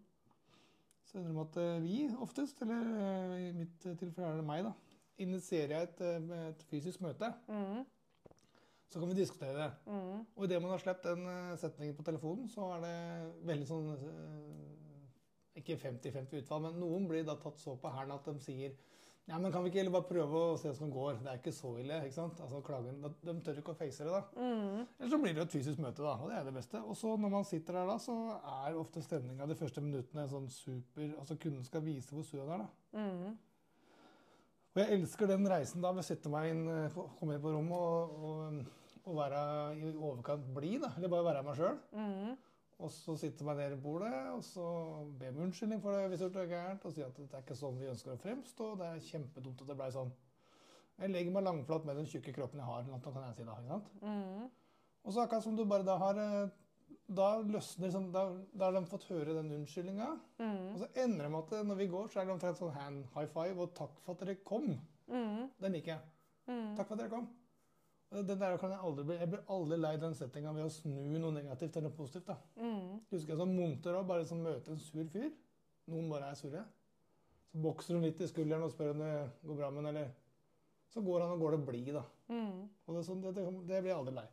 Så 1.06 1.18
ender 1.18 1.30
det 1.30 1.36
med 1.36 1.48
at 1.48 1.58
eh, 1.58 1.82
vi 1.84 2.16
oftest, 2.22 2.62
eller 2.62 2.90
eh, 3.04 3.50
i 3.50 3.52
mitt 3.54 3.80
tilfelle 4.00 4.28
er 4.32 4.36
det 4.42 4.46
meg, 4.46 4.64
da, 4.66 4.74
initierer 5.20 5.76
jeg 5.76 5.88
et, 5.90 6.02
eh, 6.02 6.48
et 6.50 6.64
fysisk 6.72 7.02
møte. 7.02 7.34
mm, 7.48 7.86
Så 8.90 9.00
kan 9.00 9.10
vi 9.10 9.14
diskutere 9.20 9.54
det. 9.58 9.72
mm. 9.86 10.26
Og 10.36 10.44
idet 10.46 10.62
man 10.62 10.72
har 10.72 10.78
sluppet 10.82 11.04
den 11.16 11.58
setningen 11.58 11.96
på 11.96 12.04
telefonen, 12.04 12.50
så 12.50 12.72
er 12.78 12.82
det 12.82 12.96
veldig 13.46 13.68
sånn 13.70 13.90
Ikke 15.60 15.78
50-50 15.80 16.44
utfall, 16.44 16.64
men 16.66 16.80
noen 16.82 17.08
blir 17.10 17.28
da 17.28 17.36
tatt 17.40 17.60
så 17.62 17.76
på 17.80 17.92
hælen 17.94 18.16
at 18.16 18.28
de 18.30 18.40
sier 18.44 18.78
ja, 19.30 19.38
men 19.38 19.52
kan 19.54 19.62
vi 19.62 19.70
ikke 19.70 19.84
heller 19.84 19.94
bare 19.94 20.10
prøve 20.10 20.40
å 20.42 20.54
se 20.58 20.72
hvordan 20.72 20.90
det 20.90 20.96
går? 20.96 21.18
Det 21.22 21.30
er 21.30 21.38
ikke 21.38 21.52
så 21.54 21.72
ille. 21.78 21.98
ikke 22.02 22.16
sant? 22.16 22.40
Altså 22.42 22.62
klagen, 22.66 22.96
De 23.22 23.36
tør 23.46 23.60
ikke 23.62 23.76
å 23.76 23.78
face 23.78 24.08
det, 24.08 24.14
da. 24.16 24.22
Mm. 24.34 24.88
Eller 24.88 25.12
så 25.12 25.20
blir 25.22 25.36
det 25.38 25.44
et 25.44 25.54
fysisk 25.54 25.84
møte, 25.84 26.02
da. 26.02 26.16
Og 26.18 26.32
det 26.32 26.40
er 26.40 26.48
det 26.48 26.54
beste. 26.56 26.82
Og 26.82 26.98
så 26.98 27.14
når 27.14 27.34
man 27.36 27.46
sitter 27.46 27.78
der 27.78 27.92
da, 27.92 28.00
så 28.02 28.16
er 28.40 28.80
ofte 28.80 29.04
stemninga 29.06 29.46
de 29.52 29.60
første 29.60 29.84
minuttene 29.86 30.26
sånn 30.32 30.50
super 30.50 31.14
Altså 31.22 31.38
kunden 31.38 31.68
skal 31.68 31.86
vise 31.86 32.16
hvor 32.16 32.26
sur 32.26 32.42
han 32.42 32.56
er, 32.56 32.66
da. 32.66 33.04
Mm. 33.04 33.38
Og 34.74 34.82
jeg 34.82 34.98
elsker 34.98 35.30
den 35.30 35.46
reisen 35.50 35.86
da 35.86 35.94
ved 35.94 36.02
å 36.02 36.10
sette 36.10 36.34
meg 36.34 36.50
inn, 36.50 36.66
eh, 36.74 37.00
komme 37.20 37.38
inn 37.38 37.46
på 37.46 37.54
rommet 37.54 37.78
og, 37.78 38.28
og, 38.32 39.00
og 39.04 39.18
være 39.22 39.44
i 39.78 39.94
overkant 39.94 40.50
blid, 40.58 40.80
da. 40.88 40.96
Eller 40.98 41.14
bare 41.14 41.30
være 41.30 41.46
meg 41.46 41.62
sjøl. 41.62 41.78
Mm. 41.94 42.34
Og 42.80 42.92
så 42.96 43.16
sitter 43.20 43.44
man 43.44 43.58
nede 43.60 43.76
i 43.76 43.82
bordet 43.84 44.14
og 44.32 44.44
så 44.44 44.66
ber 45.20 45.34
om 45.34 45.42
unnskyldning 45.50 45.82
for 45.84 45.96
det 45.96 46.08
hvis 46.14 46.22
det 46.24 46.40
er 46.40 46.52
gærent, 46.54 46.86
og 46.88 46.94
sier 46.96 47.10
at 47.10 47.18
det 47.20 47.28
er 47.34 47.44
ikke 47.44 47.58
sånn 47.60 47.80
vi 47.80 47.90
ønsker 47.92 48.14
å 48.14 48.22
fremstå. 48.22 48.70
Det 48.80 48.88
er 48.88 49.02
kjempedumt 49.10 49.64
at 49.66 49.72
det 49.72 49.76
blei 49.82 49.90
sånn. 49.96 50.14
Jeg 51.00 51.12
legger 51.12 51.36
meg 51.36 51.46
langflat 51.48 51.86
med 51.88 52.00
den 52.00 52.08
tjukke 52.12 52.34
kroppen 52.36 52.60
jeg 52.60 52.68
har. 52.68 52.88
noe 52.88 53.02
kan 53.04 53.26
jeg 53.28 53.36
si 53.38 53.48
da, 53.48 53.58
ikke 53.60 53.76
sant? 53.76 53.92
Mm. 54.04 54.48
Og 55.04 55.16
så 55.16 55.24
akkurat 55.24 55.44
som 55.44 55.56
du 55.56 55.66
bare 55.68 55.88
da 55.88 55.96
har 56.00 56.20
eh, 56.20 56.56
Da 57.10 57.28
løsner 57.42 57.90
sånn, 57.94 58.10
da, 58.14 58.24
da 58.54 58.68
har 58.68 58.76
de 58.76 58.84
fått 58.90 59.08
høre 59.10 59.34
den 59.34 59.50
unnskyldninga. 59.56 60.10
Mm. 60.38 60.66
Og 60.74 60.80
så 60.84 60.90
ender 61.04 61.26
det 61.26 61.32
med 61.34 61.40
at 61.40 61.54
eh, 61.58 61.68
når 61.68 61.80
vi 61.80 61.88
går, 61.90 62.08
så 62.08 62.22
er 62.22 62.28
det 62.28 62.36
omtrent 62.36 62.60
sånn 62.60 62.76
hand 62.76 63.08
high 63.16 63.32
five 63.34 63.64
og 63.64 63.74
'takk 63.76 64.00
for 64.06 64.14
at 64.14 64.24
dere 64.24 64.40
kom'. 64.46 64.76
Mm. 65.10 65.48
Den 65.64 65.78
liker 65.78 65.96
jeg. 65.96 66.04
Mm. 66.48 66.76
Takk 66.78 66.88
for 66.88 66.96
at 66.96 67.02
dere 67.02 67.14
kom. 67.16 67.28
Den 68.10 68.40
der 68.42 68.58
kan 68.58 68.72
jeg 68.74 68.82
aldri 68.82 69.04
bli 69.06 69.16
Jeg 69.20 69.30
blir 69.30 69.52
aldri 69.54 69.78
lei 69.78 69.92
den 70.02 70.16
settinga 70.18 70.54
ved 70.56 70.66
å 70.66 70.72
snu 70.74 71.20
noe 71.20 71.34
negativt 71.36 71.76
til 71.76 71.86
noe 71.86 71.94
positivt. 71.94 72.32
da. 72.32 72.38
Mm. 72.58 73.04
Husker 73.12 73.36
jeg 73.36 73.42
som 73.42 73.54
monter 73.54 74.00
òg, 74.00 74.08
bare 74.10 74.26
som 74.26 74.42
møter 74.42 74.74
en 74.74 74.82
sur 74.82 75.06
fyr. 75.14 75.30
Noen 75.90 76.10
bare 76.10 76.32
er 76.32 76.40
sure. 76.40 76.64
Så 77.52 77.62
bokser 77.62 77.98
hun 77.98 78.06
litt 78.06 78.22
i 78.22 78.30
skulderen 78.30 78.66
og 78.66 78.74
spør 78.74 78.96
om 78.96 79.04
det 79.04 79.14
går 79.46 79.62
bra 79.62 79.70
med 79.70 79.84
henne, 79.84 79.94
eller 79.94 80.10
Så 80.90 81.04
går 81.06 81.22
han 81.22 81.36
og 81.36 81.40
går 81.40 81.52
det 81.52 81.66
blid, 81.68 81.94
da. 81.94 82.02
Mm. 82.34 82.64
Og 82.88 82.96
det, 82.96 83.04
sånn, 83.06 83.22
det, 83.22 83.36
det, 83.38 83.44
det 83.70 83.82
blir 83.84 83.92
jeg 83.92 83.98
aldri 84.00 84.16
lei. 84.16 84.26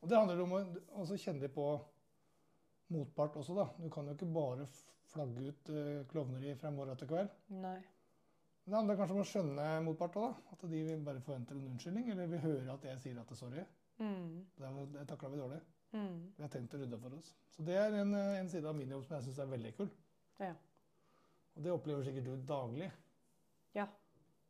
Og 0.00 0.10
det 0.10 0.18
handler 0.20 0.42
om 0.44 0.52
å 0.54 1.16
kjenne 1.18 1.48
på 1.50 1.64
motpart 2.94 3.40
også, 3.40 3.56
da. 3.58 3.64
Du 3.80 3.88
kan 3.90 4.06
jo 4.06 4.14
ikke 4.14 4.30
bare 4.30 4.68
flagge 5.10 5.48
ut 5.48 5.72
uh, 5.74 6.04
klovneri 6.10 6.54
fra 6.60 6.70
morgen 6.70 6.98
til 7.00 7.10
kveld. 7.10 7.34
Nei. 7.58 7.78
Det 8.64 8.72
handler 8.72 8.96
kanskje 8.96 9.14
om 9.14 9.20
å 9.20 9.28
skjønne 9.28 9.64
motparten. 9.84 10.22
da. 10.24 10.52
At 10.54 10.62
de 10.70 10.82
vil 10.88 11.02
bare 11.04 11.20
forventer 11.20 11.56
en 11.56 11.66
unnskyldning, 11.68 12.10
eller 12.14 12.30
vil 12.32 12.44
høre 12.46 12.76
at 12.76 12.84
jeg 12.88 13.00
sier 13.02 13.18
at 13.20 13.28
det 13.28 13.36
er 13.36 13.40
sorry. 13.40 13.64
Mm. 13.98 14.46
Det, 14.58 14.70
det 14.94 15.08
takla 15.10 15.30
vi 15.32 15.40
dårlig. 15.40 15.58
Mm. 15.92 16.14
Vi 16.36 16.42
har 16.42 16.52
tenkt 16.54 16.74
å 16.74 16.80
rydde 16.80 17.00
for 17.02 17.18
oss. 17.18 17.34
Så 17.54 17.66
det 17.66 17.76
er 17.78 17.98
en, 18.00 18.14
en 18.14 18.48
side 18.50 18.70
av 18.70 18.78
min 18.78 18.90
jobb 18.90 19.04
som 19.04 19.18
jeg 19.18 19.28
syns 19.28 19.42
er 19.44 19.52
veldig 19.52 19.74
kul. 19.76 19.90
Ja. 20.40 20.54
Og 21.54 21.66
det 21.66 21.74
opplever 21.74 22.06
sikkert 22.06 22.30
du 22.30 22.48
daglig. 22.48 22.88
Ja. 23.76 23.86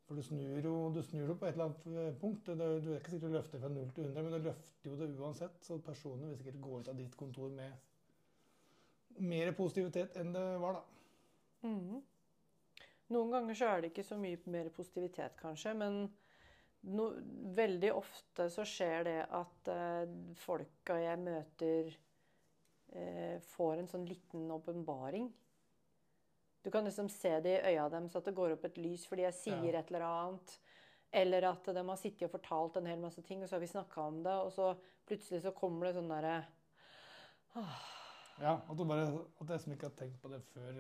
For 0.07 0.21
du 0.21 0.25
snur 0.25 0.65
jo 0.65 0.77
du 0.93 1.01
snur 1.03 1.33
jo 1.33 1.37
på 1.41 1.49
et 1.49 1.57
eller 1.57 1.71
annet 1.71 1.87
eh, 1.91 2.17
punkt. 2.21 2.47
Det, 2.47 2.71
du 2.85 2.91
er 2.93 3.01
ikke 3.01 3.17
sikkert 3.17 3.29
du 3.33 3.37
løfter 3.39 3.61
fra 3.61 3.73
0 3.73 3.93
til 3.97 4.07
100, 4.07 4.23
men 4.23 4.33
du 4.37 4.49
løfter 4.49 4.91
jo 4.91 4.97
det 5.01 5.11
uansett. 5.19 5.61
Så 5.65 5.81
personene 5.85 6.31
vil 6.31 6.41
sikkert 6.41 6.63
gå 6.65 6.81
ut 6.81 6.91
av 6.93 6.99
ditt 7.03 7.19
kontor 7.19 7.53
med 7.53 9.21
mer 9.25 9.53
positivitet 9.59 10.17
enn 10.21 10.33
det 10.35 10.45
var, 10.63 10.81
da. 10.81 11.69
Mhm. 11.69 12.03
Noen 13.15 13.31
ganger 13.35 13.59
så 13.59 13.71
er 13.71 13.83
det 13.83 13.93
ikke 13.93 14.07
så 14.07 14.19
mye 14.19 14.41
mer 14.51 14.71
positivitet, 14.75 15.37
kanskje, 15.39 15.75
men 15.79 16.01
no, 16.95 17.07
veldig 17.57 17.93
ofte 17.95 18.49
så 18.53 18.65
skjer 18.67 19.07
det 19.07 19.21
at 19.39 19.71
eh, 19.73 20.11
folka 20.43 20.99
jeg 21.01 21.21
møter, 21.23 21.95
eh, 22.99 23.37
får 23.55 23.79
en 23.79 23.91
sånn 23.93 24.07
liten 24.09 24.51
åpenbaring. 24.55 25.31
Du 26.65 26.71
kan 26.73 26.87
liksom 26.89 27.11
se 27.13 27.37
det 27.45 27.59
i 27.59 27.73
øya 27.75 27.89
deres 27.93 28.17
at 28.17 28.25
det 28.25 28.35
går 28.37 28.55
opp 28.55 28.63
et 28.65 28.79
lys 28.81 29.03
fordi 29.07 29.27
jeg 29.27 29.37
sier 29.37 29.73
Ja. 29.75 29.81
et 29.83 29.91
eller 29.93 30.07
annet. 30.09 30.59
Eller 31.15 31.45
at 31.47 31.69
de 31.77 31.83
har 31.87 31.99
sittet 32.01 32.25
og 32.27 32.33
fortalt 32.33 32.77
en 32.81 32.89
hel 32.91 32.99
masse 32.99 33.23
ting, 33.23 33.43
og 33.43 33.49
så 33.49 33.55
har 33.55 33.61
vi 33.63 33.71
snakka 33.71 34.01
om 34.09 34.23
det, 34.25 34.33
og 34.33 34.51
så 34.51 34.73
plutselig 35.07 35.43
så 35.45 35.53
kommer 35.55 35.87
det 35.87 35.95
sånn 35.95 36.09
derre 36.11 36.41
Ja, 38.43 38.57
At 38.69 38.77
du 38.77 38.83
bare, 38.85 39.05
at 39.41 39.51
jeg 39.55 39.61
som 39.63 39.73
ikke 39.75 39.87
har 39.89 39.95
tenkt 39.99 40.17
på 40.23 40.31
det 40.33 40.41
før 40.53 40.79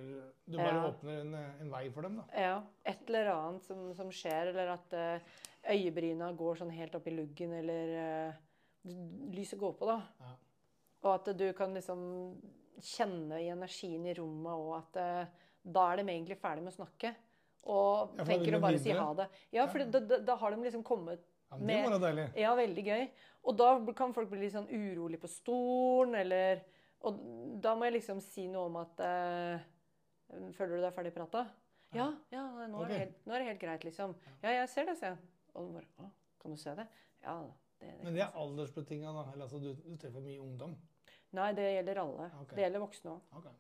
Du 0.49 0.57
bare 0.59 0.73
Ja. 0.75 0.87
åpner 0.89 1.21
en, 1.21 1.35
en 1.63 1.71
vei 1.71 1.85
for 1.95 2.03
dem, 2.03 2.17
da. 2.19 2.25
Ja, 2.35 2.57
et 2.85 3.05
eller 3.09 3.31
annet 3.35 3.63
som, 3.69 3.85
som 3.95 4.11
skjer, 4.11 4.51
eller 4.51 4.73
at 4.75 4.97
eh, 4.99 5.21
øyebryna 5.77 6.33
går 6.37 6.59
sånn 6.61 6.73
helt 6.75 6.95
opp 6.99 7.07
i 7.07 7.15
luggen, 7.15 7.53
eller 7.61 7.95
uh, 7.95 8.35
lyset 9.33 9.59
går 9.61 9.77
på, 9.79 9.87
da. 9.87 10.01
Ja. 10.21 10.33
Og 11.05 11.11
at 11.15 11.31
du 11.39 11.47
kan 11.57 11.73
liksom 11.77 12.03
kjenne 12.83 13.39
i 13.45 13.49
energien 13.53 14.05
i 14.11 14.17
rommet, 14.19 14.53
og 14.53 14.75
at 14.81 14.99
uh, 14.99 15.47
da 15.65 15.87
er 15.93 16.03
de 16.03 16.09
egentlig 16.11 16.41
ferdig 16.43 16.65
med 16.67 16.75
å 16.75 16.79
snakke. 16.81 17.15
Og 17.65 18.19
Ja, 18.19 18.19
da 18.19 18.27
tenker 18.29 18.59
å 18.59 18.61
bare 18.61 18.83
si 18.83 18.93
ha 18.93 19.07
det. 19.17 19.29
Ja, 19.55 19.65
for 19.71 19.87
da, 19.89 20.01
da, 20.05 20.19
da 20.27 20.35
har 20.43 20.53
de 20.53 20.67
liksom 20.67 20.83
kommet 20.85 21.23
Ja, 21.49 21.57
det 21.57 21.65
Med- 21.71 21.85
det 21.87 21.93
må 21.95 22.01
deilig. 22.03 22.27
Ja, 22.43 22.51
veldig 22.59 22.85
gøy. 22.85 23.09
Og 23.47 23.57
da 23.57 23.69
kan 23.97 24.13
folk 24.13 24.29
bli 24.33 24.41
litt 24.43 24.53
sånn 24.57 24.67
urolig 24.69 25.21
på 25.23 25.31
stolen, 25.31 26.17
eller 26.19 26.65
Og 27.05 27.21
da 27.65 27.75
må 27.77 27.89
jeg 27.89 27.99
liksom 27.99 28.21
si 28.25 28.47
noe 28.51 28.69
om 28.71 28.81
at 28.81 29.03
eh, 29.05 29.71
Føler 30.57 30.79
du 30.79 30.83
deg 30.83 30.95
ferdig 30.97 31.13
prata? 31.15 31.45
Ja, 31.95 32.09
ja, 32.33 32.43
nå 32.67 32.81
er, 32.83 32.91
det 32.91 32.97
helt, 33.05 33.19
nå 33.23 33.35
er 33.37 33.43
det 33.43 33.51
helt 33.53 33.61
greit, 33.61 33.85
liksom. 33.87 34.17
Ja, 34.43 34.51
jeg 34.51 34.71
ser 34.73 34.89
det, 34.89 34.97
sier 34.99 35.13
jeg. 35.13 35.29
Og 35.55 35.69
bare 35.77 35.87
Å, 36.03 36.09
kan 36.43 36.57
du 36.57 36.59
se 36.59 36.73
det? 36.75 36.87
Ja, 37.23 37.37
det, 37.79 37.93
det 37.93 38.07
Men 38.09 38.17
det 38.17 38.25
er 38.25 38.41
aldersbetinga, 38.41 39.13
da? 39.15 39.27
Eller 39.35 39.47
altså, 39.47 39.61
du, 39.63 39.69
du 39.79 40.01
treffer 40.01 40.25
mye 40.25 40.41
ungdom? 40.43 40.75
Nei, 41.35 41.53
det 41.55 41.69
gjelder 41.77 42.01
alle. 42.03 42.27
Okay. 42.43 42.57
Det 42.57 42.65
gjelder 42.65 42.83
voksne 42.83 43.13
òg. 43.15 43.39
Okay. 43.39 43.55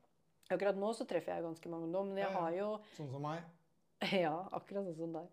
Akkurat 0.54 0.76
nå 0.78 0.90
så 0.96 1.06
treffer 1.08 1.36
jeg 1.36 1.46
ganske 1.46 1.70
mange 1.72 1.88
ungdom, 1.88 2.10
men 2.10 2.20
jeg 2.24 2.34
har 2.34 2.56
jo 2.58 2.68
Sånn 2.96 3.12
som 3.12 3.24
meg? 3.24 3.44
Ja, 4.24 4.34
akkurat 4.52 4.88
sånn 4.90 4.98
som 4.98 5.14
deg. 5.14 5.30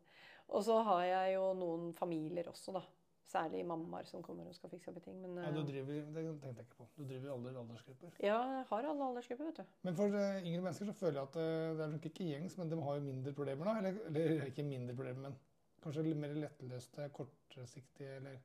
Og 0.52 0.64
så 0.68 0.78
har 0.86 1.04
jeg 1.08 1.36
jo 1.36 1.50
noen 1.58 1.90
familier 1.98 2.48
også, 2.52 2.76
da. 2.76 2.84
Særlig 3.32 3.62
mammaer 3.64 4.08
som 4.10 4.24
kommer 4.26 4.48
og 4.50 4.56
skal 4.58 4.72
fikse 4.74 4.92
opp 4.92 4.98
i 5.00 5.04
ting. 5.06 5.22
Men 5.22 5.38
Ja, 5.40 5.52
du 5.56 5.62
eh, 5.62 5.68
driver, 5.70 6.00
det 6.16 6.24
tenkte 6.42 6.50
jeg 6.50 6.66
ikke 6.68 6.80
på. 6.82 6.88
Du 6.98 7.04
driver 7.06 7.34
alle 7.36 7.54
aldersgrupper. 7.62 8.18
ja, 8.20 8.40
jeg 8.58 8.66
har 8.70 8.88
alle 8.92 9.06
aldersgrupper, 9.08 9.46
vet 9.46 9.62
du. 9.62 9.78
Men 9.88 9.96
for 9.96 10.18
eh, 10.20 10.42
yngre 10.42 10.66
mennesker 10.66 10.90
så 10.90 10.96
føler 11.04 11.22
jeg 11.22 11.30
at 11.30 11.38
eh, 11.40 11.78
det 11.78 11.86
er 11.86 11.94
nok 11.94 12.10
ikke 12.12 12.28
gjengs, 12.28 12.58
men 12.60 12.72
de 12.74 12.82
har 12.88 13.00
jo 13.00 13.06
mindre 13.06 13.34
problemer 13.38 13.70
da. 13.70 13.78
Eller, 13.80 14.02
eller 14.10 14.46
ikke 14.52 14.68
mindre 14.68 14.96
problemer, 14.98 15.30
men 15.30 15.40
kanskje 15.84 16.06
litt 16.10 16.20
mer 16.22 16.36
lettløste, 16.38 17.08
kortsiktige 17.16 18.18
eller 18.20 18.42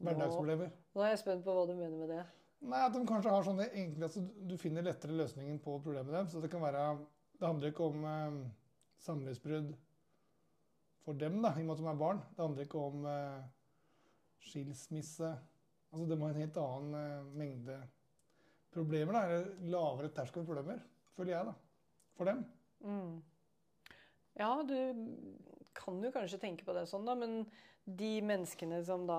hverdagsproblemer. 0.00 0.72
Nå 0.96 1.04
er 1.04 1.14
jeg 1.14 1.22
spent 1.22 1.44
på 1.46 1.54
hva 1.54 1.66
du 1.68 1.74
mener 1.76 1.96
med 2.00 2.10
det. 2.16 2.24
Nei, 2.60 2.80
at 2.84 2.96
de 2.96 3.04
kanskje 3.08 3.32
har 3.32 3.44
sånne 3.46 3.70
enkle 3.72 4.04
altså, 4.04 4.20
Du 4.44 4.52
finner 4.60 4.84
lettere 4.84 5.16
løsningen 5.16 5.62
på 5.64 5.78
problemet 5.80 6.12
deres. 6.12 6.32
Så 6.34 6.42
det 6.42 6.50
kan 6.52 6.60
være 6.60 6.82
Det 7.38 7.46
handler 7.46 7.72
ikke 7.72 7.86
om 7.88 8.04
eh, 8.04 8.34
samlivsbrudd 9.00 9.70
for 11.00 11.16
dem, 11.16 11.38
da, 11.40 11.54
i 11.56 11.62
og 11.62 11.70
med 11.70 11.78
at 11.78 11.80
de 11.80 11.88
er 11.88 12.00
barn. 12.02 12.20
Det 12.36 12.44
handler 12.44 12.66
ikke 12.66 12.82
om 12.90 13.06
eh, 13.08 13.38
skilsmisse. 14.44 15.30
Altså, 15.90 16.04
de 16.06 16.20
har 16.20 16.34
en 16.34 16.44
helt 16.44 16.60
annen 16.62 16.98
eh, 17.00 17.32
mengde 17.40 17.78
problemer, 18.74 19.16
da. 19.16 19.24
Eller 19.26 19.72
lavere 19.72 20.12
terskel 20.14 20.44
for 20.44 20.54
problemer, 20.54 20.82
føler 21.16 21.34
jeg, 21.36 21.50
da. 21.50 21.56
For 22.18 22.30
dem. 22.30 22.44
Mm. 22.84 23.16
Ja, 24.40 24.52
du 24.66 24.76
kan 25.76 25.98
jo 26.02 26.12
kanskje 26.14 26.40
tenke 26.40 26.66
på 26.66 26.74
det 26.76 26.86
sånn, 26.90 27.06
da, 27.08 27.16
men 27.18 27.42
de 27.84 28.20
menneskene 28.22 28.82
som 28.86 29.06
da 29.08 29.18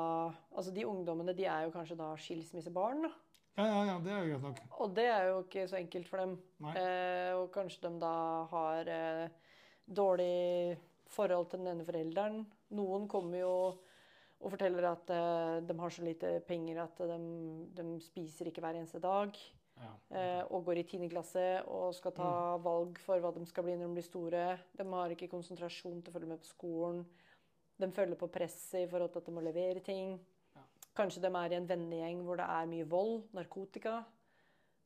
Altså 0.54 0.72
de 0.74 0.86
ungdommene, 0.88 1.34
de 1.36 1.48
er 1.50 1.66
jo 1.66 1.74
kanskje 1.74 1.98
da 2.00 2.14
skilsmissebarn, 2.20 3.08
da. 3.08 3.12
Ja, 3.60 3.66
ja, 3.68 3.80
ja, 3.90 3.96
det 4.00 4.12
er 4.14 4.22
jo 4.22 4.30
greit 4.30 4.44
nok. 4.48 4.60
Og 4.80 4.94
det 4.96 5.08
er 5.12 5.26
jo 5.28 5.40
ikke 5.44 5.66
så 5.68 5.76
enkelt 5.82 6.08
for 6.08 6.24
dem. 6.24 6.38
Eh, 6.72 7.32
og 7.36 7.50
kanskje 7.52 7.84
de 7.84 8.00
da 8.00 8.14
har 8.54 8.92
eh, 8.94 9.56
dårlig 9.92 10.78
forhold 11.12 11.50
til 11.52 11.60
den 11.60 11.74
ene 11.74 11.86
forelderen. 11.88 12.46
Noen 12.78 13.10
kommer 13.12 13.42
jo 13.42 13.56
og 14.42 14.54
forteller 14.56 14.88
at 14.90 15.12
uh, 15.14 15.58
de 15.66 15.78
har 15.80 15.94
så 15.94 16.04
lite 16.06 16.36
penger 16.48 16.82
at 16.84 17.02
de, 17.12 17.18
de 17.78 17.88
spiser 18.04 18.50
ikke 18.50 18.64
hver 18.64 18.80
eneste 18.80 19.02
dag. 19.04 19.38
Ja. 19.82 19.92
Eh, 20.14 20.44
og 20.54 20.66
går 20.66 20.82
i 20.82 20.84
10. 20.84 21.08
klasse 21.10 21.44
og 21.66 21.96
skal 21.98 22.14
ta 22.14 22.32
valg 22.62 23.00
for 23.02 23.22
hva 23.22 23.32
de 23.34 23.46
skal 23.50 23.66
bli 23.66 23.78
når 23.80 23.88
de 23.90 23.98
blir 23.98 24.06
store. 24.06 24.44
De 24.78 24.86
har 24.92 25.14
ikke 25.14 25.32
konsentrasjon 25.32 26.04
til 26.04 26.12
å 26.12 26.16
følge 26.16 26.30
med 26.30 26.44
på 26.44 26.50
skolen. 26.52 27.00
De 27.82 27.90
følger 27.96 28.20
på 28.20 28.30
presset 28.30 28.84
i 28.84 28.90
forhold 28.92 29.14
til 29.14 29.24
at 29.24 29.30
de 29.30 29.34
må 29.34 29.42
levere 29.42 29.82
ting. 29.86 30.20
Ja. 30.54 30.66
Kanskje 31.00 31.24
de 31.24 31.32
er 31.34 31.56
i 31.56 31.58
en 31.58 31.70
vennegjeng 31.70 32.22
hvor 32.28 32.38
det 32.38 32.46
er 32.46 32.70
mye 32.70 32.90
vold, 32.92 33.24
narkotika. 33.38 34.02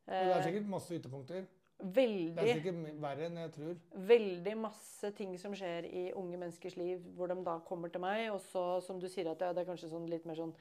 Og 0.06 0.14
det 0.14 0.22
er 0.22 0.38
Eh, 0.38 0.44
sikkert 0.46 0.70
masse 0.70 0.96
ytterpunkter. 0.96 1.48
Det 1.76 1.92
veldig, 1.92 2.40
er 2.40 2.60
sikkert 2.62 3.00
verre 3.04 3.26
enn 3.28 3.40
jeg 3.42 3.52
tror. 3.58 3.80
veldig 4.08 4.54
masse 4.58 5.10
ting 5.18 5.34
som 5.38 5.54
skjer 5.58 5.86
i 5.90 6.04
unge 6.16 6.40
menneskers 6.40 6.78
liv, 6.80 7.02
hvor 7.18 7.28
de 7.30 7.36
da 7.46 7.58
kommer 7.68 7.92
til 7.92 8.02
meg. 8.02 8.30
Og 8.32 8.40
så, 8.48 8.64
som 8.86 9.00
du 9.02 9.10
sier, 9.12 9.28
at 9.32 9.42
det, 9.42 9.52
det 9.58 9.64
er 9.66 9.70
kanskje 9.70 9.92
sånn 9.92 10.08
litt 10.10 10.26
mer 10.26 10.40
sånn 10.40 10.54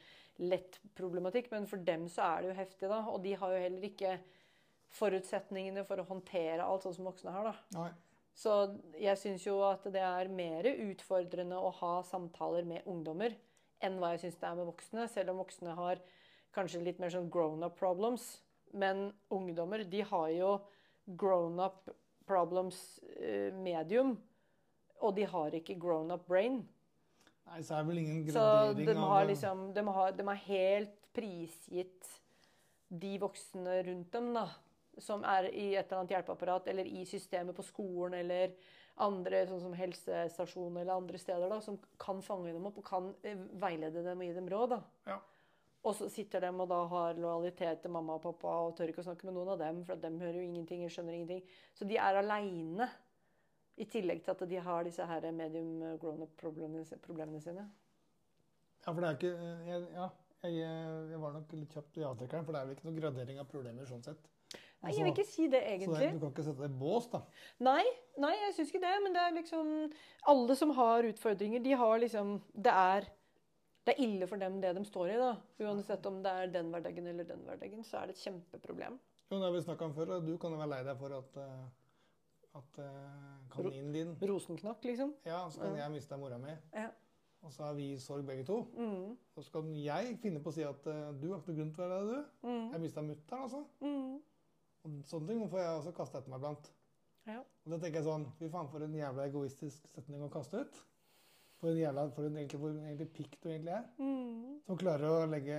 lett 0.42 0.80
problematikk, 0.98 1.52
men 1.52 1.68
for 1.70 1.78
dem 1.86 2.08
så 2.10 2.26
er 2.26 2.42
det 2.42 2.50
jo 2.50 2.58
heftig, 2.58 2.90
da. 2.90 3.04
Og 3.12 3.22
de 3.22 3.36
har 3.38 3.54
jo 3.54 3.62
heller 3.62 3.86
ikke 3.86 4.16
forutsetningene 4.94 5.86
for 5.86 6.02
å 6.02 6.08
håndtere 6.10 6.66
alt 6.66 6.86
sånn 6.86 6.98
som 6.98 7.08
voksne 7.08 7.34
har, 7.34 7.52
da. 7.52 7.78
Nei. 7.78 7.88
Så 8.34 8.52
jeg 8.98 9.18
syns 9.20 9.46
jo 9.46 9.60
at 9.62 9.86
det 9.94 10.02
er 10.02 10.30
mer 10.34 10.66
utfordrende 10.72 11.58
å 11.62 11.70
ha 11.78 11.94
samtaler 12.06 12.66
med 12.66 12.86
ungdommer 12.90 13.36
enn 13.84 14.00
hva 14.00 14.14
jeg 14.14 14.24
syns 14.24 14.40
det 14.40 14.48
er 14.48 14.58
med 14.58 14.66
voksne, 14.72 15.06
selv 15.12 15.30
om 15.30 15.42
voksne 15.44 15.74
har 15.78 16.02
kanskje 16.54 16.82
litt 16.82 17.00
mer 17.02 17.12
sånn 17.14 17.30
grown 17.30 17.62
up 17.66 17.76
problems. 17.78 18.40
Men 18.74 19.12
ungdommer, 19.30 19.84
de 19.86 20.02
har 20.08 20.30
jo 20.34 20.56
grown 21.06 21.60
up 21.60 21.90
problems 22.26 23.00
eh, 23.20 23.52
medium, 23.52 24.14
og 25.04 25.16
de 25.16 25.26
har 25.28 25.54
ikke 25.58 25.76
grown 25.80 26.12
up 26.14 26.26
brain. 26.28 26.62
Nei, 27.44 27.60
så 27.60 27.76
er 27.76 27.84
det 27.84 27.90
vel 27.90 28.00
ingen 28.00 28.20
Så 28.32 28.40
gradering 28.40 28.86
de 28.88 29.00
har 29.04 29.26
liksom 29.28 29.64
De 29.76 29.82
har, 29.84 30.12
de 30.16 30.24
har 30.30 30.38
helt 30.46 30.94
prisgitt 31.12 32.12
de 32.88 33.18
voksne 33.20 33.82
rundt 33.84 34.12
dem, 34.14 34.30
da. 34.36 34.46
Som 35.02 35.24
er 35.26 35.48
i 35.50 35.74
et 35.74 35.88
eller 35.88 36.00
annet 36.00 36.14
hjelpeapparat, 36.14 36.68
eller 36.70 36.86
i 36.86 37.02
systemet 37.08 37.56
på 37.56 37.64
skolen, 37.66 38.14
eller 38.20 38.54
andre, 39.02 39.40
sånn 39.48 39.62
som 39.62 39.74
helsestasjoner 39.74 40.84
eller 40.84 41.00
andre 41.00 41.18
steder, 41.18 41.50
da, 41.50 41.58
som 41.64 41.80
kan 42.00 42.20
fange 42.22 42.52
dem 42.54 42.68
opp 42.68 42.78
og 42.78 42.86
kan 42.86 43.08
eh, 43.26 43.40
veilede 43.60 44.04
dem 44.06 44.22
og 44.22 44.28
gi 44.28 44.36
dem 44.36 44.50
råd. 44.52 44.76
da. 44.76 44.80
Ja. 45.10 45.18
Og 45.84 45.92
så 45.98 46.08
sitter 46.08 46.46
de 46.46 46.50
og 46.50 46.68
da 46.70 46.80
har 46.88 47.18
lojalitet 47.20 47.82
til 47.84 47.92
mamma 47.92 48.16
og 48.16 48.22
pappa 48.24 48.52
og 48.64 48.76
tør 48.78 48.92
ikke 48.92 49.02
å 49.02 49.08
snakke 49.10 49.28
med 49.28 49.36
noen 49.36 49.52
av 49.52 49.60
dem, 49.60 49.82
for 49.84 49.96
at 49.96 50.04
de 50.04 50.12
hører 50.22 50.40
jo 50.40 50.46
ingenting, 50.46 50.84
skjønner 50.88 51.16
ingenting. 51.18 51.42
Så 51.76 51.88
de 51.88 51.98
er 52.00 52.20
aleine. 52.20 52.88
I 53.74 53.88
tillegg 53.90 54.20
til 54.22 54.30
at 54.30 54.42
de 54.46 54.60
har 54.62 54.84
disse 54.86 55.04
her 55.10 55.24
medium 55.34 55.98
grown 55.98 56.22
up-problemene 56.22 57.40
sine. 57.42 57.64
Ja, 58.84 58.92
for 58.92 59.00
det 59.00 59.08
er 59.08 59.16
ikke 59.18 59.32
jeg, 59.66 59.88
Ja, 59.96 60.06
jeg, 60.44 60.76
jeg 61.10 61.20
var 61.20 61.34
nok 61.34 61.56
litt 61.56 61.74
kjapt 61.74 61.98
i 61.98 62.04
avtrekkeren, 62.06 62.46
for 62.46 62.54
det 62.54 62.60
er 62.60 62.68
vel 62.68 62.76
ikke 62.76 62.86
noen 62.86 63.00
gradering 63.00 63.40
av 63.42 63.50
problemer 63.50 63.88
sånn 63.88 64.04
sett. 64.04 64.30
Nei, 64.84 64.92
jeg 64.92 65.06
vil 65.06 65.14
ikke 65.14 65.24
si 65.24 65.46
det 65.48 65.60
så 65.62 65.72
egentlig. 65.72 65.98
det, 66.02 66.08
du 66.12 66.20
kan 66.20 66.32
ikke 66.34 66.44
sette 66.44 66.60
det 66.60 66.68
i 66.68 66.78
bås, 66.82 67.06
da. 67.12 67.20
Nei, 67.64 67.84
nei, 68.20 68.32
jeg 68.42 68.56
syns 68.58 68.72
ikke 68.72 68.82
det. 68.84 68.94
Men 69.04 69.16
det 69.16 69.22
er 69.22 69.36
liksom 69.38 69.70
Alle 70.32 70.56
som 70.60 70.74
har 70.76 71.08
utfordringer, 71.08 71.62
de 71.64 71.76
har 71.80 72.02
liksom 72.02 72.34
Det 72.52 72.74
er, 72.74 73.08
det 73.84 73.94
er 73.94 74.02
ille 74.04 74.26
for 74.26 74.40
dem, 74.40 74.60
det 74.62 74.74
de 74.76 74.84
står 74.88 75.10
i. 75.12 75.16
da. 75.20 75.32
Uansett 75.60 76.06
om 76.06 76.22
det 76.24 76.30
er 76.32 76.46
den 76.54 76.70
hverdagen 76.72 77.06
eller 77.10 77.24
den 77.28 77.42
hverdagen, 77.44 77.84
så 77.84 77.98
er 78.00 78.06
det 78.10 78.16
et 78.16 78.22
kjempeproblem. 78.24 78.98
Jo, 79.30 79.38
det 79.38 79.44
har 79.44 79.52
vi 79.52 79.62
snakka 79.64 79.84
om 79.88 79.94
før, 79.96 80.14
og 80.18 80.26
du 80.26 80.36
kan 80.38 80.52
jo 80.52 80.58
være 80.60 80.70
lei 80.72 80.82
deg 80.84 80.98
for 81.00 81.14
at, 81.18 81.36
eh, 81.36 81.64
at 82.60 82.78
eh, 82.78 83.38
kaninen 83.54 83.92
din 83.92 84.14
Rosenknakk, 84.30 84.84
liksom. 84.84 85.14
Ja, 85.26 85.42
så 85.50 85.60
kan 85.64 85.76
jeg 85.76 85.90
miste 85.96 86.16
mora 86.20 86.38
mi, 86.38 86.54
Ja. 86.72 86.90
og 87.42 87.52
så 87.52 87.64
har 87.64 87.74
vi 87.74 87.98
sorg 87.98 88.24
begge 88.26 88.44
to. 88.44 88.62
Mm, 88.76 89.16
Så 89.34 89.42
skal 89.44 89.66
jeg 89.74 90.18
finne 90.22 90.40
på 90.40 90.48
å 90.48 90.54
si 90.54 90.62
at 90.62 90.86
eh, 90.86 91.12
du 91.20 91.30
har 91.32 91.40
ikke 91.40 91.52
noe 91.52 91.56
grunn 91.58 91.74
til 91.74 91.84
å 91.84 91.88
være 91.88 91.98
der, 92.06 92.14
du. 92.14 92.48
mm, 92.48 92.72
Jeg 92.72 92.80
mista 92.80 93.00
mutter'n, 93.02 93.42
altså. 93.42 93.64
mm. 93.80 94.22
Og 94.84 94.90
sånne 95.08 95.28
ting 95.28 95.48
får 95.50 95.58
jeg 95.60 95.76
også 95.80 95.92
kaste 95.96 96.18
etter 96.18 96.30
meg 96.30 96.40
blant. 96.40 96.70
Ja. 97.26 97.38
Og 97.40 97.70
da 97.72 97.78
tenker 97.78 98.00
jeg 98.02 98.04
sånn 98.04 98.26
Fy 98.38 98.48
faen, 98.52 98.68
for 98.68 98.82
en 98.84 98.92
jævla 98.94 99.24
egoistisk 99.30 99.86
setning 99.94 100.20
å 100.22 100.28
kaste 100.30 100.60
ut. 100.60 100.82
For 101.64 101.72
en 101.72 101.78
jævla, 101.80 102.02
for 102.12 102.26
en 102.28 102.34
egentlig, 102.36 102.58
hvor 102.60 102.72
egentlig 102.76 103.06
pikk 103.16 103.36
du 103.40 103.48
egentlig 103.48 103.72
er. 103.72 103.84
Mm, 103.96 104.56
Som 104.66 104.76
klarer 104.82 105.08
å 105.08 105.26
legge 105.32 105.58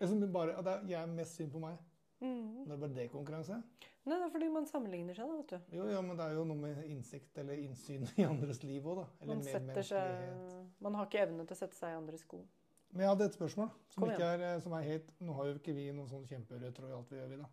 liksom 0.00 0.24
bare, 0.34 0.56
at 0.58 0.88
Jeg 0.90 0.98
er 0.98 1.06
mest 1.12 1.38
synd 1.38 1.52
på 1.54 1.62
meg. 1.62 1.76
mm. 2.24 2.64
Det 2.64 2.72
er 2.74 2.80
bare 2.82 2.94
det 2.96 3.04
konkurranse. 3.12 3.60
Nei, 4.04 4.18
det 4.18 4.26
er 4.26 4.32
fordi 4.34 4.48
man 4.52 4.66
sammenligner 4.66 5.14
seg, 5.16 5.30
da, 5.30 5.36
vet 5.38 5.52
du. 5.54 5.76
Jo, 5.78 5.86
ja, 5.88 6.00
men 6.04 6.18
det 6.18 6.26
er 6.26 6.34
jo 6.36 6.42
noe 6.44 6.58
med 6.60 6.82
innsikt 6.90 7.38
eller 7.40 7.62
innsyn 7.62 8.02
i 8.20 8.26
andres 8.26 8.60
liv 8.66 8.84
òg, 8.90 8.98
da. 9.00 9.06
Eller 9.22 9.38
Man, 9.38 9.46
setter 9.46 9.86
seg, 9.86 10.68
man 10.84 10.98
har 10.98 11.06
ikke 11.08 11.22
evne 11.28 11.46
til 11.46 11.56
å 11.56 11.60
sette 11.62 11.78
seg 11.78 11.94
i 11.94 12.00
andres 12.02 12.26
sko. 12.26 12.42
Men 12.90 13.06
jeg 13.06 13.12
hadde 13.14 13.28
et 13.30 13.38
spørsmål 13.38 13.70
som 13.94 14.08
er, 14.10 14.42
eh, 14.50 14.58
som 14.62 14.74
er 14.76 14.84
helt 14.86 15.08
Nå 15.24 15.34
har 15.34 15.48
jo 15.48 15.54
ikke 15.58 15.72
vi 15.74 15.88
noen 15.90 16.10
sånn 16.10 16.26
kjemperød 16.28 16.76
tråd 16.76 16.92
i 16.92 16.98
alt 16.98 17.08
vi 17.14 17.16
gjør, 17.22 17.30
vi, 17.32 17.38
da. 17.40 17.48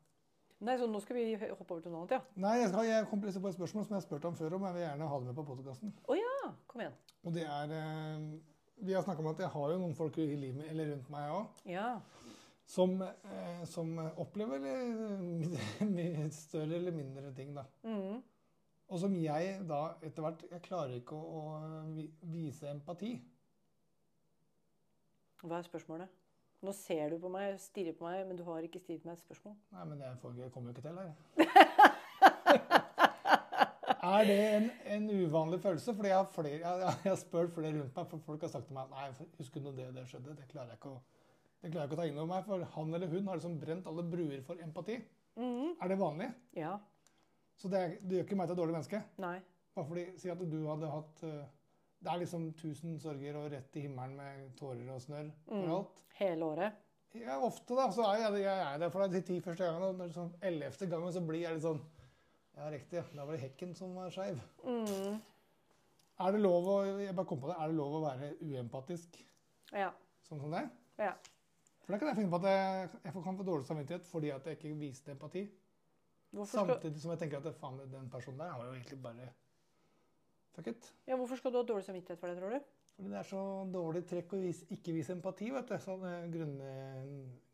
Nei, 0.62 0.76
så 0.78 0.86
nå 0.91 1.00
skal 1.02 1.17
vi 1.17 1.24
hoppe 1.39 1.71
over 1.74 1.82
til 1.82 1.93
noe 1.93 2.04
annet, 2.04 2.17
ja. 2.17 2.21
Nei, 2.43 2.58
jeg, 2.60 2.67
skal, 2.69 2.86
jeg 2.86 3.08
kom 3.10 3.21
på 3.24 3.32
et 3.32 3.38
spørsmål 3.39 3.71
som 3.88 3.95
jeg 3.95 3.97
har 3.97 4.04
spurt 4.06 4.28
om 4.30 4.36
før, 4.38 4.58
om 4.60 4.67
jeg 4.67 4.76
vil 4.76 4.84
gjerne 4.84 5.08
ha 5.13 5.21
det 5.24 5.30
med 5.32 5.38
på 5.39 5.45
podkasten. 5.47 5.93
Oh, 6.06 6.13
ja, 6.19 6.31
kom 6.68 6.82
igjen. 6.84 6.96
Og 7.26 7.34
det 7.36 7.44
er 7.46 7.74
eh, 7.78 8.26
Vi 8.82 8.94
har 8.98 9.04
snakka 9.06 9.22
om 9.22 9.30
at 9.34 9.40
jeg 9.44 9.52
har 9.54 9.72
jo 9.74 9.80
noen 9.82 9.96
folk 9.98 10.18
i 10.18 10.26
livet 10.36 10.70
eller 10.72 10.92
rundt 10.94 11.10
meg 11.14 11.30
òg, 11.36 11.64
Ja. 11.70 11.88
som, 12.66 12.96
eh, 13.02 13.64
som 13.70 13.92
opplever 14.18 14.64
litt 15.98 16.34
større 16.34 16.76
eller 16.80 16.96
mindre 16.96 17.34
ting, 17.38 17.54
da. 17.58 17.66
Mm. 17.86 18.22
Og 18.92 19.00
som 19.00 19.14
jeg 19.16 19.62
da 19.70 19.84
etter 20.04 20.22
hvert 20.26 20.42
Jeg 20.52 20.62
klarer 20.66 20.98
ikke 20.98 21.16
å, 21.16 21.44
å 21.54 22.32
vise 22.34 22.68
empati. 22.74 23.14
Hva 25.46 25.58
er 25.62 25.64
spørsmålet? 25.70 26.10
Nå 26.62 26.74
ser 26.78 27.10
du 27.10 27.18
på 27.24 27.30
meg, 27.34 27.56
stirrer 27.58 27.96
på 27.98 28.06
meg, 28.06 28.26
men 28.28 28.38
du 28.38 28.44
har 28.46 28.62
ikke 28.62 28.80
stilt 28.84 29.06
meg 29.08 29.16
et 29.16 29.24
spørsmål. 29.24 29.56
Nei, 29.74 29.86
men 29.89 30.04
jeg, 30.04 30.18
får, 30.22 30.36
jeg 30.44 30.52
kommer 30.54 30.70
jo 30.70 30.76
ikke 30.78 30.86
til 30.86 31.00
her. 31.02 31.12
er 34.20 34.26
det 34.30 34.38
en, 34.55 34.68
en 34.95 35.07
uvanlig 35.09 35.59
følelse? 35.64 35.93
Fordi 35.95 36.09
jeg 36.12 36.18
har, 36.18 36.30
flere, 36.34 36.59
jeg, 36.59 36.80
jeg 37.03 37.12
har 37.12 37.20
spurt 37.22 37.53
flere 37.55 37.74
rundt 37.80 37.95
meg, 37.97 38.07
for 38.12 38.18
folk 38.26 38.41
har 38.45 38.51
sagt 38.53 38.68
til 38.70 38.76
meg 38.78 38.89
Nei, 38.93 39.07
husker 39.39 39.59
du 39.62 39.68
når 39.70 39.78
det 39.80 39.88
og 39.91 39.95
det 39.99 40.05
skjedde? 40.09 40.36
Det 40.39 40.47
klarer 40.51 40.74
jeg 40.74 40.80
ikke 40.82 40.91
å, 40.93 40.99
det 41.62 41.70
jeg 41.70 41.74
ikke 41.76 41.97
å 41.97 41.99
ta 42.01 42.07
inn 42.09 42.18
over 42.22 42.30
meg. 42.34 42.45
For 42.49 42.68
han 42.76 42.93
eller 42.97 43.12
hun 43.14 43.28
har 43.32 43.39
liksom 43.41 43.57
brent 43.62 43.88
alle 43.91 44.05
bruer 44.16 44.43
for 44.47 44.62
empati. 44.66 44.99
Mm. 45.39 45.74
Er 45.82 45.88
det 45.93 45.99
vanlig? 46.01 46.30
Ja. 46.57 46.76
Så 47.62 47.70
det, 47.72 47.82
det 48.01 48.18
gjør 48.20 48.26
ikke 48.30 48.38
meg 48.41 48.49
til 48.49 48.55
et 48.57 48.62
dårlig 48.64 48.78
menneske. 48.80 49.03
Nei. 49.22 49.36
Bare 49.78 49.88
fordi, 49.88 50.05
Si 50.20 50.30
at 50.34 50.39
du 50.51 50.57
hadde 50.68 50.89
hatt 50.91 51.22
eh, 51.24 51.43
Det 52.03 52.09
er 52.12 52.18
liksom 52.24 52.47
tusen 52.59 52.95
sorger 52.99 53.38
og 53.39 53.51
rett 53.53 53.78
i 53.78 53.84
himmelen 53.86 54.18
med 54.18 54.49
tårer 54.59 54.88
og 54.95 55.03
snørr 55.03 55.30
Mm. 55.51 55.68
alt. 55.78 56.01
Hele 56.18 56.47
året. 56.55 56.80
Ja, 57.14 57.36
ofte 57.43 57.76
da, 57.76 57.89
så 57.91 58.05
er 58.07 58.22
jeg, 58.22 58.41
jeg 58.45 58.59
er 58.66 58.78
der 58.80 58.89
for 58.91 59.03
deg 59.03 59.12
de 59.18 59.22
ti 59.28 59.38
første 59.43 59.68
gangene. 59.68 59.89
Og 59.91 59.97
når 59.99 60.14
sånn 60.16 60.30
ellevte 60.47 60.88
gangen 60.89 61.12
så 61.14 61.22
blir 61.28 61.41
jeg 61.43 61.57
litt 61.57 61.66
sånn 61.66 61.82
Ja, 62.62 62.70
riktig. 62.70 63.01
Da 63.18 63.26
var 63.26 63.34
det 63.34 63.41
hekken 63.41 63.72
som 63.76 63.95
var 63.97 64.12
skeiv. 64.14 64.38
Mm. 64.62 65.16
Er 66.22 66.36
det 66.36 66.41
lov 66.43 66.68
å 66.70 66.76
jeg 67.01 67.16
bare 67.18 67.26
kom 67.32 67.39
på 67.41 67.49
det, 67.49 67.55
er 67.57 67.72
det 67.72 67.78
lov 67.80 67.95
å 67.97 68.01
være 68.05 68.28
uempatisk 68.45 69.18
Ja. 69.74 69.88
sånn 70.28 70.39
som 70.43 70.51
deg? 70.53 70.68
ja. 71.01 71.16
For 71.82 71.95
da 71.95 71.97
kan 71.97 72.12
jeg 72.12 72.18
finne 72.20 72.30
på 72.30 72.38
at 72.38 72.45
jeg, 72.45 72.89
jeg 73.07 73.24
kan 73.26 73.38
få 73.39 73.43
dårlig 73.47 73.66
samvittighet 73.66 74.03
fordi 74.05 74.30
at 74.32 74.45
jeg 74.45 74.57
ikke 74.59 74.76
viste 74.78 75.12
empati. 75.16 75.41
Hvorfor 76.32 76.51
skal, 76.62 76.68
Samtidig 76.76 77.01
som 77.01 77.12
jeg 77.16 77.20
tenker 77.24 77.41
at 77.41 77.57
faen, 77.57 77.80
den 77.91 78.09
personen 78.14 78.38
der 78.39 78.51
har 78.53 78.68
jo 78.68 78.76
egentlig 78.76 78.99
bare 79.01 79.32
Fuck 80.53 80.68
it. 80.68 80.91
ja, 81.07 81.16
hvorfor 81.18 81.36
skal 81.41 81.51
du 81.51 81.57
ha 81.57 81.64
dårlig 81.66 81.84
samvittighet 81.88 82.20
for 82.22 82.28
det, 82.30 82.38
tror 82.38 82.53
du? 82.53 82.59
Fordi 82.95 83.09
det 83.09 83.18
er 83.18 83.28
så 83.32 83.41
dårlig 83.74 84.03
trekk 84.07 84.34
å 84.38 84.41
vise, 84.43 84.68
ikke 84.70 84.93
vise 84.93 85.16
empati, 85.16 85.49
vet 85.51 85.68
du. 85.74 85.76
Sånn 85.82 86.05
eh, 86.05 86.30
grunn, 86.30 86.53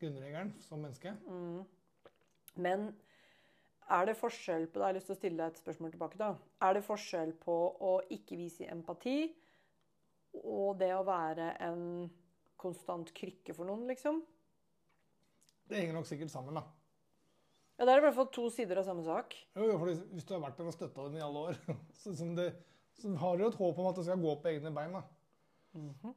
grunnregelen 0.02 0.52
som 0.66 0.82
menneske. 0.84 1.14
Mm. 1.30 1.64
Men 2.68 2.88
er 3.90 4.08
det 4.10 4.18
forskjell 4.20 4.68
på 4.72 4.80
da 4.82 4.90
har 4.90 4.98
lyst 4.98 5.10
til 5.10 5.16
å 5.16 5.20
stille 5.20 5.38
deg 5.42 5.54
et 5.54 5.62
spørsmål 5.62 5.94
tilbake. 5.94 6.20
da. 6.20 6.32
Er 6.64 6.78
det 6.78 6.86
forskjell 6.86 7.34
på 7.42 7.58
å 7.80 7.94
ikke 8.14 8.38
vise 8.40 8.68
empati 8.72 9.20
og 10.44 10.78
det 10.80 10.92
å 10.94 11.06
være 11.08 11.54
en 11.66 11.84
konstant 12.60 13.14
krykke 13.16 13.56
for 13.56 13.70
noen, 13.70 13.86
liksom? 13.90 14.20
Det 15.68 15.80
henger 15.82 15.98
nok 15.98 16.08
sikkert 16.10 16.32
sammen, 16.32 16.58
da. 16.60 16.64
Ja, 17.78 17.86
Det 17.86 17.94
er 17.94 18.02
i 18.02 18.06
hvert 18.08 18.18
fall 18.18 18.32
to 18.34 18.48
sider 18.50 18.80
av 18.82 18.88
samme 18.88 19.04
sak. 19.06 19.36
Jo, 19.56 19.68
jo, 19.70 19.78
fordi 19.78 19.96
Hvis 20.16 20.26
du 20.26 20.34
har 20.34 20.42
vært 20.42 20.58
der 20.58 20.70
og 20.72 20.74
støtta 20.74 21.06
den 21.08 21.20
i 21.20 21.26
alle 21.26 21.44
år, 21.52 21.60
så, 22.02 22.16
som 22.18 22.34
det, 22.38 22.48
så 22.98 23.14
har 23.22 23.38
du 23.38 23.46
jo 23.46 23.52
et 23.52 23.60
håp 23.62 23.82
om 23.84 23.90
at 23.92 24.00
det 24.00 24.08
skal 24.08 24.22
gå 24.24 24.34
på 24.42 24.52
egne 24.54 24.74
bein. 24.74 24.98
da. 24.98 25.04
Mhm. 25.78 26.16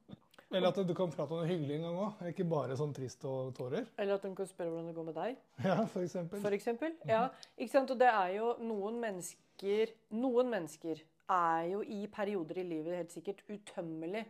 Eller 0.51 0.73
at 0.73 0.81
du 0.83 0.95
kan 0.99 1.13
prate 1.15 1.31
om 1.31 1.41
noe 1.41 1.49
hyggelig 1.49 1.77
en 1.77 1.85
gang 1.87 1.99
òg. 2.05 2.25
Ikke 2.33 2.47
bare 2.51 2.77
sånn 2.79 2.95
trist 2.95 3.23
og 3.29 3.53
tårer. 3.55 3.87
Eller 4.01 4.17
at 4.17 4.25
de 4.27 4.33
kan 4.35 4.49
spørre 4.51 4.73
hvordan 4.73 4.91
det 4.91 4.97
går 4.97 5.07
med 5.07 5.17
deg. 5.21 5.39
Ja, 5.63 5.77
for 5.93 6.03
eksempel. 6.03 6.43
For 6.43 6.57
eksempel. 6.57 6.97
Ja, 7.07 7.23
ikke 7.55 7.75
sant? 7.77 7.93
Og 7.95 8.01
det 8.01 8.11
er 8.11 8.35
jo 8.39 8.57
noen 8.65 8.99
mennesker 9.03 9.93
Noen 10.17 10.49
mennesker 10.49 11.03
er 11.31 11.65
jo 11.69 11.83
i 11.85 12.07
perioder 12.11 12.63
i 12.63 12.65
livet 12.65 12.97
helt 12.97 13.13
sikkert 13.13 13.43
utømmelig 13.45 14.23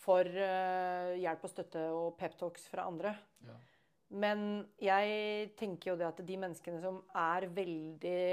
for 0.00 0.26
uh, 0.26 1.12
hjelp 1.14 1.44
og 1.46 1.52
støtte 1.52 1.84
og 1.94 2.16
peptalks 2.18 2.64
fra 2.72 2.88
andre. 2.90 3.12
Ja. 3.46 3.54
Men 4.10 4.40
jeg 4.82 5.52
tenker 5.58 5.92
jo 5.92 5.98
det 6.00 6.08
at 6.08 6.22
de 6.26 6.38
menneskene 6.40 6.82
som 6.82 7.04
er 7.16 7.50
veldig 7.54 8.24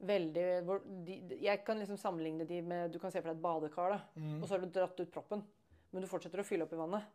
Veldig 0.00 0.44
hvor 0.64 0.78
de, 1.04 1.18
Jeg 1.44 1.60
kan 1.60 1.76
liksom 1.76 1.98
sammenligne 2.00 2.46
de 2.48 2.62
med 2.64 2.88
Du 2.88 2.96
kan 2.98 3.12
se 3.12 3.20
for 3.20 3.28
deg 3.28 3.36
et 3.36 3.42
badekar, 3.44 3.92
da. 3.92 3.98
Mm. 4.16 4.38
Og 4.40 4.46
så 4.46 4.54
har 4.54 4.62
du 4.62 4.70
dratt 4.72 5.00
ut 5.00 5.12
proppen. 5.12 5.42
Men 5.92 6.02
du 6.04 6.08
fortsetter 6.10 6.42
å 6.42 6.46
fylle 6.46 6.66
opp 6.66 6.72
i 6.76 6.78
vannet. 6.80 7.06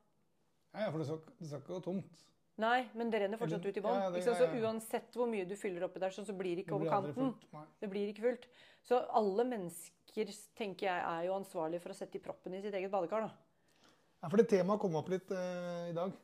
Ja, 0.75 0.89
for 0.91 0.99
det 0.99 1.05
skal, 1.07 1.19
det 1.39 1.47
skal 1.47 1.61
ikke 1.63 1.73
gå 1.77 1.83
tomt. 1.85 2.23
Nei, 2.59 2.85
men 2.95 3.09
det 3.11 3.19
renner 3.19 3.39
fortsatt 3.39 3.65
ut 3.67 3.77
i 3.77 3.81
vann. 3.83 3.97
ja, 3.99 4.09
ja, 4.15 4.19
ja. 4.23 4.35
Så 4.39 4.47
uansett 4.63 5.15
hvor 5.19 5.27
mye 5.27 5.43
du 5.47 5.55
fyller 5.59 5.83
oppi 5.87 5.99
der, 5.99 6.11
så, 6.15 6.23
så 6.27 6.35
blir 6.35 6.55
det 6.55 6.63
ikke 6.65 6.75
over 6.77 6.87
kanten. 6.91 7.33
Det 7.81 7.89
blir 7.91 8.11
ikke 8.11 8.23
fullt. 8.29 8.45
Så 8.87 8.99
alle 9.11 9.43
mennesker 9.49 10.31
tenker 10.55 10.87
jeg, 10.87 11.01
er 11.03 11.25
jo 11.27 11.33
ansvarlige 11.35 11.83
for 11.83 11.91
å 11.91 11.97
sette 11.97 12.15
i 12.19 12.23
proppen 12.23 12.55
i 12.55 12.61
sitt 12.63 12.75
eget 12.79 12.91
badekar. 12.93 13.27
da. 13.27 13.89
Ja, 14.23 14.29
for 14.31 14.39
det 14.39 14.47
temaet 14.51 14.79
kom 14.83 14.95
opp 14.95 15.09
litt 15.11 15.31
eh, 15.35 15.89
i 15.91 15.95
dag 15.95 16.15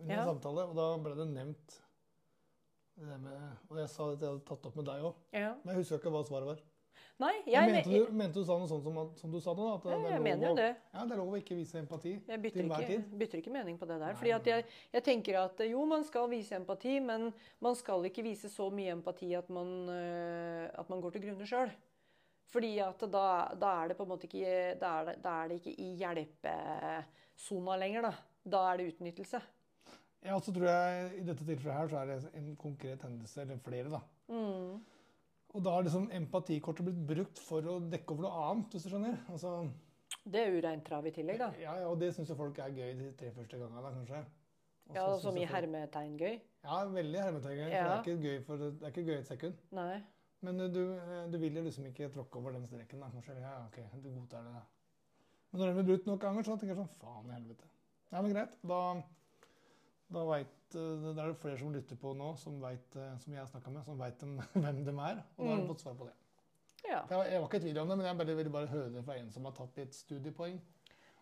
under 0.00 0.16
en 0.20 0.28
samtale, 0.34 0.66
og 0.68 0.76
da 0.76 0.90
ble 1.04 1.14
det 1.16 1.28
nevnt 1.32 1.78
det 3.00 3.16
med, 3.20 3.56
Og 3.70 3.78
jeg 3.80 3.88
sa 3.88 4.10
at 4.12 4.20
jeg 4.20 4.28
hadde 4.28 4.44
tatt 4.48 4.66
opp 4.68 4.76
med 4.76 4.84
deg 4.90 5.04
òg, 5.08 5.14
Ja. 5.32 5.54
men 5.64 5.72
jeg 5.74 5.80
husker 5.84 6.00
ikke 6.02 6.12
hva 6.12 6.20
svaret 6.28 6.50
var. 6.50 6.60
Nei, 7.20 7.34
Jeg 7.52 7.68
mente, 7.68 7.90
du, 7.92 8.12
mente 8.16 8.40
du 8.40 8.46
sa 8.48 8.56
noe 8.56 8.68
sånt 8.70 8.84
som, 8.86 8.98
som 9.18 9.32
du 9.32 9.36
sa 9.44 9.52
da, 9.56 9.66
At 9.76 9.84
det 9.84 10.12
jeg 10.14 10.22
mener 10.24 10.46
jo 10.48 10.54
det. 10.56 10.70
Ja, 10.94 11.02
det 11.04 11.12
er 11.12 11.20
lov 11.20 11.34
å 11.34 11.40
ikke 11.40 11.58
vise 11.58 11.76
empati 11.82 12.14
Jeg 12.14 12.24
til 12.24 12.42
bytter 12.46 12.62
enhver 12.64 12.86
ikke, 12.86 12.96
Jeg 12.96 13.20
bytter 13.22 13.42
ikke 13.42 13.52
mening 13.52 13.76
på 13.80 13.88
det 13.90 13.98
der. 13.98 14.06
Nei, 14.06 14.16
fordi 14.16 14.32
at 14.38 14.48
jeg, 14.48 14.64
jeg 14.96 15.04
tenker 15.10 15.38
at 15.42 15.60
jo, 15.68 15.84
man 15.90 16.06
skal 16.08 16.30
vise 16.32 16.56
empati, 16.56 16.96
men 17.04 17.28
man 17.60 17.76
skal 17.76 18.08
ikke 18.08 18.24
vise 18.24 18.48
så 18.52 18.70
mye 18.72 18.96
empati 18.96 19.34
at 19.36 19.52
man, 19.52 19.74
øh, 19.92 20.66
at 20.80 20.92
man 20.92 21.04
går 21.04 21.16
til 21.16 21.26
grunne 21.26 21.48
sjøl. 21.48 21.72
Fordi 22.50 22.72
at 22.82 23.04
da, 23.12 23.26
da 23.60 23.74
er 23.82 23.92
det 23.92 23.96
på 23.98 24.06
en 24.06 24.10
måte 24.10 24.26
ikke 24.26 24.54
Da 24.80 24.94
er 25.00 25.10
det, 25.10 25.16
da 25.22 25.34
er 25.42 25.50
det 25.50 25.60
ikke 25.60 25.74
i 25.76 25.90
hjelpesona 26.00 27.76
lenger, 27.84 28.08
da. 28.08 28.14
Da 28.56 28.62
er 28.70 28.80
det 28.80 28.94
utnyttelse. 28.94 29.42
Ja, 30.24 30.36
så 30.40 30.52
tror 30.52 30.66
jeg 30.68 31.12
I 31.20 31.26
dette 31.28 31.44
tilfellet 31.44 31.76
her 31.76 31.92
så 31.92 32.00
er 32.00 32.10
det 32.10 32.32
en 32.36 32.56
konkret 32.60 33.04
hendelse, 33.06 33.44
eller 33.44 33.60
flere, 33.64 33.92
da. 33.92 34.00
Mm. 34.32 34.80
Og 35.54 35.62
da 35.64 35.70
har 35.74 35.82
liksom 35.86 36.08
empatikortet 36.14 36.84
blitt 36.86 37.00
brukt 37.08 37.38
for 37.42 37.66
å 37.66 37.78
dekke 37.90 38.12
over 38.14 38.22
noe 38.28 38.42
annet, 38.50 38.70
hvis 38.74 38.84
du 38.86 38.90
skjønner. 38.92 39.16
Altså, 39.32 39.54
Det 40.30 40.40
er 40.46 40.52
ureint 40.60 40.84
trav 40.86 41.06
i 41.06 41.10
tillegg, 41.14 41.38
da. 41.38 41.48
ja, 41.58 41.74
ja, 41.80 41.88
Og 41.88 41.98
det 41.98 42.12
syns 42.14 42.28
jo 42.30 42.36
folk 42.38 42.58
er 42.58 42.70
gøy 42.76 42.92
de 42.98 43.10
tre 43.18 43.30
første 43.34 43.58
gangene, 43.58 43.82
da, 43.82 43.90
kanskje. 43.96 44.20
Også 44.90 44.94
Ja, 44.94 45.18
Som 45.22 45.36
i 45.36 45.46
folk- 45.46 45.50
hermetegn 45.54 46.16
gøy. 46.18 46.40
Ja, 46.64 46.84
veldig 46.86 47.20
hermetegn. 47.22 47.58
Ja. 47.58 47.66
For 47.66 47.72
det 47.72 47.92
er 47.94 48.02
ikke 48.02 48.22
gøy 48.22 48.44
for 48.46 48.56
det 48.56 48.82
er 48.82 48.90
ikke 48.90 49.04
gøy 49.06 49.18
et 49.18 49.26
sekund. 49.28 49.54
Nei. 49.72 50.02
Men 50.42 50.56
du, 50.58 50.80
du 51.30 51.38
vil 51.38 51.54
jo 51.54 51.62
liksom 51.62 51.84
ikke 51.86 52.08
tråkke 52.14 52.36
over 52.40 52.52
den 52.52 52.66
streken, 52.66 53.00
da, 53.00 53.10
kanskje? 53.12 53.40
Ja, 53.40 53.66
ok, 53.66 53.78
du 54.02 54.08
godtar 54.10 54.42
det, 54.46 54.52
da. 54.54 54.62
Men 55.52 55.60
når 55.60 55.66
den 55.66 55.76
blir 55.76 55.88
brutt 55.96 56.06
nok 56.06 56.20
ganger, 56.20 56.42
så 56.46 56.56
tenker 56.58 56.74
jeg 56.76 56.80
sånn 56.84 56.94
Faen 57.00 57.28
i 57.30 57.34
helvete. 57.34 57.64
Ja, 58.12 58.22
men 58.22 58.32
greit. 58.32 58.54
Da, 58.66 58.78
da 60.10 60.24
vet, 60.26 60.56
det 60.72 61.12
er 61.18 61.28
det 61.30 61.36
flere 61.42 61.58
som 61.58 61.72
lytter 61.74 61.96
på 61.98 62.12
nå, 62.16 62.32
som, 62.38 62.60
vet, 62.62 62.96
eh, 62.96 63.16
som 63.18 63.32
jeg 63.32 63.40
har 63.42 63.46
snakka 63.50 63.70
med, 63.74 63.84
som 63.84 63.98
veit 63.98 64.18
hvem 64.54 64.84
de 64.84 64.90
er. 64.94 65.22
Og 65.36 65.44
da 65.46 65.50
har 65.50 65.56
de 65.56 65.62
Mm. 65.62 65.68
fått 65.68 65.80
svar 65.84 65.94
på 65.98 66.06
det. 66.08 66.14
Ja. 66.88 67.02
Jeg, 67.10 67.32
jeg 67.32 67.40
var 67.40 67.48
ikke 67.48 67.56
i 67.60 67.64
tvil 67.66 67.78
om 67.78 67.88
det, 67.88 67.96
men 67.98 68.06
jeg 68.06 68.16
bare 68.18 68.36
ville 68.36 68.50
bare 68.54 68.66
høre 68.72 68.90
det 68.94 69.04
fra 69.04 69.16
en 69.20 69.30
som 69.30 69.44
har 69.44 69.52
tatt 69.52 69.76
litt 69.76 69.94
studiepoeng. 69.94 70.60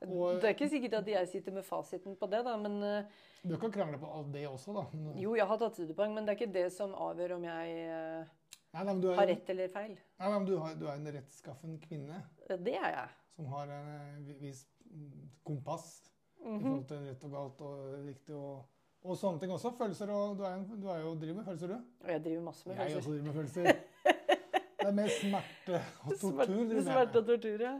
Og- 0.07 0.41
Det 0.41 0.45
er 0.45 0.55
ikke 0.55 0.69
sikkert 0.71 0.95
at 1.01 1.09
jeg 1.11 1.29
sitter 1.29 1.53
med 1.53 1.65
fasiten 1.67 2.15
på 2.17 2.29
det, 2.31 2.45
da, 2.47 2.57
men 2.57 2.83
øh, 2.83 3.05
Du 3.43 3.57
kan 3.59 3.73
krangle 3.73 3.99
på 3.99 4.33
det 4.33 4.45
også, 4.49 4.73
da. 4.77 4.85
Jo, 5.19 5.35
jeg 5.35 5.47
har 5.47 5.59
tatt 5.59 5.75
studiepoeng, 5.75 6.15
men 6.15 6.25
det 6.27 6.35
er 6.37 6.39
ikke 6.39 6.53
det 6.55 6.73
som 6.73 6.93
avgjør 6.95 7.35
om 7.37 7.45
jeg 7.45 8.27
nei, 8.75 8.85
nei, 8.85 9.15
har 9.17 9.27
rett 9.27 9.51
eller 9.51 9.69
feil. 9.69 9.97
Nei, 10.21 10.29
nei, 10.29 10.39
men 10.39 10.47
du, 10.47 10.57
har, 10.59 10.75
du 10.79 10.87
er 10.87 10.95
en 10.95 11.13
rettskaffen 11.19 11.79
kvinne 11.83 12.23
Det 12.49 12.75
er 12.77 12.91
jeg. 12.95 13.09
som 13.35 13.47
har 13.47 13.67
en 13.69 14.25
viss 14.41 14.65
kompass 15.45 15.89
i 16.45 16.47
Mhm. 16.49 16.61
forhold 16.63 16.87
til 16.89 16.99
rett 17.09 17.25
og 17.25 17.31
galt 17.33 17.61
og 17.61 18.07
riktig 18.07 18.35
og, 18.37 18.65
og 19.09 19.19
sånne 19.19 19.41
ting 19.43 19.53
også. 19.55 19.73
Følelser 19.79 20.11
og 20.15 20.37
Du 20.39 20.45
er, 20.45 20.55
en, 20.59 20.65
du 20.83 20.89
er 20.93 21.03
jo 21.03 21.15
driver 21.19 21.41
med 21.41 21.49
følelser, 21.49 21.73
du. 21.75 21.91
Og 22.05 22.11
jeg 22.13 22.25
driver 22.25 22.43
masse 22.49 22.69
med 22.69 22.77
Jeg 22.77 22.97
også 22.97 23.11
følelser. 23.11 23.11
driver 23.11 23.27
med 23.27 23.35
følelser. 23.39 23.85
Det 24.79 24.87
er 24.87 24.95
mer 24.95 25.09
smerte 25.11 25.79
og 25.79 26.13
tortur. 26.13 26.33
Smerte, 26.33 26.53
driver 26.55 26.75
jeg 26.79 26.85
smerte 26.87 27.21
og 27.23 27.27
tortur, 27.29 27.65
ja. 27.67 27.73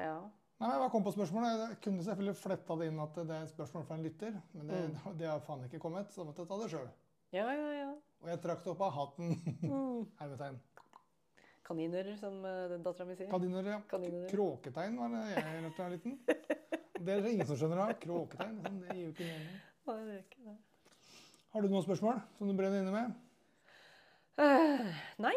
ja. 0.00 0.14
Nei, 0.56 0.68
men 0.70 0.82
Jeg 0.86 0.90
kom 0.94 1.04
på 1.04 1.12
spørsmålet. 1.12 1.60
Jeg 1.62 1.80
kunne 1.84 2.04
selvfølgelig 2.06 2.36
fletta 2.40 2.76
det 2.80 2.86
inn 2.90 3.02
at 3.04 3.18
det 3.18 3.34
er 3.36 3.42
et 3.44 3.52
spørsmål 3.52 3.84
fra 3.90 3.98
en 3.98 4.06
lytter, 4.06 4.38
men 4.56 4.70
det, 4.72 4.78
det 5.20 5.28
har 5.28 5.42
faen 5.44 5.66
ikke 5.68 5.82
kommet, 5.82 6.08
så 6.14 6.22
da 6.22 6.30
måtte 6.30 6.46
jeg 6.46 6.48
ta 6.52 6.58
det 6.62 6.70
sjøl. 6.72 6.88
Ja, 7.36 7.44
ja, 7.52 7.68
ja. 7.76 7.90
Og 8.24 8.30
jeg 8.32 8.40
trakk 8.46 8.64
det 8.64 8.72
opp 8.72 8.82
av 8.86 8.94
hatten. 8.96 9.36
Mm. 9.60 10.00
Hermetegn. 10.22 10.58
Kaniner, 11.66 12.08
som 12.20 12.38
uh, 12.46 12.76
dattera 12.78 13.06
mi 13.08 13.16
sier. 13.18 13.28
Kaniner, 13.30 13.68
ja. 13.74 13.78
Kaninører. 13.90 14.30
Kråketegn 14.30 14.96
var 15.02 15.12
det 15.12 15.22
jeg 15.34 15.44
lærte 15.44 15.60
da 15.60 15.68
jeg 15.68 15.78
var 15.82 15.94
liten. 15.96 16.18
Det 16.96 17.12
er 17.12 17.20
det 17.20 17.32
ingen 17.34 17.46
som 17.46 17.58
skjønner 17.60 17.80
av. 17.82 17.90
Kråketegn. 18.00 18.54
sånn, 18.64 18.78
Det 18.80 18.94
gir 18.96 19.02
jo 19.02 19.10
ikke 19.12 19.26
mening. 19.28 19.56
Nei, 19.86 19.96
det 20.06 20.14
er 20.14 20.22
ikke 20.22 20.44
det. 20.46 20.54
Har 21.54 21.62
du 21.64 21.68
noen 21.72 21.84
spørsmål 21.86 22.18
som 22.38 22.48
du 22.50 22.54
brenner 22.58 22.82
inne 22.82 22.92
med? 22.94 23.14
Uh, 24.36 24.88
nei, 25.22 25.36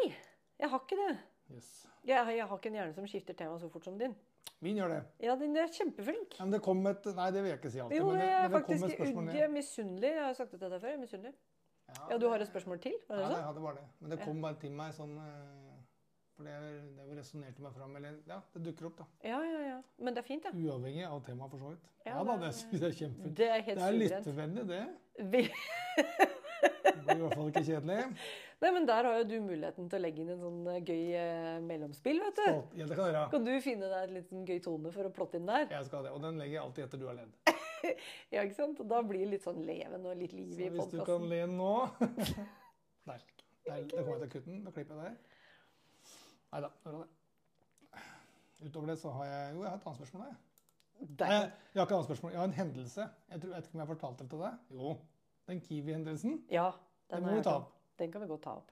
jeg 0.60 0.68
har 0.72 0.82
ikke 0.82 0.98
det. 0.98 1.12
Yes. 1.54 1.70
Jeg, 2.06 2.34
jeg 2.36 2.46
har 2.48 2.58
ikke 2.58 2.70
en 2.70 2.76
hjerne 2.80 2.96
som 2.96 3.06
skifter 3.08 3.36
tema 3.36 3.56
så 3.60 3.70
fort 3.72 3.86
som 3.88 3.96
din. 4.00 4.12
Min 4.60 4.76
gjør 4.76 4.92
det. 4.92 4.98
Ja, 5.24 5.34
din 5.40 5.56
er 5.56 5.70
kjempeflink. 5.72 6.34
Ja, 6.36 6.44
men 6.44 6.52
det 6.52 6.60
kom 6.64 6.82
et 6.90 7.06
Nei, 7.16 7.28
det 7.32 7.40
vil 7.44 7.50
jeg 7.54 7.60
ikke 7.62 7.70
si 7.72 7.80
alltid. 7.80 7.96
Jo, 7.96 8.10
men 8.10 8.20
det 8.20 8.26
men 8.28 8.52
det 8.52 8.60
kom 8.66 8.74
faktisk 8.74 8.90
et 8.90 8.98
spørsmål 8.98 9.30
jeg 9.32 9.44
er 9.46 9.54
misunnelig. 9.54 10.10
Jeg 10.16 10.24
har 10.26 10.36
sagt 10.36 10.52
det 10.52 10.60
til 10.60 10.74
deg 10.74 10.82
før. 10.82 10.92
Jeg 10.92 10.98
er 10.98 11.02
misunnelig. 11.06 11.32
Ja, 12.10 12.18
du 12.22 12.26
har 12.30 12.44
et 12.44 12.50
spørsmål 12.50 12.82
til? 12.84 12.98
Var 13.08 13.16
det 13.16 13.22
Ja, 13.24 13.28
det, 13.30 13.36
sånn? 13.38 13.46
ja, 13.46 13.52
det 13.56 13.62
var 13.64 13.78
det. 13.80 13.86
Men 14.00 14.12
det 14.12 14.18
kom 14.22 14.42
bare 14.44 14.58
til 14.60 14.74
meg 14.76 14.92
sånn 14.94 15.16
eh, 15.24 15.69
For 16.40 16.48
det, 16.48 16.52
er 16.56 17.06
det 17.10 17.18
resonnerte 17.18 17.60
meg 17.60 17.74
fram. 17.76 17.96
Eller 17.98 18.14
ja, 18.30 18.38
det 18.54 18.62
dukker 18.64 18.86
opp, 18.88 18.94
da. 19.02 19.06
Ja, 19.28 19.40
ja, 19.44 19.58
ja. 19.66 19.78
Men 20.00 20.14
det 20.16 20.22
er 20.22 20.28
fint, 20.30 20.46
ja. 20.48 20.52
Uavhengig 20.56 21.04
av 21.04 21.18
temaet, 21.26 21.50
for 21.52 21.60
så 21.60 21.72
vidt. 21.74 21.88
Ja, 22.06 22.14
Ja, 22.16 22.22
da, 22.24 22.36
det- 22.40 22.54
syns 22.56 22.80
jeg 22.80 22.88
er 22.88 22.96
kjempefint. 23.02 23.34
Det 23.36 23.48
er 23.50 23.60
helt 23.66 23.78
Det 23.82 23.88
er 23.90 23.98
litt 23.98 24.14
lyttevennlig, 24.16 24.64
det. 24.70 24.84
Vi- 25.34 25.50
Det 26.90 27.04
blir 27.04 27.16
i 27.16 27.20
hvert 27.26 27.34
fall 27.36 27.50
ikke 27.50 27.64
kjedelig. 27.66 27.98
Nei, 28.62 28.70
men 28.76 28.86
Der 28.88 29.04
har 29.08 29.18
jo 29.20 29.24
du 29.24 29.36
muligheten 29.40 29.86
til 29.88 29.98
å 29.98 30.02
legge 30.02 30.20
inn 30.24 30.30
en 30.34 30.40
sånn 30.40 30.58
eh, 30.72 30.80
gøy 30.80 31.04
eh, 31.16 31.60
mellomspill. 31.64 32.20
vet 32.24 32.36
du. 32.40 32.42
Stolt. 32.48 32.74
Ja, 32.80 32.86
det 32.88 32.96
kan 32.98 33.06
jeg 33.08 33.14
gjøre. 33.14 33.30
Kan 33.36 33.44
du 33.46 33.52
finne 33.64 33.88
deg 33.92 34.02
en 34.08 34.14
liten 34.16 34.42
gøy 34.48 34.60
tone 34.64 34.92
for 34.96 35.08
å 35.08 35.12
plotte 35.12 35.36
inn 35.40 35.46
der? 35.48 35.68
Jeg 35.70 35.84
skal 35.88 36.04
det. 36.08 36.12
Og 36.16 36.20
den 36.24 36.40
legger 36.40 36.56
jeg 36.58 36.62
alltid 36.64 36.84
etter 36.88 36.98
du 37.04 37.06
har 37.12 37.20
ledd. 37.20 37.36
Ja, 38.30 38.42
ikke 38.44 38.54
sant? 38.58 38.80
Og 38.80 38.88
Da 38.88 38.98
blir 39.02 39.22
det 39.24 39.30
litt 39.38 39.44
sånn 39.46 39.62
leven 39.64 40.04
og 40.04 40.16
litt 40.20 40.34
liv 40.36 40.50
Så 40.52 40.60
i 40.60 40.68
hvis 40.74 40.90
du 40.92 40.98
kan 41.04 41.22
le 41.30 41.38
nå 41.48 41.70
Nei. 43.08 43.16
Det 43.64 43.86
kommer 43.88 44.18
jeg 44.18 44.20
til 44.20 44.26
å 44.26 44.32
kutte 44.34 44.50
den. 44.50 44.58
Da 44.66 44.72
klipper 44.74 44.98
jeg 45.00 45.04
der. 45.06 45.14
Nei 46.52 46.60
da. 46.64 46.70
Det. 46.84 47.06
Utover 48.66 48.86
det 48.92 48.96
så 49.00 49.10
har 49.16 49.24
jeg 49.30 49.54
Jo, 49.54 49.62
jeg 49.64 49.70
har 49.70 49.78
et 49.78 49.86
annet 49.86 50.00
spørsmål. 50.00 50.26
Jeg. 50.26 50.36
Nei, 51.00 51.28
jeg, 51.30 51.80
har 51.80 51.86
ikke 51.86 51.86
et 51.86 51.96
annet 51.96 52.08
spørsmål. 52.10 52.32
Jeg 52.34 52.40
har 52.40 52.48
en 52.50 52.58
hendelse. 52.58 53.06
Jeg, 53.30 53.40
tror, 53.40 53.48
jeg 53.50 53.56
vet 53.56 53.68
ikke 53.68 53.76
om 53.76 53.80
jeg 53.80 53.86
har 53.86 53.94
fortalt 53.94 54.18
det 54.20 54.28
til 54.30 54.42
deg. 54.44 54.58
Jo. 54.76 54.92
Den 55.48 55.60
Kiwi-hendelsen. 55.64 56.36
Ja, 56.52 56.66
Den 57.10 57.22
den, 57.24 57.30
må 57.30 57.36
vi 57.38 57.42
ta 57.46 57.56
opp. 57.62 57.72
den 57.98 58.12
kan 58.12 58.22
vi 58.22 58.28
godt 58.30 58.42
ta 58.44 58.56
opp. 58.60 58.70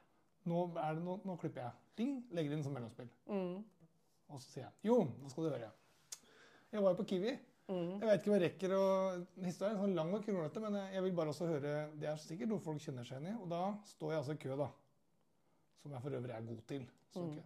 Nå, 0.48 0.64
er 0.76 0.94
det, 0.98 1.04
nå, 1.04 1.16
nå 1.24 1.36
klipper 1.40 1.64
jeg. 1.64 1.72
Ding, 1.98 2.18
legger 2.36 2.54
inn 2.56 2.62
som 2.64 2.76
mellomspill. 2.76 3.08
Mm. 3.26 3.64
Og 4.28 4.42
så 4.42 4.50
sier 4.52 4.66
jeg 4.66 4.90
Jo, 4.90 4.98
nå 5.22 5.30
skal 5.32 5.48
du 5.48 5.50
høre. 5.54 5.70
Jeg 6.72 6.82
var 6.84 6.92
jo 6.94 7.00
på 7.02 7.08
Kiwi 7.14 7.38
Mm. 7.68 7.98
Jeg 8.00 8.08
vet 8.08 8.22
ikke 8.22 8.30
om 8.30 8.34
jeg 8.38 8.42
rekker 8.46 8.72
å 8.72 8.84
Historien 9.44 9.74
er 9.76 9.80
sånn 9.82 9.92
lang 9.92 10.12
og 10.16 10.22
kronglete, 10.24 10.60
men 10.64 10.76
jeg 10.88 11.02
vil 11.04 11.12
bare 11.18 11.34
også 11.34 11.48
høre 11.50 11.72
Det 12.00 12.06
er 12.08 12.14
sikkert 12.16 12.48
noe 12.48 12.62
folk 12.64 12.80
kjenner 12.80 13.04
seg 13.04 13.18
igjen 13.20 13.34
i. 13.34 13.42
Og 13.42 13.50
da 13.50 13.58
står 13.90 14.14
jeg 14.14 14.20
altså 14.22 14.36
i 14.38 14.40
kø, 14.40 14.54
da. 14.56 14.68
Som 15.82 15.92
jeg 15.92 16.00
for 16.06 16.16
øvrig 16.16 16.32
er 16.32 16.46
god 16.48 16.62
til. 16.70 16.86
Så 17.12 17.24
Mm. 17.26 17.42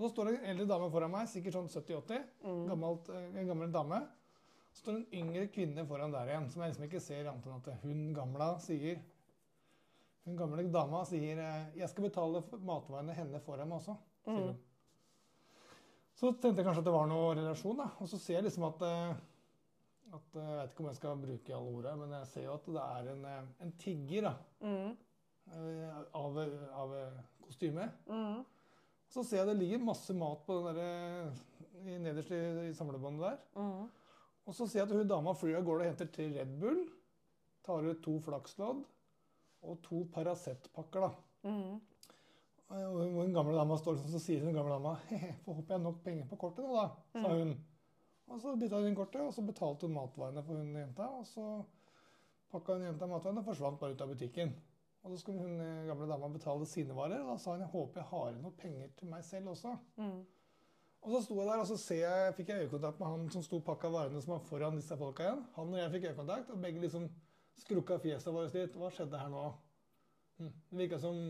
Og 0.00 0.06
så 0.06 0.14
står 0.14 0.30
det 0.30 0.38
en 0.38 0.46
eldre 0.54 0.64
dame 0.70 0.86
foran 0.94 1.10
meg, 1.12 1.26
sikkert 1.28 1.52
sånn 1.58 1.66
70-80. 1.68 2.22
Mm. 2.40 2.60
eh, 3.12 3.26
En 3.42 3.50
gammel 3.50 3.72
dame. 3.74 3.98
Så 4.72 4.80
står 4.84 4.94
det 4.96 5.00
en 5.02 5.18
yngre 5.20 5.48
kvinne 5.52 5.84
foran 5.86 6.12
der 6.14 6.30
igjen, 6.30 6.46
som 6.50 6.62
jeg 6.62 6.70
liksom 6.72 6.86
ikke 6.86 7.02
ser 7.04 7.28
annet 7.28 7.46
enn 7.50 7.58
at 7.58 7.82
hun 7.82 8.04
gamla 8.16 8.54
sier 8.64 9.00
Hun 10.24 10.36
gamle 10.36 10.64
dama 10.70 11.02
sier 11.08 11.38
eh, 11.40 11.70
'Jeg 11.76 11.88
skal 11.88 12.04
betale 12.04 12.42
matveiene 12.60 13.14
henne 13.16 13.40
foran 13.40 13.68
meg 13.68 13.78
også'. 13.80 13.96
sier 14.24 14.36
Mm. 14.36 14.46
hun. 14.46 14.56
Så 16.14 16.32
tenkte 16.40 16.56
jeg 16.60 16.66
kanskje 16.66 16.78
at 16.78 16.84
det 16.84 16.92
var 16.92 17.06
noe 17.06 17.34
relasjon, 17.34 17.76
da. 17.76 17.90
Og 18.00 18.08
så 18.08 18.18
ser 18.20 18.34
jeg 18.34 18.44
liksom 18.44 18.64
at, 18.68 18.82
eh, 18.82 19.14
at 20.12 20.34
Jeg 20.34 20.56
vet 20.56 20.70
ikke 20.70 20.80
om 20.80 20.86
jeg 20.86 20.96
skal 20.96 21.16
bruke 21.16 21.54
alle 21.54 21.76
orda, 21.76 21.96
men 21.96 22.10
jeg 22.10 22.26
ser 22.26 22.42
jo 22.44 22.54
at 22.54 22.64
det 22.66 22.76
er 22.76 23.12
en, 23.12 23.48
en 23.60 23.72
tigger 23.72 24.22
da, 24.22 24.34
Mm. 24.60 24.96
av, 26.14 26.38
av 26.72 26.94
kostyme. 27.42 27.90
Mm. 28.08 28.44
Så 29.10 29.24
ser 29.26 29.40
jeg 29.42 29.48
det 29.50 29.58
ligger 29.58 29.82
masse 29.82 30.14
mat 30.14 30.44
på 30.46 30.56
den 30.64 30.76
der, 30.76 31.30
eh, 31.30 31.90
i- 31.90 31.98
nederst 31.98 32.30
i, 32.30 32.40
i 32.70 32.74
samlebåndet 32.76 33.24
der. 33.26 33.38
Mm. 33.56 33.88
Og 34.46 34.54
så 34.54 34.66
ser 34.68 34.80
jeg 34.84 34.88
at 34.88 34.96
hun 34.96 35.08
dama 35.10 35.32
flyr 35.34 35.56
av 35.58 35.64
gårde 35.66 35.84
og 35.84 35.90
henter 35.90 36.06
tre 36.14 36.28
Red 36.38 36.52
Bull. 36.60 36.84
Tar 37.66 37.84
ut 37.90 38.02
to 38.02 38.18
flakslodd 38.24 38.84
og 39.62 39.82
to 39.82 40.04
Paracet-pakker. 40.14 41.00
da. 41.00 41.10
Mm. 41.48 41.80
Og 42.70 43.00
hun, 43.02 43.16
den 43.26 43.34
gamle 43.34 43.56
dama 43.58 43.76
står 43.76 43.98
sånn, 43.98 44.12
så 44.14 44.20
sier 44.22 44.44
den 44.44 44.54
gamle 44.54 44.76
dama 44.76 44.94
«Hehe, 45.10 45.34
får 45.44 45.54
håpe 45.58 45.72
jeg 45.74 45.78
har 45.80 45.84
nok 45.84 46.02
penger 46.04 46.28
på 46.30 46.38
kortet 46.38 46.64
nå, 46.64 46.76
da, 46.76 46.88
sa 47.20 47.28
Mm. 47.28 47.38
hun. 47.40 47.64
Og 48.30 48.40
så 48.40 48.54
bytta 48.56 48.78
hun 48.80 48.94
kortet, 48.94 49.20
og 49.26 49.32
så 49.34 49.42
betalte 49.42 49.88
hun 49.88 49.94
matvarene 49.96 50.42
for 50.46 50.54
hun 50.54 50.72
jenta. 50.78 51.08
Og 51.18 51.26
så 51.26 51.64
pakka 52.52 52.76
hun 52.78 52.84
jenta 52.86 53.06
matvarene 53.10 53.42
og 53.42 53.44
forsvant 53.50 53.80
bare 53.80 53.92
ut 53.96 54.00
av 54.00 54.08
butikken. 54.14 54.54
Og 55.00 55.12
så 55.12 55.22
skulle 55.22 55.40
hun 55.40 55.60
eh, 55.64 55.86
gamle 55.88 56.08
dama 56.10 56.28
betale 56.28 56.66
sine 56.68 56.96
varer, 56.96 57.22
og 57.22 57.32
da 57.32 57.38
sa 57.40 57.54
hun 57.54 57.64
jeg 57.64 57.72
håper 57.72 58.02
jeg 58.02 58.10
har 58.10 58.28
igjen 58.28 58.44
noe 58.44 58.58
penger 58.60 58.92
til 58.98 59.10
meg 59.12 59.24
selv 59.24 59.54
også. 59.54 59.72
Mm. 59.96 60.20
Og 61.00 61.14
så 61.14 61.22
sto 61.24 61.38
jeg 61.38 61.48
der, 61.48 61.62
og 61.62 61.68
så 61.70 61.78
ser 61.80 62.02
jeg, 62.02 62.34
fikk 62.36 62.52
jeg 62.52 62.66
øyekontakt 62.66 63.00
med 63.00 63.08
han 63.08 63.28
som 63.32 63.44
sto 63.44 63.62
pakka 63.64 63.88
varene 63.92 64.20
som 64.20 64.34
var 64.34 64.42
foran 64.44 64.76
disse 64.76 64.96
folka 65.00 65.24
igjen. 65.24 65.46
Han 65.56 65.72
og 65.72 65.80
jeg 65.80 65.92
fikk 65.94 66.08
øyekontakt, 66.10 66.50
og 66.52 66.60
begge 66.60 66.82
liksom 66.84 67.06
skrukka 67.60 67.96
fjeset 68.02 68.34
vårt 68.34 68.56
litt. 68.56 68.76
Hva 68.76 68.90
skjedde 68.92 69.22
her 69.22 69.32
nå? 69.32 69.46
Hm. 70.40 70.52
Det 70.68 70.82
virka 70.82 71.00
som 71.00 71.22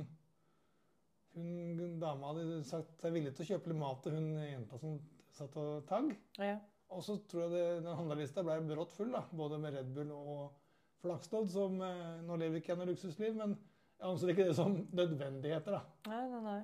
hun 1.34 2.00
dama 2.02 2.32
hadde 2.32 2.64
sagt 2.66 2.98
seg 2.98 3.14
villig 3.14 3.36
til 3.36 3.46
å 3.46 3.48
kjøpe 3.52 3.70
litt 3.70 3.78
mat 3.78 4.02
til 4.02 4.16
hun 4.18 4.28
jenta 4.42 4.78
som 4.82 4.98
satt 5.34 5.54
og 5.62 5.86
tagg. 5.86 6.10
Ja. 6.42 6.56
Og 6.90 7.04
så 7.06 7.20
tror 7.30 7.44
jeg 7.44 7.52
det, 7.54 7.64
den 7.84 7.98
handlelista 8.00 8.42
ble 8.42 8.58
brått 8.66 8.94
full, 8.96 9.12
da, 9.14 9.22
både 9.30 9.60
med 9.62 9.76
Red 9.76 9.92
Bull 9.94 10.10
og 10.16 10.59
Flakslodd, 11.00 11.48
som 11.52 11.80
eh, 11.82 12.20
Nå 12.26 12.36
lever 12.40 12.60
ikke 12.60 12.74
jeg 12.74 12.80
noe 12.80 12.90
luksusliv, 12.92 13.36
men 13.38 13.54
jeg 14.00 14.08
anser 14.08 14.32
ikke 14.32 14.46
det 14.48 14.56
som 14.56 14.74
nødvendigheter. 14.96 15.76
da. 15.78 15.82
Nei, 16.10 16.22
nei, 16.32 16.40
nei. 16.46 16.60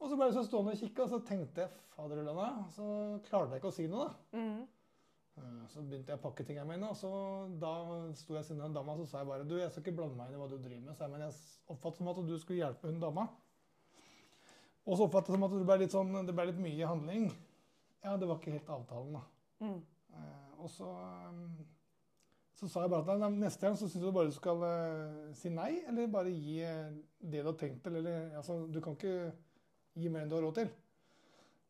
Og 0.00 0.10
så 0.10 0.16
ble 0.18 0.26
jeg 0.28 0.34
så 0.36 0.42
stående 0.48 0.72
og 0.74 0.80
kikke, 0.82 1.04
og 1.06 1.12
så 1.14 1.20
tenkte 1.24 1.62
jeg 1.64 1.70
faderullan, 1.94 2.64
så 2.74 2.86
klarte 3.28 3.54
jeg 3.54 3.62
ikke 3.62 3.70
å 3.70 3.76
si 3.76 3.86
noe, 3.88 4.08
da. 4.08 4.40
Mm. 4.40 4.64
Eh, 5.38 5.62
Så 5.70 5.82
begynte 5.82 6.12
jeg 6.12 6.18
å 6.20 6.24
pakke 6.24 6.44
tingene 6.46 6.66
mine, 6.68 6.90
og 6.90 6.98
så 6.98 7.10
da 7.62 7.70
sto 8.18 8.36
jeg 8.36 8.44
siden 8.50 8.64
en 8.66 8.74
dama, 8.76 8.96
så 9.00 9.06
sa 9.08 9.22
jeg 9.22 9.30
bare 9.30 9.46
du, 9.48 9.56
jeg 9.58 9.70
skal 9.72 9.82
ikke 9.86 9.96
blande 10.00 10.18
meg 10.18 10.28
inn 10.28 10.36
i 10.36 10.42
hva 10.42 10.50
du 10.50 10.58
driver 10.58 10.84
med, 10.90 10.98
jeg, 11.00 11.10
men 11.14 11.24
jeg 11.24 11.38
oppfattet 11.72 12.02
som 12.02 12.10
at 12.12 12.20
du 12.28 12.34
skulle 12.38 12.60
hjelpe 12.60 12.90
hun 12.90 13.00
dama. 13.02 13.24
Og 14.84 14.98
så 14.98 15.06
oppfattet 15.06 15.32
jeg 15.32 15.38
som 15.38 15.46
at 15.48 15.54
det 15.56 15.64
ble 15.70 15.78
litt 15.80 15.94
sånn, 15.96 16.12
det 16.28 16.34
ble 16.36 16.44
litt 16.50 16.60
mye 16.60 16.90
handling. 16.90 17.30
Ja, 18.04 18.18
det 18.20 18.28
var 18.28 18.36
ikke 18.42 18.52
helt 18.58 18.68
avtalen, 18.74 19.14
da. 19.16 19.22
Mm. 19.64 19.78
Eh, 20.12 20.50
Og 20.60 20.68
så, 20.70 20.90
så 22.54 22.68
sa 22.70 22.84
jeg 22.84 22.92
bare 22.92 23.16
at 23.18 23.34
neste 23.34 23.66
gang 23.66 23.74
så 23.74 23.88
syns 23.88 23.98
jeg 23.98 24.06
du 24.06 24.14
bare 24.14 24.30
du 24.30 24.36
skal 24.36 24.62
eh, 24.68 25.34
si 25.34 25.50
nei, 25.50 25.72
eller 25.90 26.10
bare 26.12 26.30
gi 26.30 26.60
eh, 26.62 26.94
det 27.18 27.42
du 27.42 27.50
har 27.50 27.58
tenkt 27.58 27.82
til. 27.82 27.98
Eller 27.98 28.36
altså, 28.38 28.60
du 28.70 28.78
kan 28.82 28.94
ikke 28.94 29.32
gi 29.98 30.10
mer 30.12 30.22
enn 30.22 30.30
du 30.30 30.36
har 30.38 30.46
råd 30.46 30.60
til. 30.60 30.70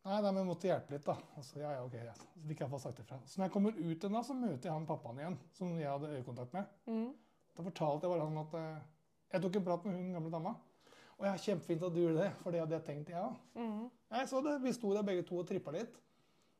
Nei, 0.04 0.18
nei, 0.20 0.28
men 0.28 0.42
jeg 0.42 0.48
måtte 0.50 0.68
hjelpe 0.68 0.92
litt, 0.92 1.06
da. 1.06 1.14
Og 1.40 1.46
så, 1.46 1.56
ja, 1.62 1.70
ja, 1.78 1.84
ok, 1.86 1.94
ja. 1.96 2.12
Så 2.18 2.42
fikk 2.44 2.58
jeg 2.60 2.66
iallfall 2.66 2.82
sagt 2.82 3.00
ifra. 3.00 3.16
Så 3.24 3.40
når 3.40 3.48
jeg 3.48 3.54
kommer 3.54 3.78
ut 3.78 3.86
igjen, 3.94 4.18
da, 4.18 4.20
så 4.26 4.36
møter 4.36 4.68
jeg 4.68 4.74
han 4.74 4.88
pappaen 4.90 5.22
igjen, 5.22 5.38
som 5.56 5.72
jeg 5.80 5.88
hadde 5.88 6.10
øyekontakt 6.18 6.56
med. 6.56 6.74
Mm. 6.90 7.08
Da 7.56 7.64
fortalte 7.70 8.04
jeg 8.04 8.12
bare 8.12 8.28
han 8.28 8.42
at 8.42 8.56
eh, 8.60 8.84
jeg 9.32 9.44
tok 9.46 9.56
en 9.58 9.66
prat 9.70 9.88
med 9.88 9.96
hun 9.96 10.12
gamle 10.18 10.34
dama. 10.36 10.52
Og 11.14 11.28
ja, 11.30 11.32
kjempefint 11.40 11.86
at 11.86 11.94
du 11.94 12.02
gjorde 12.02 12.20
det, 12.20 12.30
for 12.42 12.52
det 12.52 12.60
hadde 12.60 12.76
jeg 12.76 12.86
tenkt, 12.90 13.14
jeg 13.14 13.22
òg. 13.22 13.40
Mm. 13.56 14.26
Så 14.28 14.44
det. 14.44 14.58
Vi 14.66 14.74
sto 14.76 14.92
der 14.92 15.06
begge 15.06 15.24
to 15.24 15.40
og 15.40 15.48
trippa 15.48 15.72
litt. 15.72 15.96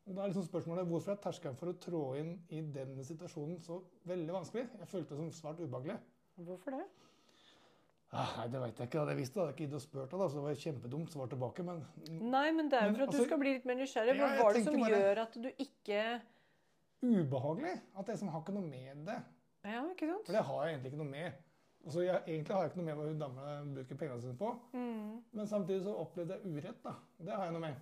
Da 0.05 0.21
er 0.21 0.29
liksom 0.29 0.45
spørsmålet 0.45 0.85
hvorfor 0.91 1.15
er 1.15 1.21
terskelen 1.25 1.57
for 1.57 1.71
å 1.73 1.77
trå 1.81 2.01
inn 2.21 2.35
i 2.53 2.61
den 2.75 2.99
situasjonen 3.07 3.57
så 3.65 3.79
veldig 4.05 4.35
vanskelig? 4.37 4.67
Jeg 4.83 4.89
følte 4.91 5.15
det 5.17 5.21
som 5.23 5.31
svært 5.33 5.63
ubehagelig. 5.65 5.97
Hvorfor 6.45 6.77
det? 6.77 6.83
Ah, 8.15 8.35
nei, 8.39 8.45
det 8.53 8.61
veit 8.63 8.79
jeg 8.79 8.87
ikke. 8.91 8.99
Hadde 9.01 9.15
jeg 9.15 9.21
visst 9.23 9.35
det, 9.35 9.41
hadde 9.43 9.55
ikke 9.55 9.65
giddet 9.65 9.79
å 9.81 9.85
spørre 9.85 10.19
da, 10.21 10.27
så 10.29 10.37
det 10.39 10.45
var 10.45 10.59
kjempedumt 10.61 11.15
svar 11.15 11.31
tilbake. 11.33 11.65
Men 11.67 11.81
Nei, 12.35 12.45
men 12.55 12.69
det 12.71 12.79
er 12.79 12.91
jo 12.91 12.95
for 12.99 13.03
at 13.03 13.09
altså- 13.09 13.25
du 13.25 13.31
skal 13.31 13.41
bli 13.41 13.55
litt 13.57 13.65
mer 13.65 13.75
nysgjerrig. 13.81 14.15
Hva 14.21 14.29
jeg 14.29 14.43
var 14.45 14.53
det 14.53 14.65
som 14.65 14.77
bare- 14.81 14.91
gjør 15.01 15.23
at 15.25 15.33
du 15.43 15.49
ikke 15.65 16.03
ubehagelig 17.05 17.81
at 17.99 18.07
jeg 18.09 18.19
som 18.19 18.29
har 18.29 18.41
ikke 18.45 18.55
noe 18.55 18.69
med 18.69 19.07
det. 19.09 19.19
Ja, 19.65 19.83
ikke 19.89 20.07
sant? 20.13 20.27
For 20.27 20.33
det 20.37 20.45
har 20.45 20.67
jeg 20.67 20.75
egentlig 20.77 20.93
ikke 20.93 21.03
noe 21.03 21.11
med. 21.11 21.33
Altså, 21.85 22.01
jeg, 22.05 22.23
egentlig 22.29 22.55
har 22.55 22.63
jeg 22.63 22.71
ikke 22.71 22.77
noe 22.81 22.85
med 22.85 22.97
hva 22.97 23.09
hun 23.09 23.19
dama 23.19 23.75
bruker 23.75 23.97
pengene 23.97 24.21
sine 24.21 24.37
på. 24.37 24.53
Mm. 24.73 25.25
Men 25.33 25.47
samtidig 25.47 25.83
så 25.83 25.97
opplevde 25.97 26.39
jeg 26.39 26.53
urett, 26.55 26.83
da. 26.85 26.95
Det 27.21 27.33
har 27.35 27.45
jeg 27.45 27.53
noe 27.53 27.61
med. 27.61 27.75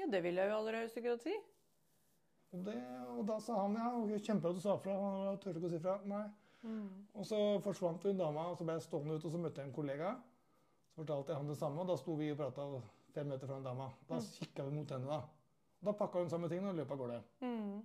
Ja, 0.00 0.06
det 0.08 0.22
vil 0.24 0.38
jeg 0.40 0.48
jo 0.50 0.56
aller 0.56 0.78
høyeste 0.80 1.02
grad 1.04 1.20
si. 1.24 1.34
Og, 2.50 2.62
det, 2.66 2.74
og 3.14 3.20
da 3.28 3.36
sa 3.44 3.58
han 3.60 3.76
ja, 3.78 3.90
ok, 3.94 4.14
kjempebra 4.26 4.56
du 4.56 4.62
sa 4.64 4.76
fra. 4.82 4.94
Han 4.98 5.36
turte 5.42 5.60
ikke 5.60 5.68
å 5.70 5.74
si 5.74 5.80
fra. 5.82 5.98
Nei. 6.10 6.24
Mm. 6.64 6.88
Og 7.16 7.24
så 7.28 7.38
forsvant 7.64 8.02
hun 8.08 8.18
dama, 8.18 8.48
og 8.50 8.56
så 8.58 8.66
ble 8.66 8.74
jeg 8.78 8.84
stående 8.88 9.16
ute, 9.18 9.28
og 9.28 9.34
så 9.36 9.40
møtte 9.40 9.62
jeg 9.62 9.70
en 9.70 9.76
kollega. 9.76 10.14
Så 10.90 11.02
fortalte 11.02 11.32
jeg 11.32 11.40
han 11.40 11.52
det 11.52 11.58
samme, 11.60 11.84
og 11.84 11.88
da 11.92 11.96
sto 12.00 12.16
vi 12.18 12.32
og 12.32 12.40
prata 12.40 12.66
fem 13.14 13.30
meter 13.30 13.46
fra 13.48 13.60
den 13.60 13.68
dama. 13.68 13.86
Da 14.08 14.18
Mm. 14.18 14.26
kikka 14.40 14.64
vi 14.66 14.74
mot 14.78 14.90
henne, 14.96 15.06
da. 15.06 15.20
Da 15.82 15.92
pakka 15.96 16.20
hun 16.24 16.28
samme 16.32 16.48
tingene 16.48 16.72
og 16.72 16.76
løp 16.80 16.90
av 16.92 16.98
gårde. 16.98 17.20
Mm. 17.40 17.78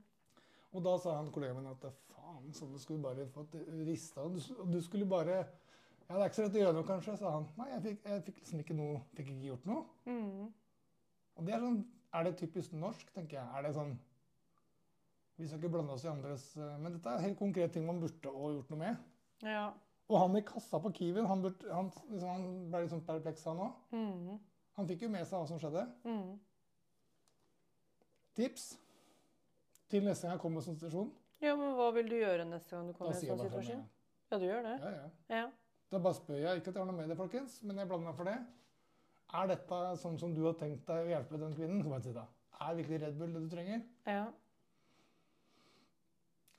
Og 0.76 0.84
da 0.84 0.98
sa 1.00 1.14
han 1.16 1.30
kollegaen 1.32 1.56
min 1.62 1.72
at 1.72 1.86
faen, 2.12 2.50
sånn 2.54 2.74
du 2.74 2.80
skulle 2.80 3.02
bare 3.06 3.28
fått 3.32 3.54
rista 3.88 4.26
du, 4.28 4.40
du 4.72 4.82
skulle 4.82 5.06
bare 5.08 5.38
Ja, 6.10 6.18
det 6.18 6.22
er 6.22 6.28
ikke 6.30 6.36
så 6.38 6.44
lett 6.46 6.58
å 6.58 6.60
gjøre 6.60 6.74
noe, 6.76 6.86
kanskje, 6.86 7.16
sa 7.18 7.32
han. 7.32 7.46
Nei, 7.58 7.70
jeg 7.72 7.82
fikk, 7.86 8.04
jeg 8.06 8.24
fikk 8.28 8.42
liksom 8.42 8.60
ikke 8.62 8.76
noe 8.78 9.00
Fikk 9.16 9.30
ikke 9.32 9.48
gjort 9.48 9.66
noe. 9.66 9.86
Mm. 10.06 10.52
Og 11.38 11.46
det 11.48 11.54
er 11.56 11.64
sånn 11.64 11.80
Er 12.16 12.28
det 12.28 12.38
typisk 12.40 12.76
norsk, 12.80 13.10
tenker 13.16 13.40
jeg? 13.42 13.48
Er 13.58 13.66
det 13.66 13.74
sånn 13.76 13.96
Vi 15.36 15.48
skal 15.50 15.60
ikke 15.60 15.74
blande 15.74 15.96
oss 15.98 16.06
i 16.06 16.12
andres 16.12 16.46
eh, 16.56 16.78
Men 16.80 16.96
dette 16.96 17.12
er 17.12 17.26
helt 17.26 17.40
konkrete 17.40 17.76
ting 17.76 17.88
man 17.88 18.00
burde 18.00 18.32
å 18.32 18.54
gjort 18.54 18.72
noe 18.72 18.82
med. 18.82 19.02
Ja. 19.44 19.66
Og 20.06 20.20
han 20.22 20.38
i 20.38 20.44
kassa 20.46 20.80
på 20.80 20.92
Kiwi, 20.96 21.24
han, 21.26 21.42
burde, 21.44 21.70
han, 21.74 21.90
liksom, 22.12 22.30
han 22.30 22.46
ble 22.70 22.84
litt 22.84 22.94
sånn 22.94 23.06
perpleks, 23.08 23.46
han 23.50 23.62
òg. 23.66 23.80
Mm. 23.96 24.36
Han 24.78 24.90
fikk 24.90 25.06
jo 25.08 25.10
med 25.12 25.26
seg 25.26 25.40
hva 25.42 25.48
som 25.50 25.60
skjedde. 25.60 25.82
Mm. 26.06 26.36
Tips 28.38 28.66
til 29.90 30.06
neste 30.06 30.28
gang 30.28 30.36
jeg 30.36 30.44
kommer 30.44 30.62
i 30.62 30.68
sånn 30.68 30.78
situasjon. 30.78 31.10
Ja, 31.42 31.56
men 31.58 31.74
hva 31.78 31.90
vil 31.96 32.10
du 32.12 32.16
gjøre 32.20 32.46
neste 32.48 32.76
gang 32.76 32.90
du 32.90 32.94
kommer 32.96 33.16
i 33.16 33.18
en 33.18 33.32
sånn 33.32 33.46
situasjon? 33.48 33.86
Ja, 34.30 34.40
du 34.42 34.46
gjør 34.46 34.66
det? 34.66 34.76
Ja, 34.82 34.92
ja. 34.94 35.40
Ja. 35.40 35.46
Da 35.94 36.02
bare 36.06 36.18
spør 36.18 36.40
jeg 36.42 36.62
ikke 36.62 36.72
at 36.72 36.78
jeg 36.78 36.84
har 36.84 36.90
noe 36.90 37.00
med 37.00 37.12
det, 37.12 37.18
folkens, 37.18 37.58
men 37.66 37.82
jeg 37.82 37.90
blander 37.90 38.12
meg 38.12 38.18
for 38.20 38.30
det. 38.30 38.38
Er 39.34 39.48
dette 39.50 39.80
sånn 40.00 40.18
som 40.22 40.34
du 40.36 40.44
har 40.46 40.58
tenkt 40.60 40.86
deg 40.88 41.08
å 41.08 41.10
hjelpe 41.10 41.40
den 41.42 41.56
kvinnen? 41.58 42.02
Si 42.04 42.14
da. 42.14 42.26
Er 42.62 42.76
virkelig 42.78 43.02
Red 43.02 43.18
Bull 43.20 43.34
det 43.34 43.42
du 43.46 43.50
trenger? 43.52 43.82
Ja. 44.08 44.26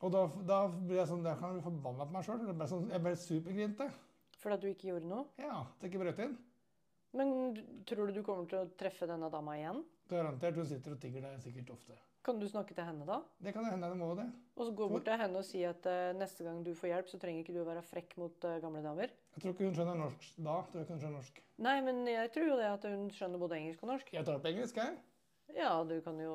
Og 0.04 0.12
da, 0.12 0.26
da 0.44 0.58
blir 0.68 0.98
jeg 1.00 1.08
sånn, 1.08 1.22
da 1.24 1.36
kan 1.38 1.54
jeg 1.54 1.60
bli 1.60 1.68
forbanna 1.70 2.04
på 2.04 2.16
meg 2.16 2.26
sjøl. 2.26 2.42
Jeg 2.44 2.58
ble, 2.58 2.68
sånn, 2.68 2.90
jeg 2.92 3.04
ble 3.06 3.14
supergrinte. 3.22 3.86
Fordi 4.42 4.58
at 4.58 4.64
du 4.64 4.68
ikke 4.68 4.90
gjorde 4.90 5.08
noe? 5.08 5.24
Ja, 5.40 5.62
at 5.64 5.86
jeg 5.86 5.92
ikke 5.92 6.02
brøt 6.02 6.20
inn. 6.26 6.34
Men 7.16 7.30
tror 7.88 8.10
du 8.10 8.18
du 8.18 8.24
kommer 8.26 8.48
til 8.50 8.60
å 8.60 8.68
treffe 8.76 9.08
denne 9.08 9.30
dama 9.32 9.56
igjen? 9.56 9.80
Garantert. 10.10 10.58
Hun 10.60 10.68
sitter 10.68 10.96
og 10.96 11.00
tigger 11.00 11.24
der 11.24 11.40
sikkert 11.40 11.72
ofte. 11.78 11.96
Kan 12.27 12.41
du 12.43 12.47
snakke 12.51 12.74
til 12.74 12.83
henne 12.83 13.07
da? 13.07 13.20
Det 13.39 13.53
kan 13.55 13.68
hende 13.68 13.87
det 13.93 13.99
må 14.01 14.09
det. 14.18 14.27
Og 14.57 14.66
så 14.66 14.72
gå 14.74 14.89
bort 14.91 15.05
til 15.07 15.18
henne 15.20 15.39
og 15.39 15.47
si 15.47 15.61
at 15.68 15.87
uh, 15.87 16.11
neste 16.18 16.43
gang 16.43 16.59
du 16.66 16.72
får 16.74 16.91
hjelp, 16.91 17.11
så 17.12 17.20
trenger 17.22 17.45
ikke 17.45 17.55
du 17.55 17.61
å 17.62 17.68
være 17.68 17.85
frekk 17.87 18.16
mot 18.18 18.47
uh, 18.49 18.57
gamle 18.62 18.83
damer? 18.83 19.12
Jeg 19.37 19.45
tror 19.45 19.55
ikke 19.55 19.68
hun 19.68 19.77
skjønner 19.77 20.01
norsk 20.01 20.24
da. 20.41 20.57
tror 20.66 20.81
jeg 20.81 20.87
ikke 20.89 20.97
hun 20.97 21.03
skjønner 21.05 21.20
norsk. 21.20 21.43
Nei, 21.68 21.77
men 21.87 22.01
jeg 22.11 22.33
tror 22.35 22.49
jo 22.51 22.57
det 22.59 22.70
at 22.72 22.87
hun 22.91 23.05
skjønner 23.14 23.43
både 23.45 23.61
engelsk 23.61 23.85
og 23.87 23.93
norsk. 23.93 24.11
Jeg 24.16 24.27
tar 24.27 24.41
opp 24.41 24.51
engelsk, 24.51 24.81
jeg. 24.83 24.97
Ja, 25.55 25.70
du 25.87 25.95
kan 26.03 26.18
jo 26.24 26.35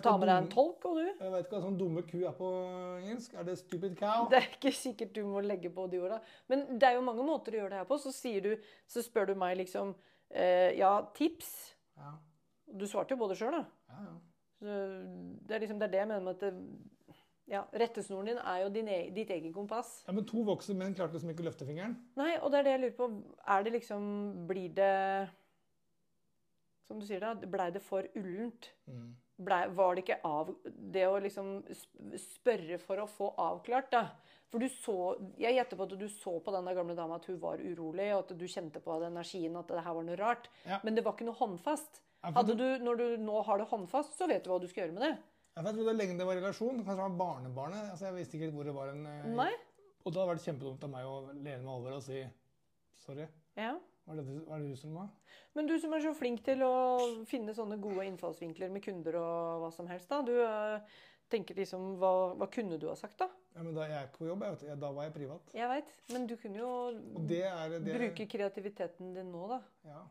ta 0.00 0.16
med 0.16 0.28
deg 0.30 0.34
en 0.36 0.48
tolk, 0.52 0.88
og 0.88 0.98
du. 1.02 1.04
Jeg 1.04 1.34
vet 1.34 1.44
ikke 1.44 1.56
hva 1.58 1.62
sånn 1.66 1.78
dumme 1.80 2.06
ku 2.08 2.16
er 2.22 2.34
på 2.38 2.50
engelsk. 3.02 3.36
Er 3.36 3.46
det 3.48 3.58
stupid 3.60 4.00
cow? 4.00 4.26
Det 4.32 4.40
er 4.40 4.50
ikke 4.56 4.74
sikkert 4.78 5.14
du 5.16 5.22
må 5.28 5.44
legge 5.44 5.72
på 5.74 5.84
de 5.92 6.00
orda. 6.00 6.20
Men 6.48 6.64
det 6.78 6.88
er 6.88 6.96
jo 6.96 7.06
mange 7.06 7.28
måter 7.28 7.56
å 7.56 7.64
gjøre 7.64 7.74
det 7.74 7.80
her 7.82 7.88
på. 7.92 8.00
Så, 8.00 8.14
du, 8.44 8.52
så 8.88 9.04
spør 9.04 9.32
du 9.32 9.38
meg 9.42 9.58
liksom 9.60 9.92
eh, 10.30 10.72
Ja, 10.80 10.96
tips. 11.16 11.52
Ja, 12.00 12.16
Du 12.72 12.86
svarte 12.88 13.12
jo 13.12 13.20
både 13.20 13.36
sjøl, 13.36 13.58
da. 13.58 13.66
ja, 13.92 14.04
ja. 14.08 14.20
Det 14.62 15.56
er 15.56 15.62
liksom 15.62 15.78
det, 15.80 15.88
er 15.88 15.94
det 15.94 16.02
jeg 16.04 16.08
mener 16.12 16.26
med 16.26 16.36
at 16.36 16.44
det, 16.46 16.52
ja, 17.50 17.62
Rettesnoren 17.74 18.30
din 18.30 18.38
er 18.38 18.60
jo 18.62 18.68
din 18.72 18.88
e 18.88 18.98
ditt 19.14 19.30
eget 19.34 19.54
kompass. 19.54 20.02
ja, 20.06 20.12
Men 20.14 20.26
to 20.28 20.44
voksne 20.46 20.76
menn 20.78 20.94
klarte 20.94 21.16
liksom 21.16 21.32
ikke 21.32 21.42
å 21.44 21.48
løfte 21.50 21.66
fingeren. 21.68 21.96
Nei, 22.16 22.36
og 22.38 22.52
det 22.52 22.60
er 22.60 22.68
det 22.68 22.74
jeg 22.76 22.82
lurer 22.84 22.98
på. 23.00 23.08
Er 23.56 23.64
det 23.66 23.72
liksom 23.78 24.04
Blir 24.48 24.68
det 24.76 25.28
Som 26.86 27.00
du 27.00 27.06
sier, 27.06 27.20
da. 27.20 27.34
Blei 27.34 27.70
det 27.72 27.82
for 27.82 28.06
ullent? 28.18 28.70
Mm. 28.86 29.14
ble, 29.42 29.58
var 29.74 29.94
det 29.94 30.04
ikke 30.04 30.20
av 30.28 30.54
Det 30.64 31.06
å 31.08 31.18
liksom 31.22 31.62
spørre 32.20 32.78
for 32.78 33.02
å 33.02 33.08
få 33.10 33.32
avklart, 33.38 33.90
da. 33.90 34.04
For 34.52 34.60
du 34.60 34.68
så 34.68 34.96
Jeg 35.40 35.56
gjetter 35.56 35.76
på 35.80 35.88
at 35.88 35.98
du 35.98 36.08
så 36.08 36.38
på 36.44 36.54
den 36.54 36.74
gamle 36.76 36.94
dama 36.94 37.16
at 37.16 37.26
hun 37.26 37.40
var 37.40 37.58
urolig, 37.58 38.12
og 38.14 38.24
at 38.26 38.38
du 38.38 38.46
kjente 38.46 38.80
på 38.84 39.00
den 39.00 39.16
energien 39.16 39.56
at 39.56 39.68
det 39.68 39.82
her 39.82 39.98
var 39.98 40.06
noe 40.06 40.20
rart. 40.20 40.48
Ja. 40.68 40.78
Men 40.84 40.94
det 40.94 41.04
var 41.04 41.16
ikke 41.16 41.26
noe 41.26 41.40
håndfast. 41.40 42.02
Ja, 42.22 42.30
Hadde 42.36 42.54
du, 42.54 42.66
når 42.84 43.00
du 43.00 43.06
nå 43.18 43.42
har 43.42 43.58
det 43.58 43.66
håndfast, 43.66 44.14
så 44.14 44.28
vet 44.30 44.44
du 44.44 44.52
hva 44.52 44.60
du 44.62 44.68
skal 44.70 44.84
gjøre 44.84 44.94
med 44.94 45.02
det. 45.08 45.14
Jeg 45.52 45.74
trodde 45.76 45.94
lenge 45.98 46.16
det 46.16 46.26
var 46.26 46.38
relasjon. 46.38 46.78
Kanskje 46.80 46.94
det 46.96 47.04
var 47.04 47.16
barnebarnet. 47.18 47.90
Altså, 47.92 48.06
jeg 48.08 48.18
visste 48.20 48.38
ikke 48.38 48.52
hvor 48.54 48.68
det 48.68 48.74
var 48.76 48.92
en 48.94 49.06
eh, 49.10 49.30
Nei? 49.42 49.50
Og 50.02 50.10
det 50.10 50.20
hadde 50.20 50.30
vært 50.32 50.46
kjempedumt 50.46 50.86
av 50.86 50.92
meg 50.92 51.08
å 51.08 51.16
lene 51.32 51.62
meg 51.62 51.72
over 51.74 51.96
og 51.98 52.04
si 52.04 52.22
sorry. 53.02 53.26
Ja. 53.58 53.74
Var 54.06 54.18
det, 54.18 54.24
var 54.48 54.62
det 54.62 54.72
du 54.72 54.78
som 54.78 54.94
var? 54.98 55.10
Men 55.54 55.68
du 55.68 55.76
som 55.78 55.92
er 55.94 56.02
så 56.02 56.14
flink 56.16 56.42
til 56.46 56.62
å 56.66 56.72
finne 57.28 57.54
sånne 57.54 57.78
gode 57.82 58.06
innfallsvinkler 58.08 58.72
med 58.72 58.82
kunder 58.86 59.18
og 59.20 59.62
hva 59.62 59.70
som 59.74 59.90
helst, 59.90 60.08
da. 60.10 60.22
Du 60.26 60.32
eh, 60.42 60.96
tenker 61.30 61.58
liksom 61.58 61.92
hva, 62.00 62.32
hva 62.38 62.48
kunne 62.50 62.78
du 62.80 62.88
ha 62.90 62.96
sagt, 62.98 63.18
da? 63.22 63.28
Ja, 63.54 63.62
men 63.66 63.76
da 63.76 63.86
jeg 63.90 63.98
er 63.98 64.10
på 64.14 64.26
jobb, 64.26 64.42
jeg 64.46 64.56
vet, 64.56 64.66
jeg, 64.70 64.80
da 64.82 64.90
var 64.96 65.06
jeg 65.06 65.14
privat. 65.18 65.54
Jeg 65.58 65.70
veit. 65.70 65.94
Men 66.14 66.26
du 66.30 66.34
kunne 66.40 66.62
jo 66.62 66.72
det 67.28 67.44
er 67.50 67.76
det 67.76 67.84
bruke 67.86 68.26
kreativiteten 68.34 69.14
din 69.18 69.30
nå, 69.34 69.44
da. 69.52 69.60
Ja. 69.90 70.02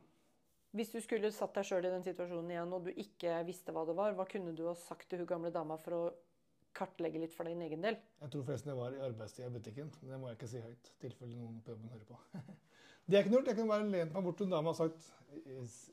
Hvis 0.72 0.92
du 0.94 1.00
skulle 1.04 1.32
satt 1.36 1.54
deg 1.58 1.66
sjøl 1.68 1.86
i 1.86 1.92
den 1.92 2.04
situasjonen 2.06 2.52
igjen, 2.54 2.74
og 2.74 2.86
du 2.88 2.92
ikke 2.96 3.42
visste 3.48 3.74
hva 3.76 3.84
det 3.90 3.96
var, 3.98 4.14
hva 4.16 4.26
kunne 4.30 4.54
du 4.56 4.66
ha 4.70 4.76
sagt 4.80 5.10
til 5.12 5.20
hun 5.24 5.28
gamle 5.28 5.52
dama 5.52 5.76
for 5.84 5.98
å 5.98 6.04
kartlegge 6.78 7.20
litt 7.20 7.34
for 7.36 7.44
din 7.50 7.60
egen 7.66 7.82
del? 7.84 7.98
Jeg 8.22 8.32
tror 8.32 8.46
forresten 8.48 8.72
det 8.72 8.78
var 8.80 8.94
i 8.96 9.02
arbeidstida 9.04 9.50
i 9.50 9.56
butikken. 9.58 9.90
Men 10.02 10.14
det 10.16 10.20
må 10.22 10.30
jeg 10.32 10.38
ikke 10.40 10.52
si 10.54 10.62
høyt. 10.64 10.92
i 10.94 11.02
tilfelle 11.08 11.36
noen 11.36 11.58
på 11.66 11.74
jobben 11.74 11.92
hører 11.92 12.06
på. 12.08 12.20
det 13.12 13.18
jeg 13.18 13.26
kunne 13.26 13.36
gjort, 13.42 13.50
jeg 13.52 13.58
kunne 13.60 13.74
bare 13.74 13.90
lent 13.92 14.14
meg 14.16 14.24
bort 14.30 14.38
til 14.40 14.48
en 14.48 14.56
dame 14.56 14.72
og 14.72 14.80
sagt 14.80 15.10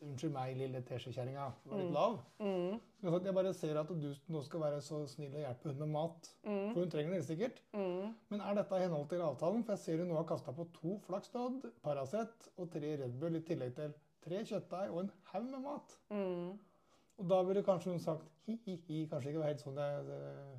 Unnskyld 0.03 0.33
meg, 0.35 0.57
lille 0.59 0.81
teskjekjerringa. 0.83 1.45
Du 1.63 1.69
var 1.71 1.79
litt 1.79 1.93
lav. 1.95 2.17
Mm, 2.43 2.81
Mm. 3.07 3.21
jeg, 3.25 3.35
bare 3.37 3.53
ser 3.55 3.77
at 3.79 3.87
du 3.95 4.09
nå 4.35 4.41
skal 4.43 4.61
være 4.65 4.81
så 4.83 5.05
snill 5.07 5.35
og 5.37 5.45
hjelpe 5.45 5.69
hun 5.71 5.79
med 5.79 5.89
mat. 5.93 6.31
mm, 6.43 6.73
For 6.75 6.81
hun 6.83 6.91
trenger 6.91 7.13
det 7.13 7.19
helt 7.21 7.29
sikkert. 7.29 7.61
mm. 7.73 8.15
Men 8.31 8.41
er 8.43 8.55
dette 8.59 8.75
i 8.75 8.83
henhold 8.83 9.09
til 9.13 9.23
avtalen? 9.23 9.63
For 9.65 9.73
jeg 9.77 9.79
ser 9.85 9.99
hun 10.03 10.09
nå 10.11 10.17
har 10.19 10.27
kasta 10.27 10.51
på 10.53 10.67
to 10.75 10.97
flakstad, 11.07 11.61
Paracet 11.87 12.49
og 12.57 12.71
tre 12.73 12.97
Red 12.99 13.15
Bull 13.21 13.37
i 13.39 13.41
tillegg 13.47 13.77
til 13.77 13.95
tre 14.25 14.41
kjøttdeig 14.45 14.91
og 14.91 15.01
en 15.05 15.13
haug 15.33 15.45
med 15.51 15.61
mat. 15.65 15.99
Mm. 16.11 16.49
Og 17.19 17.29
da 17.31 17.43
ville 17.49 17.63
kanskje 17.67 17.91
hun 17.93 18.01
sagt 18.03 18.29
hi-hi-hi. 18.47 19.05
Kanskje 19.11 19.33
ikke 19.33 19.41
var 19.43 19.51
helt 19.53 19.63
sånn 19.65 19.79
jeg 19.81 20.11
eh, 20.15 20.59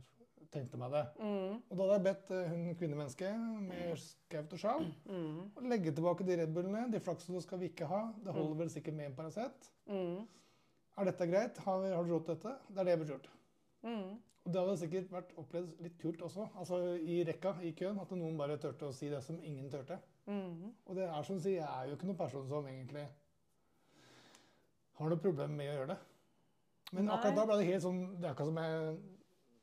tenkte 0.51 0.79
meg 0.81 0.91
det. 0.95 1.03
Mm. 1.21 1.59
Og 1.69 1.75
da 1.77 1.83
hadde 1.85 1.97
jeg 1.97 2.05
bedt 2.09 2.31
eh, 2.35 2.49
hun 2.51 2.75
kvinnemennesket 2.79 3.45
med 3.67 4.01
skaut 4.03 4.55
og 4.57 4.63
sjal 4.63 4.87
Mm. 5.09 5.51
å 5.55 5.67
legge 5.69 5.93
tilbake 5.95 6.25
de 6.27 6.37
Red 6.41 6.53
Bullene. 6.55 6.87
De 6.91 6.99
flaksene 7.03 7.41
skal 7.45 7.59
vi 7.61 7.69
ikke 7.71 7.87
ha. 7.91 8.01
Det 8.25 8.33
holder 8.35 8.57
vel 8.63 8.69
sikkert 8.73 8.97
med 8.97 9.11
en 9.11 9.15
Paracet. 9.19 9.69
Mm. 9.87 10.25
Er 10.99 11.05
dette 11.11 11.27
greit? 11.31 11.57
Har, 11.63 11.79
vi- 11.83 11.93
har 11.95 12.03
du 12.03 12.11
råd 12.15 12.25
til 12.25 12.35
dette? 12.35 12.55
Det 12.69 12.79
er 12.79 12.83
det 12.89 12.91
jeg 12.95 12.99
burde 13.03 13.13
gjort. 13.15 13.29
Mm. 13.83 14.17
Og 14.45 14.53
det 14.53 14.59
hadde 14.61 14.77
sikkert 14.81 15.11
vært 15.13 15.31
opplevd 15.37 15.81
litt 15.83 15.97
kult 16.01 16.21
også. 16.25 16.49
Altså 16.57 16.77
i 16.97 17.21
rekka, 17.27 17.53
i 17.63 17.71
køen, 17.71 17.99
at 18.01 18.11
noen 18.11 18.37
bare 18.39 18.57
turte 18.57 18.87
å 18.87 18.93
si 18.95 19.07
det 19.11 19.21
som 19.23 19.37
ingen 19.43 19.69
turte. 19.71 19.99
Mm. 20.27 20.73
Og 20.85 20.95
det 20.95 21.05
er 21.07 21.23
som 21.23 21.37
å 21.37 21.43
si, 21.43 21.53
jeg 21.55 21.63
er 21.67 21.87
jo 21.89 21.95
ikke 21.95 22.07
noen 22.09 22.17
person 22.17 22.47
som 22.49 22.67
egentlig 22.67 23.05
har 24.99 25.13
noe 25.13 25.23
problem 25.23 25.55
med 25.59 25.71
å 25.71 25.77
gjøre 25.77 25.93
det. 25.93 25.99
Men 26.91 27.05
Nei. 27.05 27.15
akkurat 27.15 27.37
da 27.37 27.45
ble 27.45 27.57
det 27.59 27.65
helt 27.67 27.83
sånn 27.83 27.99
Det 28.17 28.25
er 28.25 28.31
akkurat 28.31 28.49
som 28.49 28.61
jeg 28.63 28.93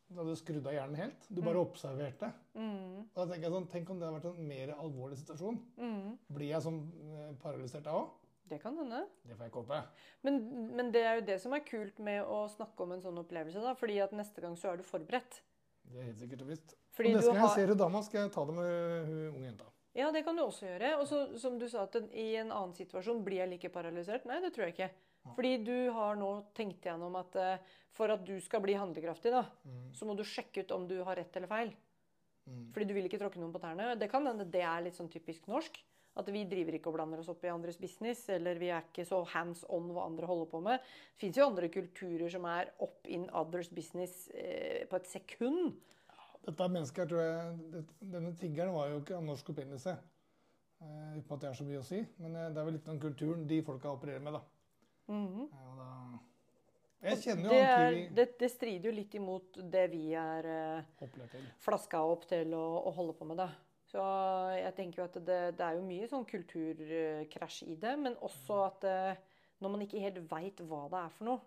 da 0.07 0.23
hadde 0.23 0.37
skrudd 0.39 0.67
av 0.71 0.75
hjernen 0.77 1.01
helt. 1.01 1.25
Du 1.35 1.41
bare 1.43 1.59
observerte. 1.59 2.29
Mm. 2.55 3.09
Og 3.09 3.17
da 3.17 3.25
tenker 3.27 3.49
jeg 3.49 3.55
sånn, 3.57 3.67
Tenk 3.73 3.89
om 3.91 3.99
det 3.99 4.07
hadde 4.07 4.21
vært 4.21 4.29
en 4.31 4.47
mer 4.53 4.71
alvorlig 4.77 5.19
situasjon. 5.19 5.59
Mm. 5.83 6.13
Blir 6.37 6.53
jeg 6.53 6.63
sånn 6.63 6.79
eh, 7.11 7.33
paralysert 7.43 7.89
da 7.89 7.97
òg? 7.99 8.13
Det 8.47 8.61
kan 8.63 8.77
hende. 8.79 9.01
Det 9.27 9.35
får 9.35 9.49
jeg 9.49 9.51
ikke 9.51 9.63
håpe. 9.65 9.81
Men, 10.23 10.37
men 10.79 10.93
det 10.95 11.03
er 11.03 11.19
jo 11.19 11.25
det 11.27 11.41
som 11.43 11.57
er 11.57 11.65
kult 11.67 11.99
med 11.99 12.21
å 12.23 12.45
snakke 12.53 12.85
om 12.85 12.95
en 12.95 13.03
sånn 13.03 13.19
opplevelse, 13.19 13.65
da. 13.65 13.73
Fordi 13.79 13.97
at 14.05 14.15
neste 14.15 14.45
gang 14.45 14.55
så 14.61 14.71
er 14.71 14.79
du 14.79 14.87
forberedt. 14.87 15.41
Det 15.91 15.99
er 15.99 16.07
helt 16.13 16.23
sikkert 16.23 16.45
og 16.45 16.53
visst. 16.53 16.77
Fordi 16.95 17.11
og 17.11 17.19
neste 17.19 17.33
gang 17.33 17.43
jeg 17.43 17.57
ser 17.57 17.73
hun 17.75 17.81
dama, 17.83 18.05
skal 18.07 18.21
jeg 18.23 18.33
ta 18.37 18.47
det 18.47 18.55
med 18.61 19.11
hun 19.11 19.25
unge 19.33 19.49
jenta. 19.49 19.73
Ja, 19.97 20.13
det 20.15 20.23
kan 20.27 20.39
du 20.39 20.45
også 20.45 20.69
gjøre. 20.69 20.93
Og 21.01 21.11
så, 21.11 21.25
som 21.41 21.59
du 21.59 21.67
sa, 21.73 21.89
at 21.89 21.99
i 22.15 22.29
en 22.39 22.55
annen 22.55 22.77
situasjon 22.79 23.25
blir 23.27 23.43
jeg 23.43 23.51
like 23.57 23.73
paralysert. 23.75 24.29
Nei, 24.31 24.39
det 24.45 24.53
tror 24.55 24.69
jeg 24.69 24.77
ikke. 24.77 24.91
Fordi 25.35 25.65
du 25.65 25.91
har 25.91 26.17
nå 26.17 26.31
tenkt 26.55 26.87
gjennom 26.87 27.17
at 27.19 27.37
eh, 27.37 27.75
for 27.97 28.13
at 28.13 28.23
du 28.25 28.37
skal 28.45 28.61
bli 28.61 28.77
handlekraftig, 28.77 29.33
da, 29.33 29.47
Mm. 29.65 29.95
så 29.97 30.07
må 30.07 30.17
du 30.17 30.23
sjekke 30.23 30.63
ut 30.65 30.73
om 30.77 30.87
du 30.87 31.03
har 31.03 31.17
rett 31.17 31.37
eller 31.37 31.49
feil. 31.49 31.75
Mm. 32.47 32.73
Fordi 32.73 32.87
du 32.87 32.95
vil 32.95 33.09
ikke 33.09 33.19
tråkke 33.19 33.41
noen 33.41 33.53
på 33.53 33.61
tærne. 33.63 33.99
Det 33.99 34.11
kan 34.11 34.27
hende 34.27 34.45
det 34.51 34.63
er 34.63 34.83
litt 34.85 34.95
sånn 34.95 35.11
typisk 35.11 35.49
norsk. 35.49 35.81
At 36.17 36.29
vi 36.33 36.47
driver 36.49 36.73
ikke 36.73 36.89
og 36.89 36.95
blander 36.97 37.21
oss 37.21 37.29
opp 37.29 37.43
i 37.45 37.51
andres 37.53 37.77
business, 37.77 38.23
eller 38.33 38.57
vi 38.57 38.71
er 38.73 38.87
ikke 38.87 39.05
så 39.05 39.19
hands 39.35 39.65
on 39.69 39.91
hva 39.93 40.07
andre 40.07 40.27
holder 40.27 40.47
på 40.49 40.63
med. 40.65 40.81
Det 40.81 41.21
fins 41.21 41.37
jo 41.37 41.45
andre 41.45 41.69
kulturer 41.69 42.31
som 42.33 42.47
er 42.49 42.71
up 42.81 43.07
in 43.07 43.29
others 43.37 43.69
business 43.69 44.31
eh, 44.33 44.87
på 44.89 44.97
et 44.97 45.11
sekund. 45.11 45.75
Dette 46.47 46.69
mennesket 46.71 47.03
her, 47.03 47.11
tror 47.11 47.21
jeg, 47.21 47.85
Denne 48.01 48.33
tiggeren 48.39 48.73
var 48.73 48.89
jo 48.89 49.01
ikke 49.03 49.17
av 49.19 49.25
norsk 49.27 49.51
opprinnelse. 49.51 49.97
Uh, 50.81 51.17
uten 51.19 51.33
at 51.33 51.41
det 51.41 51.49
er 51.49 51.57
så 51.57 51.65
mye 51.65 51.81
å 51.81 51.87
si. 51.89 52.01
Men 52.23 52.37
eh, 52.37 52.51
det 52.53 52.61
er 52.61 52.69
vel 52.69 52.77
litt 52.79 52.89
den 52.89 53.01
kulturen 53.03 53.47
de 53.49 53.63
folka 53.67 53.93
opererer 53.93 54.23
med, 54.25 54.37
da. 54.39 54.43
Mhm. 55.13 55.47
Ja, 55.53 55.75
da... 55.81 55.93
Jeg 57.07 57.21
kjenner 57.23 57.45
jo 57.45 57.51
Det, 57.53 57.61
er, 57.63 57.97
det, 58.17 58.25
det 58.41 58.49
strider 58.51 58.89
jo 58.89 58.95
litt 58.97 59.13
imot 59.15 59.59
det 59.71 59.85
vi 59.93 60.09
er 60.19 60.49
eh, 60.51 61.11
flaska 61.63 62.01
opp 62.03 62.25
til 62.31 62.55
å, 62.57 62.65
å 62.89 62.93
holde 62.97 63.15
på 63.19 63.29
med. 63.29 63.39
Da. 63.39 63.51
Så 63.87 64.03
jeg 64.59 64.73
tenker 64.75 65.03
jo 65.03 65.07
at 65.07 65.19
det, 65.21 65.41
det 65.59 65.67
er 65.67 65.77
jo 65.77 65.85
mye 65.87 66.09
sånn 66.11 66.27
kulturkrasj 66.27 67.61
i 67.71 67.77
det, 67.83 67.93
men 68.03 68.17
også 68.27 68.63
at 68.65 68.87
eh, 68.91 69.21
når 69.63 69.75
man 69.75 69.85
ikke 69.85 70.03
helt 70.03 70.19
veit 70.33 70.65
hva 70.67 70.87
det 70.93 71.05
er 71.05 71.15
for 71.15 71.29
noe, 71.31 71.45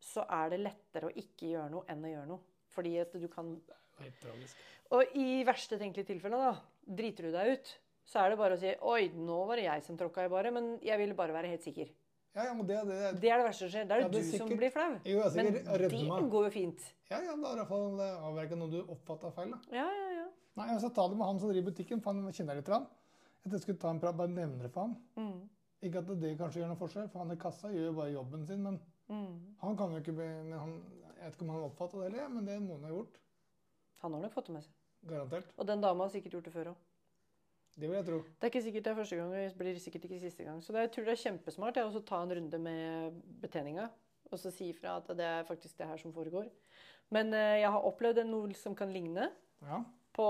så 0.00 0.24
er 0.32 0.50
det 0.54 0.62
lettere 0.64 1.10
å 1.10 1.14
ikke 1.22 1.52
gjøre 1.52 1.70
noe 1.76 1.86
enn 1.92 2.08
å 2.08 2.10
gjøre 2.14 2.30
noe. 2.32 2.42
Fordi 2.70 2.96
at 3.02 3.14
du 3.20 3.28
kan 3.30 3.54
Helt 4.00 4.20
tragisk. 4.22 4.60
Og 4.96 5.16
i 5.20 5.42
verste 5.46 5.76
tenkelige 5.78 6.08
tilfelle, 6.08 6.38
da, 6.40 6.54
driter 6.88 7.28
du 7.28 7.34
deg 7.34 7.52
ut, 7.52 7.72
så 8.08 8.22
er 8.22 8.32
det 8.32 8.38
bare 8.40 8.56
å 8.56 8.60
si 8.60 8.70
Oi, 8.90 9.10
nå 9.14 9.42
var 9.46 9.60
det 9.60 9.66
jeg 9.68 9.84
som 9.86 9.98
tråkka 10.00 10.24
i 10.26 10.30
baret, 10.32 10.54
men 10.56 10.72
jeg 10.82 10.98
ville 10.98 11.16
bare 11.18 11.36
være 11.36 11.52
helt 11.52 11.66
sikker. 11.66 11.90
Ja, 12.34 12.44
ja, 12.46 12.54
men 12.54 12.66
det, 12.66 12.76
det, 12.86 12.98
Det 13.20 13.30
er 13.30 13.40
det 13.40 13.46
verste 13.48 13.66
som 13.66 13.70
skjer. 13.72 13.86
Da 13.90 13.96
er 13.96 14.04
det, 14.04 14.20
Ja, 14.20 14.30
du 14.30 14.38
som 14.38 14.52
blir 14.60 14.70
flau. 14.70 14.90
Jo, 15.04 15.22
Men 15.34 15.48
sikkert 15.50 15.90
det 15.90 16.30
går 16.30 16.44
jo 16.46 16.50
fint. 16.54 16.84
Ja, 17.10 17.18
ja, 17.24 17.34
det 17.34 17.48
er 17.48 17.56
i 17.56 17.58
hvert 17.58 17.72
fall 17.72 18.02
avverga 18.06 18.58
noe 18.60 18.70
du 18.70 18.78
oppfatta 18.84 19.32
feil. 19.34 19.50
da. 19.56 19.58
Ja, 19.74 19.86
ja, 19.90 20.10
ja. 20.20 20.26
Nei, 20.60 20.66
jeg 20.70 20.82
skal 20.84 20.92
ta 20.94 21.06
det 21.10 21.18
med 21.18 21.26
han 21.26 21.40
som 21.42 21.50
driver 21.50 21.70
butikken, 21.72 22.02
for 22.04 22.14
han 22.14 22.34
kjenner 22.34 22.54
jeg 22.54 22.62
litt. 22.62 22.68
grann. 22.70 22.86
Jeg 23.44 23.52
jeg 23.56 23.64
skulle 23.64 23.80
ta 23.82 23.90
en 23.90 24.00
prat, 24.02 24.16
bare 24.16 24.28
nevne 24.30 24.62
det 24.62 24.70
for 24.74 24.86
han. 24.86 24.96
Mm, 25.16 25.48
Ikke 25.88 26.02
at 26.02 26.10
det 26.20 26.36
kanskje 26.38 26.60
gjør 26.60 26.70
noe 26.70 26.80
forskjell, 26.80 27.08
for 27.08 27.24
han 27.24 27.32
i 27.32 27.40
kassa 27.40 27.70
gjør 27.72 27.86
jo 27.88 27.92
bare 27.96 28.12
jobben 28.12 28.46
sin. 28.46 28.62
Men 28.62 28.80
mm. 29.08 29.56
han 29.62 29.76
kan 29.80 29.94
jo 29.96 30.02
ikke 30.02 30.12
men 30.12 30.52
han, 30.52 30.76
Jeg 31.16 31.24
vet 31.24 31.34
ikke 31.34 31.46
om 31.46 31.50
han 31.54 31.64
oppfatta 31.64 31.98
det 31.98 32.10
heller, 32.10 32.28
men 32.28 32.46
det 32.46 32.58
må 32.62 32.76
han 32.76 32.84
ha 32.84 32.92
gjort. 32.94 33.18
Han 34.04 34.14
har 34.14 34.22
nok 34.22 34.36
fått 34.36 34.46
det 34.46 34.54
med 34.56 34.64
seg. 34.64 34.76
Garantert. 35.08 35.52
Og 35.56 35.66
den 35.66 35.80
dama 35.80 36.04
har 36.04 36.12
sikkert 36.12 36.36
gjort 36.36 36.48
det 36.48 36.52
før 36.52 36.70
òg. 36.74 36.78
Det 37.80 37.88
vil 37.88 37.96
jeg 37.96 38.06
tro. 38.10 38.18
Det 38.36 38.46
er 38.46 38.52
ikke 38.52 38.62
sikkert 38.66 38.84
det 38.86 38.92
er 38.92 38.98
første 39.00 39.16
gang, 39.18 39.30
og 39.32 39.38
det 39.40 39.58
blir 39.60 39.78
sikkert 39.80 40.06
ikke 40.08 40.20
siste 40.20 40.44
gang. 40.46 40.60
Så 40.62 40.74
det, 40.76 40.84
jeg 40.86 40.92
tror 40.96 41.08
det 41.08 41.14
er 41.16 41.22
kjempesmart 41.24 41.80
å 41.82 42.02
ta 42.06 42.20
en 42.24 42.34
runde 42.36 42.58
med 42.60 43.20
betjeninga 43.42 43.88
og 44.30 44.38
så 44.38 44.50
si 44.54 44.68
ifra 44.70 44.92
at 45.00 45.08
det 45.18 45.26
er 45.26 45.46
faktisk 45.48 45.80
det 45.80 45.88
her 45.90 45.98
som 45.98 46.12
foregår. 46.14 46.46
Men 47.10 47.32
eh, 47.34 47.56
jeg 47.64 47.70
har 47.74 47.86
opplevd 47.88 48.20
noe 48.28 48.54
som 48.54 48.76
kan 48.78 48.92
ligne 48.94 49.30
Ja. 49.64 49.80
på 50.14 50.26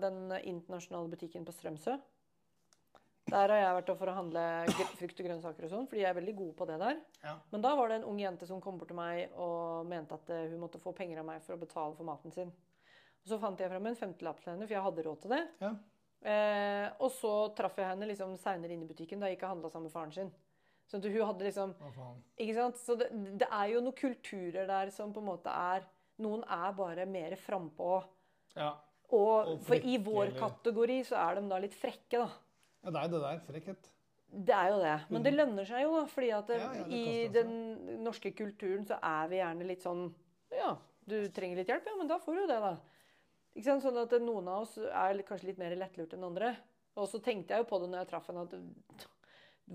den 0.00 0.30
internasjonale 0.38 1.10
butikken 1.10 1.44
på 1.44 1.52
Strømsø. 1.56 1.96
Der 3.32 3.48
har 3.48 3.58
jeg 3.58 3.74
vært 3.78 3.90
for 3.98 4.10
å 4.10 4.14
handle 4.16 4.42
frukt 4.98 5.20
og 5.22 5.26
grønnsaker 5.26 5.64
og 5.66 5.70
sånn, 5.72 5.86
fordi 5.88 6.02
jeg 6.02 6.10
er 6.10 6.16
veldig 6.18 6.34
god 6.36 6.52
på 6.58 6.66
det 6.68 6.78
der. 6.82 6.96
Ja. 7.22 7.34
Men 7.52 7.62
da 7.64 7.70
var 7.78 7.88
det 7.90 8.00
en 8.00 8.06
ung 8.10 8.18
jente 8.20 8.46
som 8.48 8.60
kom 8.60 8.78
bort 8.80 8.90
til 8.90 8.98
meg 8.98 9.30
og 9.40 9.86
mente 9.88 10.14
at 10.18 10.30
eh, 10.34 10.48
hun 10.52 10.60
måtte 10.62 10.80
få 10.82 10.92
penger 10.96 11.22
av 11.22 11.28
meg 11.28 11.42
for 11.46 11.54
å 11.56 11.60
betale 11.62 11.96
for 11.98 12.06
maten 12.08 12.34
sin. 12.34 12.50
Og 13.22 13.30
så 13.30 13.38
fant 13.38 13.60
jeg 13.62 13.70
fram 13.70 13.86
en 13.86 13.98
femtelapp 13.98 14.40
til 14.42 14.52
henne, 14.52 14.66
for 14.66 14.74
jeg 14.74 14.82
hadde 14.86 15.04
råd 15.06 15.20
til 15.22 15.34
det. 15.36 15.42
Ja. 15.62 15.70
Eh, 16.24 16.88
og 17.02 17.10
så 17.10 17.32
traff 17.58 17.76
jeg 17.80 17.88
henne 17.88 18.06
liksom 18.06 18.36
seinere 18.38 18.72
inn 18.76 18.84
i 18.84 18.86
butikken 18.90 19.18
da 19.20 19.26
jeg 19.26 19.38
ikke 19.40 19.48
handla 19.50 19.70
sammen 19.72 19.88
med 19.90 19.94
faren 19.96 20.12
sin. 20.14 20.30
Så 20.86 21.00
hun 21.02 21.26
hadde 21.26 21.46
liksom 21.46 21.72
Ikke 22.38 22.54
sant? 22.54 22.76
Så 22.78 22.96
det, 22.98 23.08
det 23.40 23.48
er 23.50 23.68
jo 23.72 23.80
noen 23.80 23.96
kulturer 23.96 24.66
der 24.68 24.90
som 24.94 25.12
på 25.14 25.22
en 25.22 25.30
måte 25.30 25.50
er 25.50 25.86
Noen 26.22 26.42
er 26.44 26.72
bare 26.76 27.06
mer 27.08 27.32
frampå. 27.40 28.02
Ja. 28.54 28.74
Og, 29.10 29.48
Og 29.48 29.62
for 29.64 29.74
i 29.80 29.96
vår 29.98 30.26
eller- 30.28 30.38
kategori 30.38 30.98
så 31.08 31.16
er 31.18 31.40
de 31.40 31.48
da 31.48 31.58
litt 31.58 31.74
frekke, 31.74 32.20
da. 32.20 32.28
ja, 32.84 32.90
det 32.90 33.00
er 33.00 33.08
det 33.08 33.20
der. 33.22 33.40
Frekkhet. 33.48 33.88
Det 34.32 34.54
er 34.54 34.68
jo 34.70 34.78
det. 34.80 34.92
Men 35.10 35.22
det 35.26 35.32
lønner 35.34 35.66
seg 35.66 35.82
jo, 35.82 36.04
fordi 36.12 36.30
at 36.36 36.48
Ja, 36.48 36.68
ja, 36.72 36.84
i 36.86 37.28
den 37.32 38.04
norske 38.04 38.30
kulturen 38.36 38.84
så 38.86 38.98
er 39.02 39.28
vi 39.28 39.36
gjerne 39.40 39.66
litt 39.66 39.82
sånn 39.82 40.14
Ja, 40.52 40.76
du 41.08 41.16
trenger 41.32 41.56
litt 41.56 41.68
hjelp? 41.72 41.86
Ja, 41.86 41.96
men 41.98 42.06
da 42.08 42.18
får 42.18 42.34
du 42.36 42.46
det, 42.46 42.60
da. 42.60 42.76
Ikke 43.52 43.68
sant? 43.68 43.84
Sånn 43.84 43.98
at 44.00 44.14
noen 44.22 44.48
av 44.48 44.64
oss 44.64 44.78
er 44.80 45.24
kanskje 45.28 45.50
litt 45.50 45.60
mer 45.60 45.74
lettlurt 45.76 46.14
enn 46.16 46.28
andre. 46.28 46.54
Og 47.00 47.08
så 47.08 47.20
tenkte 47.24 47.54
jeg 47.54 47.64
jo 47.64 47.68
på 47.70 47.80
det 47.80 47.90
når 47.92 48.02
jeg 48.02 48.10
traff 48.12 48.28
henne, 48.28 48.44
at 48.48 49.08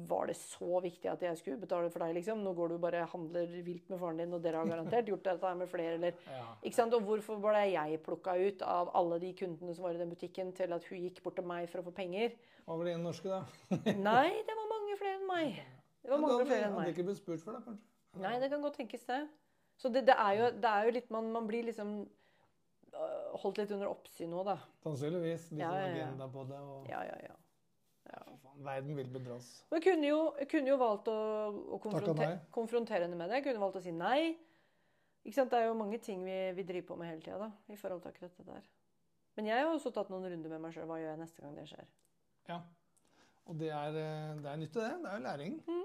var 0.07 0.27
det 0.29 0.35
så 0.37 0.81
viktig 0.83 1.07
at 1.09 1.21
jeg 1.23 1.39
skulle 1.39 1.59
betale 1.61 1.89
for 1.89 2.03
deg, 2.03 2.13
liksom? 2.17 2.41
Nå 2.43 2.51
går 2.57 2.73
du 2.73 2.77
bare 2.81 3.05
handler 3.09 3.53
vilt 3.65 3.87
med 3.89 4.01
faren 4.01 4.19
din, 4.19 4.33
og 4.35 4.43
dere 4.43 4.59
har 4.59 4.69
garantert 4.69 5.07
gjort 5.09 5.23
dette 5.25 5.53
med 5.57 5.71
flere, 5.71 5.95
eller 5.95 6.13
Ja. 6.27 6.43
Ikke 6.61 6.75
sant? 6.75 6.93
Og 6.93 7.05
hvorfor 7.07 7.39
ble 7.41 7.63
jeg 7.71 8.01
plukka 8.03 8.35
ut 8.35 8.61
av 8.61 8.91
alle 8.93 9.19
de 9.23 9.31
kundene 9.33 9.73
som 9.73 9.87
var 9.87 9.95
i 9.95 10.01
den 10.01 10.11
butikken, 10.11 10.53
til 10.53 10.73
at 10.73 10.85
hun 10.91 10.99
gikk 10.99 11.23
bort 11.23 11.35
til 11.39 11.47
meg 11.47 11.69
for 11.69 11.81
å 11.81 11.87
få 11.87 11.95
penger? 11.95 12.35
Var 12.67 12.83
det 12.85 12.93
en 12.93 13.03
norske, 13.07 13.31
da? 13.31 13.45
Nei, 14.11 14.43
det 14.45 14.59
var 14.59 14.69
mange 14.75 14.99
flere 14.99 15.15
enn 15.15 15.27
meg. 15.27 15.63
Det 16.03 16.11
var 16.11 16.19
mange 16.19 16.35
hadde, 16.35 16.49
flere 16.51 16.67
enn 16.67 16.75
meg. 16.75 16.83
hadde 16.83 16.93
ikke 16.93 17.07
blitt 17.07 17.23
spurt 17.23 17.41
for 17.41 17.57
det, 17.57 17.63
kanskje? 17.65 18.21
Nei, 18.21 18.39
det 18.43 18.51
kan 18.51 18.61
godt 18.61 18.77
tenkes 18.81 19.07
det. 19.07 19.23
Så 19.77 19.89
det, 19.93 20.05
det, 20.07 20.15
er 20.19 20.33
jo, 20.37 20.45
det 20.57 20.69
er 20.69 20.87
jo 20.87 20.93
litt 20.95 21.09
Man, 21.13 21.31
man 21.31 21.47
blir 21.47 21.63
liksom 21.67 21.99
holdt 23.41 23.61
litt 23.61 23.73
under 23.75 23.91
oppsyn 23.91 24.31
nå, 24.31 24.43
da. 24.47 24.57
Sannsynligvis. 24.83 25.51
Litt 25.51 25.61
Ja, 25.63 25.69
sånn 25.71 25.81
ja, 25.81 25.87
ja. 25.87 26.07
agenda 26.07 26.29
på 26.33 26.45
det. 26.49 26.61
Og 26.63 26.89
Ja, 26.91 27.03
ja, 27.07 27.17
ja. 27.27 27.35
faen, 28.41 28.63
verden 28.65 28.97
vil 28.97 29.09
bedras. 29.11 29.49
Men 29.69 29.81
jeg 29.81 29.85
kunne 29.91 30.11
jo, 30.11 30.19
jeg 30.39 30.49
kunne 30.53 30.73
jo 30.73 30.77
valgt 30.81 31.11
å, 31.11 31.17
å 31.75 31.79
konfronter, 31.83 32.39
konfrontere 32.55 33.07
henne 33.07 33.19
med 33.19 33.29
det. 33.29 33.41
Jeg 33.41 33.49
kunne 33.49 33.63
valgt 33.65 33.81
å 33.81 33.83
si 33.83 33.93
nei. 33.95 34.37
Ikke 35.27 35.35
sant? 35.41 35.51
Det 35.51 35.59
er 35.59 35.67
jo 35.67 35.77
mange 35.77 35.99
ting 35.99 36.23
vi, 36.23 36.37
vi 36.55 36.63
driver 36.63 36.93
på 36.93 36.99
med 37.01 37.11
hele 37.11 37.23
tida 37.25 37.51
i 37.67 37.75
forhold 37.79 38.03
til 38.03 38.13
akkurat 38.13 38.37
det 38.39 38.47
der. 38.47 38.67
Men 39.37 39.51
jeg 39.51 39.61
har 39.61 39.69
også 39.69 39.91
tatt 39.93 40.09
noen 40.09 40.25
runder 40.31 40.53
med 40.55 40.63
meg 40.63 40.73
sjøl. 40.73 40.87
Hva 40.89 40.97
gjør 41.01 41.11
jeg 41.11 41.21
neste 41.21 41.43
gang 41.43 41.57
det 41.57 41.67
skjer? 41.69 41.89
Ja. 42.47 42.61
Og 43.47 43.59
det 43.59 43.69
er, 43.71 43.97
eh, 43.99 44.35
det 44.41 44.51
er 44.51 44.61
nyttig, 44.61 44.81
det. 44.81 44.93
Det 45.03 45.11
er 45.11 45.19
jo 45.19 45.23
læring 45.27 45.57
mm. 45.67 45.83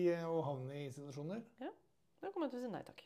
i 0.00 0.06
eh, 0.12 0.24
å 0.28 0.40
havne 0.48 0.80
i 0.80 0.88
situasjoner. 0.92 1.44
Ja. 1.62 1.70
Da 2.20 2.32
kommer 2.32 2.48
jeg 2.48 2.56
til 2.56 2.64
å 2.64 2.66
si 2.66 2.72
nei 2.72 2.82
takk. 2.88 3.04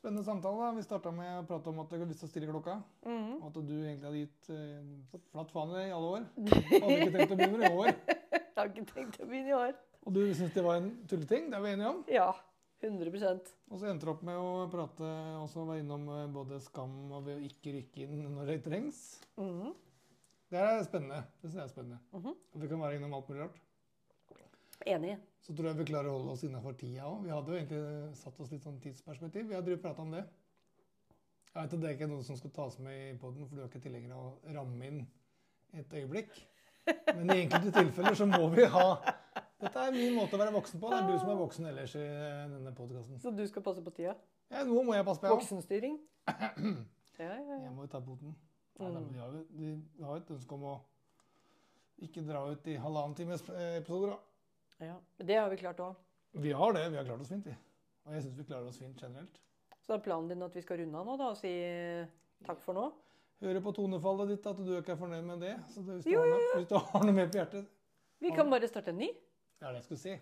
Spennende 0.00 0.24
samtale. 0.24 0.56
da. 0.56 0.72
Vi 0.72 0.82
starta 0.82 1.10
med 1.12 1.42
å 1.42 1.44
prate 1.44 1.68
om 1.68 1.80
at 1.82 1.90
du 1.90 1.98
hadde 1.98 2.08
lyst 2.08 2.22
til 2.24 2.30
å 2.30 2.32
stille 2.32 2.46
klokka. 2.48 2.78
Mm. 3.04 3.34
Og 3.36 3.48
at 3.50 3.58
du 3.68 3.74
egentlig 3.76 4.06
hadde 4.08 4.22
gitt 4.22 4.48
uh, 4.48 5.18
flatt 5.34 5.52
faen 5.52 5.74
i 5.76 5.82
i 5.90 5.92
alle 5.92 6.12
år. 6.16 6.28
Og 6.40 6.54
hadde 6.56 6.94
ikke 6.96 7.16
tenkt 7.18 7.34
å 7.34 7.36
begynne 7.42 7.68
i 7.68 7.80
år. 7.82 7.90
Jeg 8.32 8.54
har 8.56 8.70
ikke 8.70 8.86
tenkt 8.94 9.18
å 9.20 9.26
begynne 9.28 9.52
i 9.52 9.58
år. 9.58 9.74
Og 10.00 10.14
du 10.16 10.22
syns 10.38 10.54
det 10.56 10.64
var 10.64 10.80
en 10.80 10.88
tulleting. 11.10 11.50
Det 11.52 11.58
er 11.58 11.66
vi 11.66 11.74
enige 11.74 11.92
om. 11.92 12.00
Ja. 12.08 12.30
100% 12.80 13.50
Og 13.68 13.76
så 13.76 13.90
endte 13.90 14.08
du 14.08 14.14
opp 14.14 14.22
med 14.24 14.40
å 14.40 14.64
prate 14.72 15.08
også 15.42 15.66
være 15.68 15.82
innom 15.82 16.06
eh, 16.14 16.22
både 16.32 16.62
skam 16.64 16.94
og 17.12 17.26
ved 17.26 17.36
å 17.36 17.44
ikke 17.44 17.74
rykke 17.74 18.06
inn 18.06 18.22
når 18.38 18.54
det 18.54 18.60
trengs. 18.64 19.02
Mm. 19.36 19.74
Det 20.48 20.62
er 20.64 20.80
spennende. 20.86 21.18
Det 21.42 21.50
synes 21.50 21.58
jeg 21.58 21.66
er 21.66 21.74
spennende. 21.74 22.00
Mhm. 22.16 22.38
At 22.54 22.62
vi 22.64 22.70
kan 22.72 22.80
være 22.80 22.96
innom 22.96 23.18
alt 23.18 23.28
mulig 23.28 23.44
rart. 23.44 23.60
Enig. 24.86 25.16
Så 25.44 25.54
tror 25.56 25.70
jeg 25.70 25.78
vi 25.80 25.88
klarer 25.90 26.08
å 26.08 26.18
holde 26.18 26.34
oss 26.34 26.44
innafor 26.46 26.76
tida 26.78 27.08
òg. 27.08 27.24
Vi 27.24 27.32
hadde 27.32 27.52
jo 27.52 27.58
egentlig 27.58 28.16
satt 28.16 28.38
oss 28.40 28.52
litt 28.52 28.64
sånn 28.64 28.80
tidsperspektiv. 28.80 29.48
Vi 29.50 29.56
har 29.56 29.82
prata 29.82 30.04
om 30.04 30.12
det. 30.14 30.22
Jeg 31.50 31.64
vet 31.64 31.74
at 31.74 31.80
det 31.82 31.88
er 31.88 31.96
ikke 31.96 32.08
noe 32.12 32.24
som 32.24 32.36
skal 32.38 32.52
tas 32.54 32.76
med 32.78 32.96
i 33.08 33.16
poden, 33.18 33.48
for 33.48 33.58
du 33.58 33.62
er 33.64 33.68
ikke 33.68 33.82
tilhenger 33.82 34.12
av 34.14 34.26
å 34.28 34.54
ramme 34.54 34.86
inn 34.86 35.00
et 35.76 35.96
øyeblikk. 35.98 36.30
Men 37.16 37.32
i 37.34 37.40
enkelte 37.44 37.72
tilfeller 37.74 38.16
så 38.18 38.26
må 38.30 38.46
vi 38.54 38.64
ha 38.70 38.86
Dette 39.60 39.82
er 39.82 39.92
min 39.92 40.14
måte 40.16 40.38
å 40.38 40.40
være 40.40 40.54
voksen 40.54 40.80
på. 40.80 40.88
Det 40.88 41.00
er 41.02 41.08
du 41.10 41.18
som 41.20 41.32
er 41.34 41.40
voksen 41.42 41.66
ellers 41.68 41.94
i 41.98 42.04
denne 42.54 42.70
podkasten. 42.76 43.18
Så 43.20 43.32
du 43.36 43.42
skal 43.50 43.64
passe 43.66 43.82
på 43.84 43.92
tida? 43.92 44.14
Ja, 44.50 44.62
noe 44.64 44.84
må 44.86 44.94
jeg 44.96 45.04
passe 45.04 45.20
på, 45.20 45.28
Ja. 45.28 45.36
Voksenstyring? 45.36 46.00
Ja, 47.20 47.34
ja, 47.36 47.56
Jeg 47.66 47.72
må 47.76 47.84
jo 47.84 47.90
ta 47.92 47.98
poten. 48.00 48.30
Nei, 48.80 48.88
nei, 48.94 49.00
men 49.02 49.10
vi 49.12 50.04
har 50.06 50.14
jo 50.16 50.22
et 50.22 50.30
ønske 50.32 50.56
om 50.56 50.62
å 50.70 50.76
ikke 52.06 52.22
dra 52.24 52.46
ut 52.48 52.70
i 52.72 52.78
halvannen 52.80 53.16
times 53.18 53.42
eh, 53.52 53.74
episoder. 53.82 54.14
da. 54.14 54.29
Ja. 54.80 54.96
Det 55.18 55.36
har 55.36 55.50
vi 55.52 55.58
klart 55.60 55.80
òg. 55.84 55.98
Vi 56.40 56.52
har 56.54 56.72
det. 56.76 56.86
Vi 56.92 56.96
har 56.96 57.04
klart 57.04 57.20
oss 57.20 57.30
fint, 57.32 57.46
vi. 57.46 57.54
Og 58.06 58.14
jeg 58.16 58.24
syns 58.24 58.38
vi 58.38 58.46
klarer 58.48 58.68
oss 58.70 58.78
fint 58.80 59.00
generelt. 59.02 59.40
Så 59.86 59.96
er 59.96 60.02
planen 60.04 60.28
din 60.30 60.42
at 60.46 60.54
vi 60.54 60.62
skal 60.64 60.80
runde 60.80 60.98
av 61.00 61.06
nå 61.08 61.16
da, 61.18 61.30
og 61.32 61.38
si 61.40 61.50
takk 62.46 62.60
for 62.64 62.76
nå? 62.76 62.86
Hører 63.40 63.62
på 63.64 63.72
tonefallet 63.76 64.34
ditt 64.34 64.46
at 64.50 64.58
du 64.60 64.72
ikke 64.76 64.94
er 64.94 65.00
fornøyd 65.00 65.26
med 65.26 65.44
det. 65.46 65.54
Så 65.72 65.82
hvis, 65.86 66.04
du 66.04 66.10
Jo, 66.12 66.20
har 66.20 66.32
noe, 66.34 66.48
hvis 66.58 66.68
du 66.68 66.76
har 66.76 67.06
noe 67.06 67.16
mer 67.16 67.30
på 67.30 67.40
hjertet 67.40 67.70
Vi 68.20 68.32
kan 68.36 68.50
bare 68.52 68.68
starte 68.68 68.92
en 68.92 69.00
ny. 69.00 69.08
Er 69.60 69.72
det 69.72 69.80
jeg 69.80 69.86
skulle 69.88 70.00
si. 70.00 70.16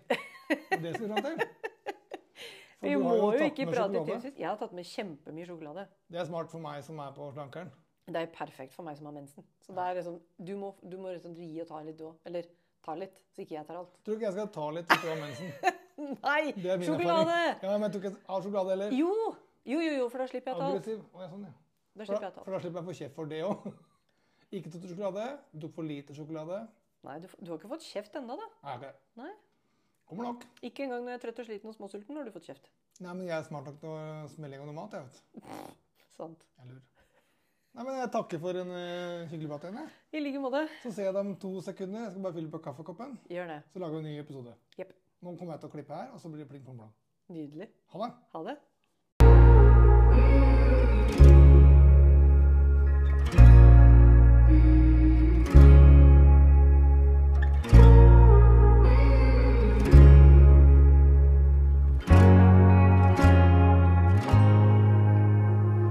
Det 0.83 0.93
skulle 0.95 1.13
fram 1.13 1.25
til. 1.27 1.43
For 2.79 2.87
Vi 2.87 2.95
må 2.95 3.09
har 3.11 3.17
jo 3.35 3.47
ikke 3.49 3.65
prate 3.67 4.03
tilsyns. 4.07 4.37
Jeg 4.39 4.47
har 4.47 4.55
tatt 4.59 4.71
med 4.75 4.87
kjempemye 4.87 5.47
sjokolade. 5.49 5.83
Det 6.07 6.21
er 6.21 6.27
smart 6.29 6.47
for 6.47 6.63
meg 6.63 6.79
som 6.85 7.01
er 7.03 7.11
på 7.11 7.27
slankeren. 7.35 7.71
Det 8.07 8.21
er 8.23 8.29
perfekt 8.31 8.71
for 8.73 8.87
meg 8.87 8.95
som 8.97 9.09
har 9.09 9.15
mensen. 9.17 9.43
Så 9.65 9.75
det 9.75 9.83
er 9.83 9.97
liksom, 9.99 10.15
du 10.47 10.53
må, 10.57 10.69
du 10.79 10.95
må 10.97 11.11
liksom 11.11 11.35
gi 11.35 11.49
og 11.59 11.67
ta 11.67 11.81
litt 11.83 11.99
du 11.99 12.05
òg. 12.07 12.21
Eller 12.25 12.47
ta 12.85 12.95
litt, 12.97 13.19
så 13.35 13.43
ikke 13.43 13.55
jeg 13.57 13.67
tar 13.67 13.79
alt. 13.81 13.93
Tror 14.03 14.15
du 14.15 14.19
ikke 14.19 14.27
jeg 14.29 14.35
skal 14.37 14.49
ta 14.55 14.65
litt 14.75 14.93
hvis 14.93 15.03
du 15.03 15.09
har 15.09 15.21
mensen? 15.21 15.77
Nei! 15.99 16.41
Sjokolade! 16.85 17.37
Ja, 17.63 17.73
men 17.75 17.85
jeg 17.87 17.93
tror 17.95 18.01
ikke 18.03 18.11
jeg 18.13 18.29
har 18.31 18.45
sjokolade 18.45 18.75
heller. 18.75 18.95
Jo! 18.95 19.13
Jo, 19.69 19.81
jo, 19.83 19.91
jo, 19.99 20.07
for 20.09 20.23
da 20.23 20.29
slipper 20.31 20.53
jeg 20.53 20.57
å 20.57 20.61
ta 20.61 20.67
alt. 20.69 20.79
Aggressiv. 20.79 21.01
Å, 21.13 21.21
ja, 21.21 21.29
sånn, 21.33 21.45
ja. 21.49 21.53
Da 21.99 22.07
slipper 22.07 22.25
jeg 22.25 22.31
å 22.31 22.35
ta 22.37 22.45
for 22.45 22.55
da 22.55 22.61
slipper 22.63 22.79
jeg 22.79 22.85
å 22.85 22.89
få 22.89 22.97
kjeft 23.01 23.17
for 23.19 23.29
det 23.29 23.41
òg. 23.45 23.67
Ikke 24.57 24.71
tatt 24.73 24.87
sjokolade. 24.89 25.25
Du 25.51 25.59
tok 25.65 25.75
for 25.75 25.89
lite 25.89 26.15
sjokolade. 26.17 26.63
Nei, 27.05 27.19
du, 27.23 27.27
du 27.37 27.51
har 27.51 27.59
ikke 27.59 27.69
fått 27.71 27.85
kjeft 27.85 28.17
ennå, 28.19 28.35
da. 28.39 28.47
Nei, 28.65 28.73
ok. 28.79 29.03
Nei. 29.21 29.29
Kommer 30.09 30.25
nok. 30.31 30.45
Ikke 30.65 30.83
engang 30.87 31.05
når 31.05 31.13
jeg 31.13 31.19
er 31.19 31.23
trøtt 31.27 31.41
og 31.43 31.47
sliten 31.47 31.69
og 31.71 31.75
småsulten, 31.77 32.17
har 32.17 32.27
du 32.27 32.33
fått 32.33 32.49
kjeft. 32.49 32.71
Nei, 32.99 33.13
men 33.13 33.27
jeg 33.29 33.35
er 33.37 33.45
smart 33.47 33.69
nok 33.69 33.77
til 33.79 33.93
å 33.93 33.99
smelle 34.33 34.57
i 34.57 34.59
gang 34.59 34.67
noe 34.71 34.79
mat, 34.79 34.97
jeg 34.97 35.05
vet. 35.05 35.53
Sant. 36.17 36.41
Jeg 36.57 36.71
lurer. 36.71 36.98
Nei, 37.77 37.83
men 37.85 37.99
jeg 37.99 38.09
takker 38.13 38.39
for 38.41 38.57
en 38.57 38.71
uh, 38.73 39.27
hyggelig 39.29 39.49
prat 39.51 39.67
igjen. 39.69 39.91
I 40.13 40.21
like 40.23 40.41
måte. 40.41 40.63
Så 40.81 40.89
ser 40.95 41.09
jeg 41.09 41.13
deg 41.13 41.21
om 41.21 41.35
to 41.43 41.51
sekunder. 41.65 42.07
Jeg 42.07 42.15
skal 42.15 42.25
bare 42.25 42.37
fylle 42.39 42.53
på 42.55 42.61
kaffekoppen. 42.65 43.13
Gjør 43.29 43.53
det. 43.53 43.59
Så 43.73 43.83
lager 43.83 43.99
vi 43.99 44.01
en 44.01 44.09
ny 44.09 44.15
episode. 44.23 44.55
Yep. 44.79 44.95
Nå 45.21 45.35
kommer 45.37 45.53
jeg 45.55 45.61
til 45.65 45.69
å 45.69 45.75
klippe 45.77 45.99
her, 46.01 46.09
og 46.15 46.23
så 46.23 46.33
blir 46.33 46.41
det 46.45 46.49
pling 46.49 46.65
plong 46.65 46.81
plong. 46.81 46.95
Nydelig. 47.29 47.69
Ha 47.93 48.05
det. 48.05 48.11
Ha 48.33 48.43
det. 48.49 48.57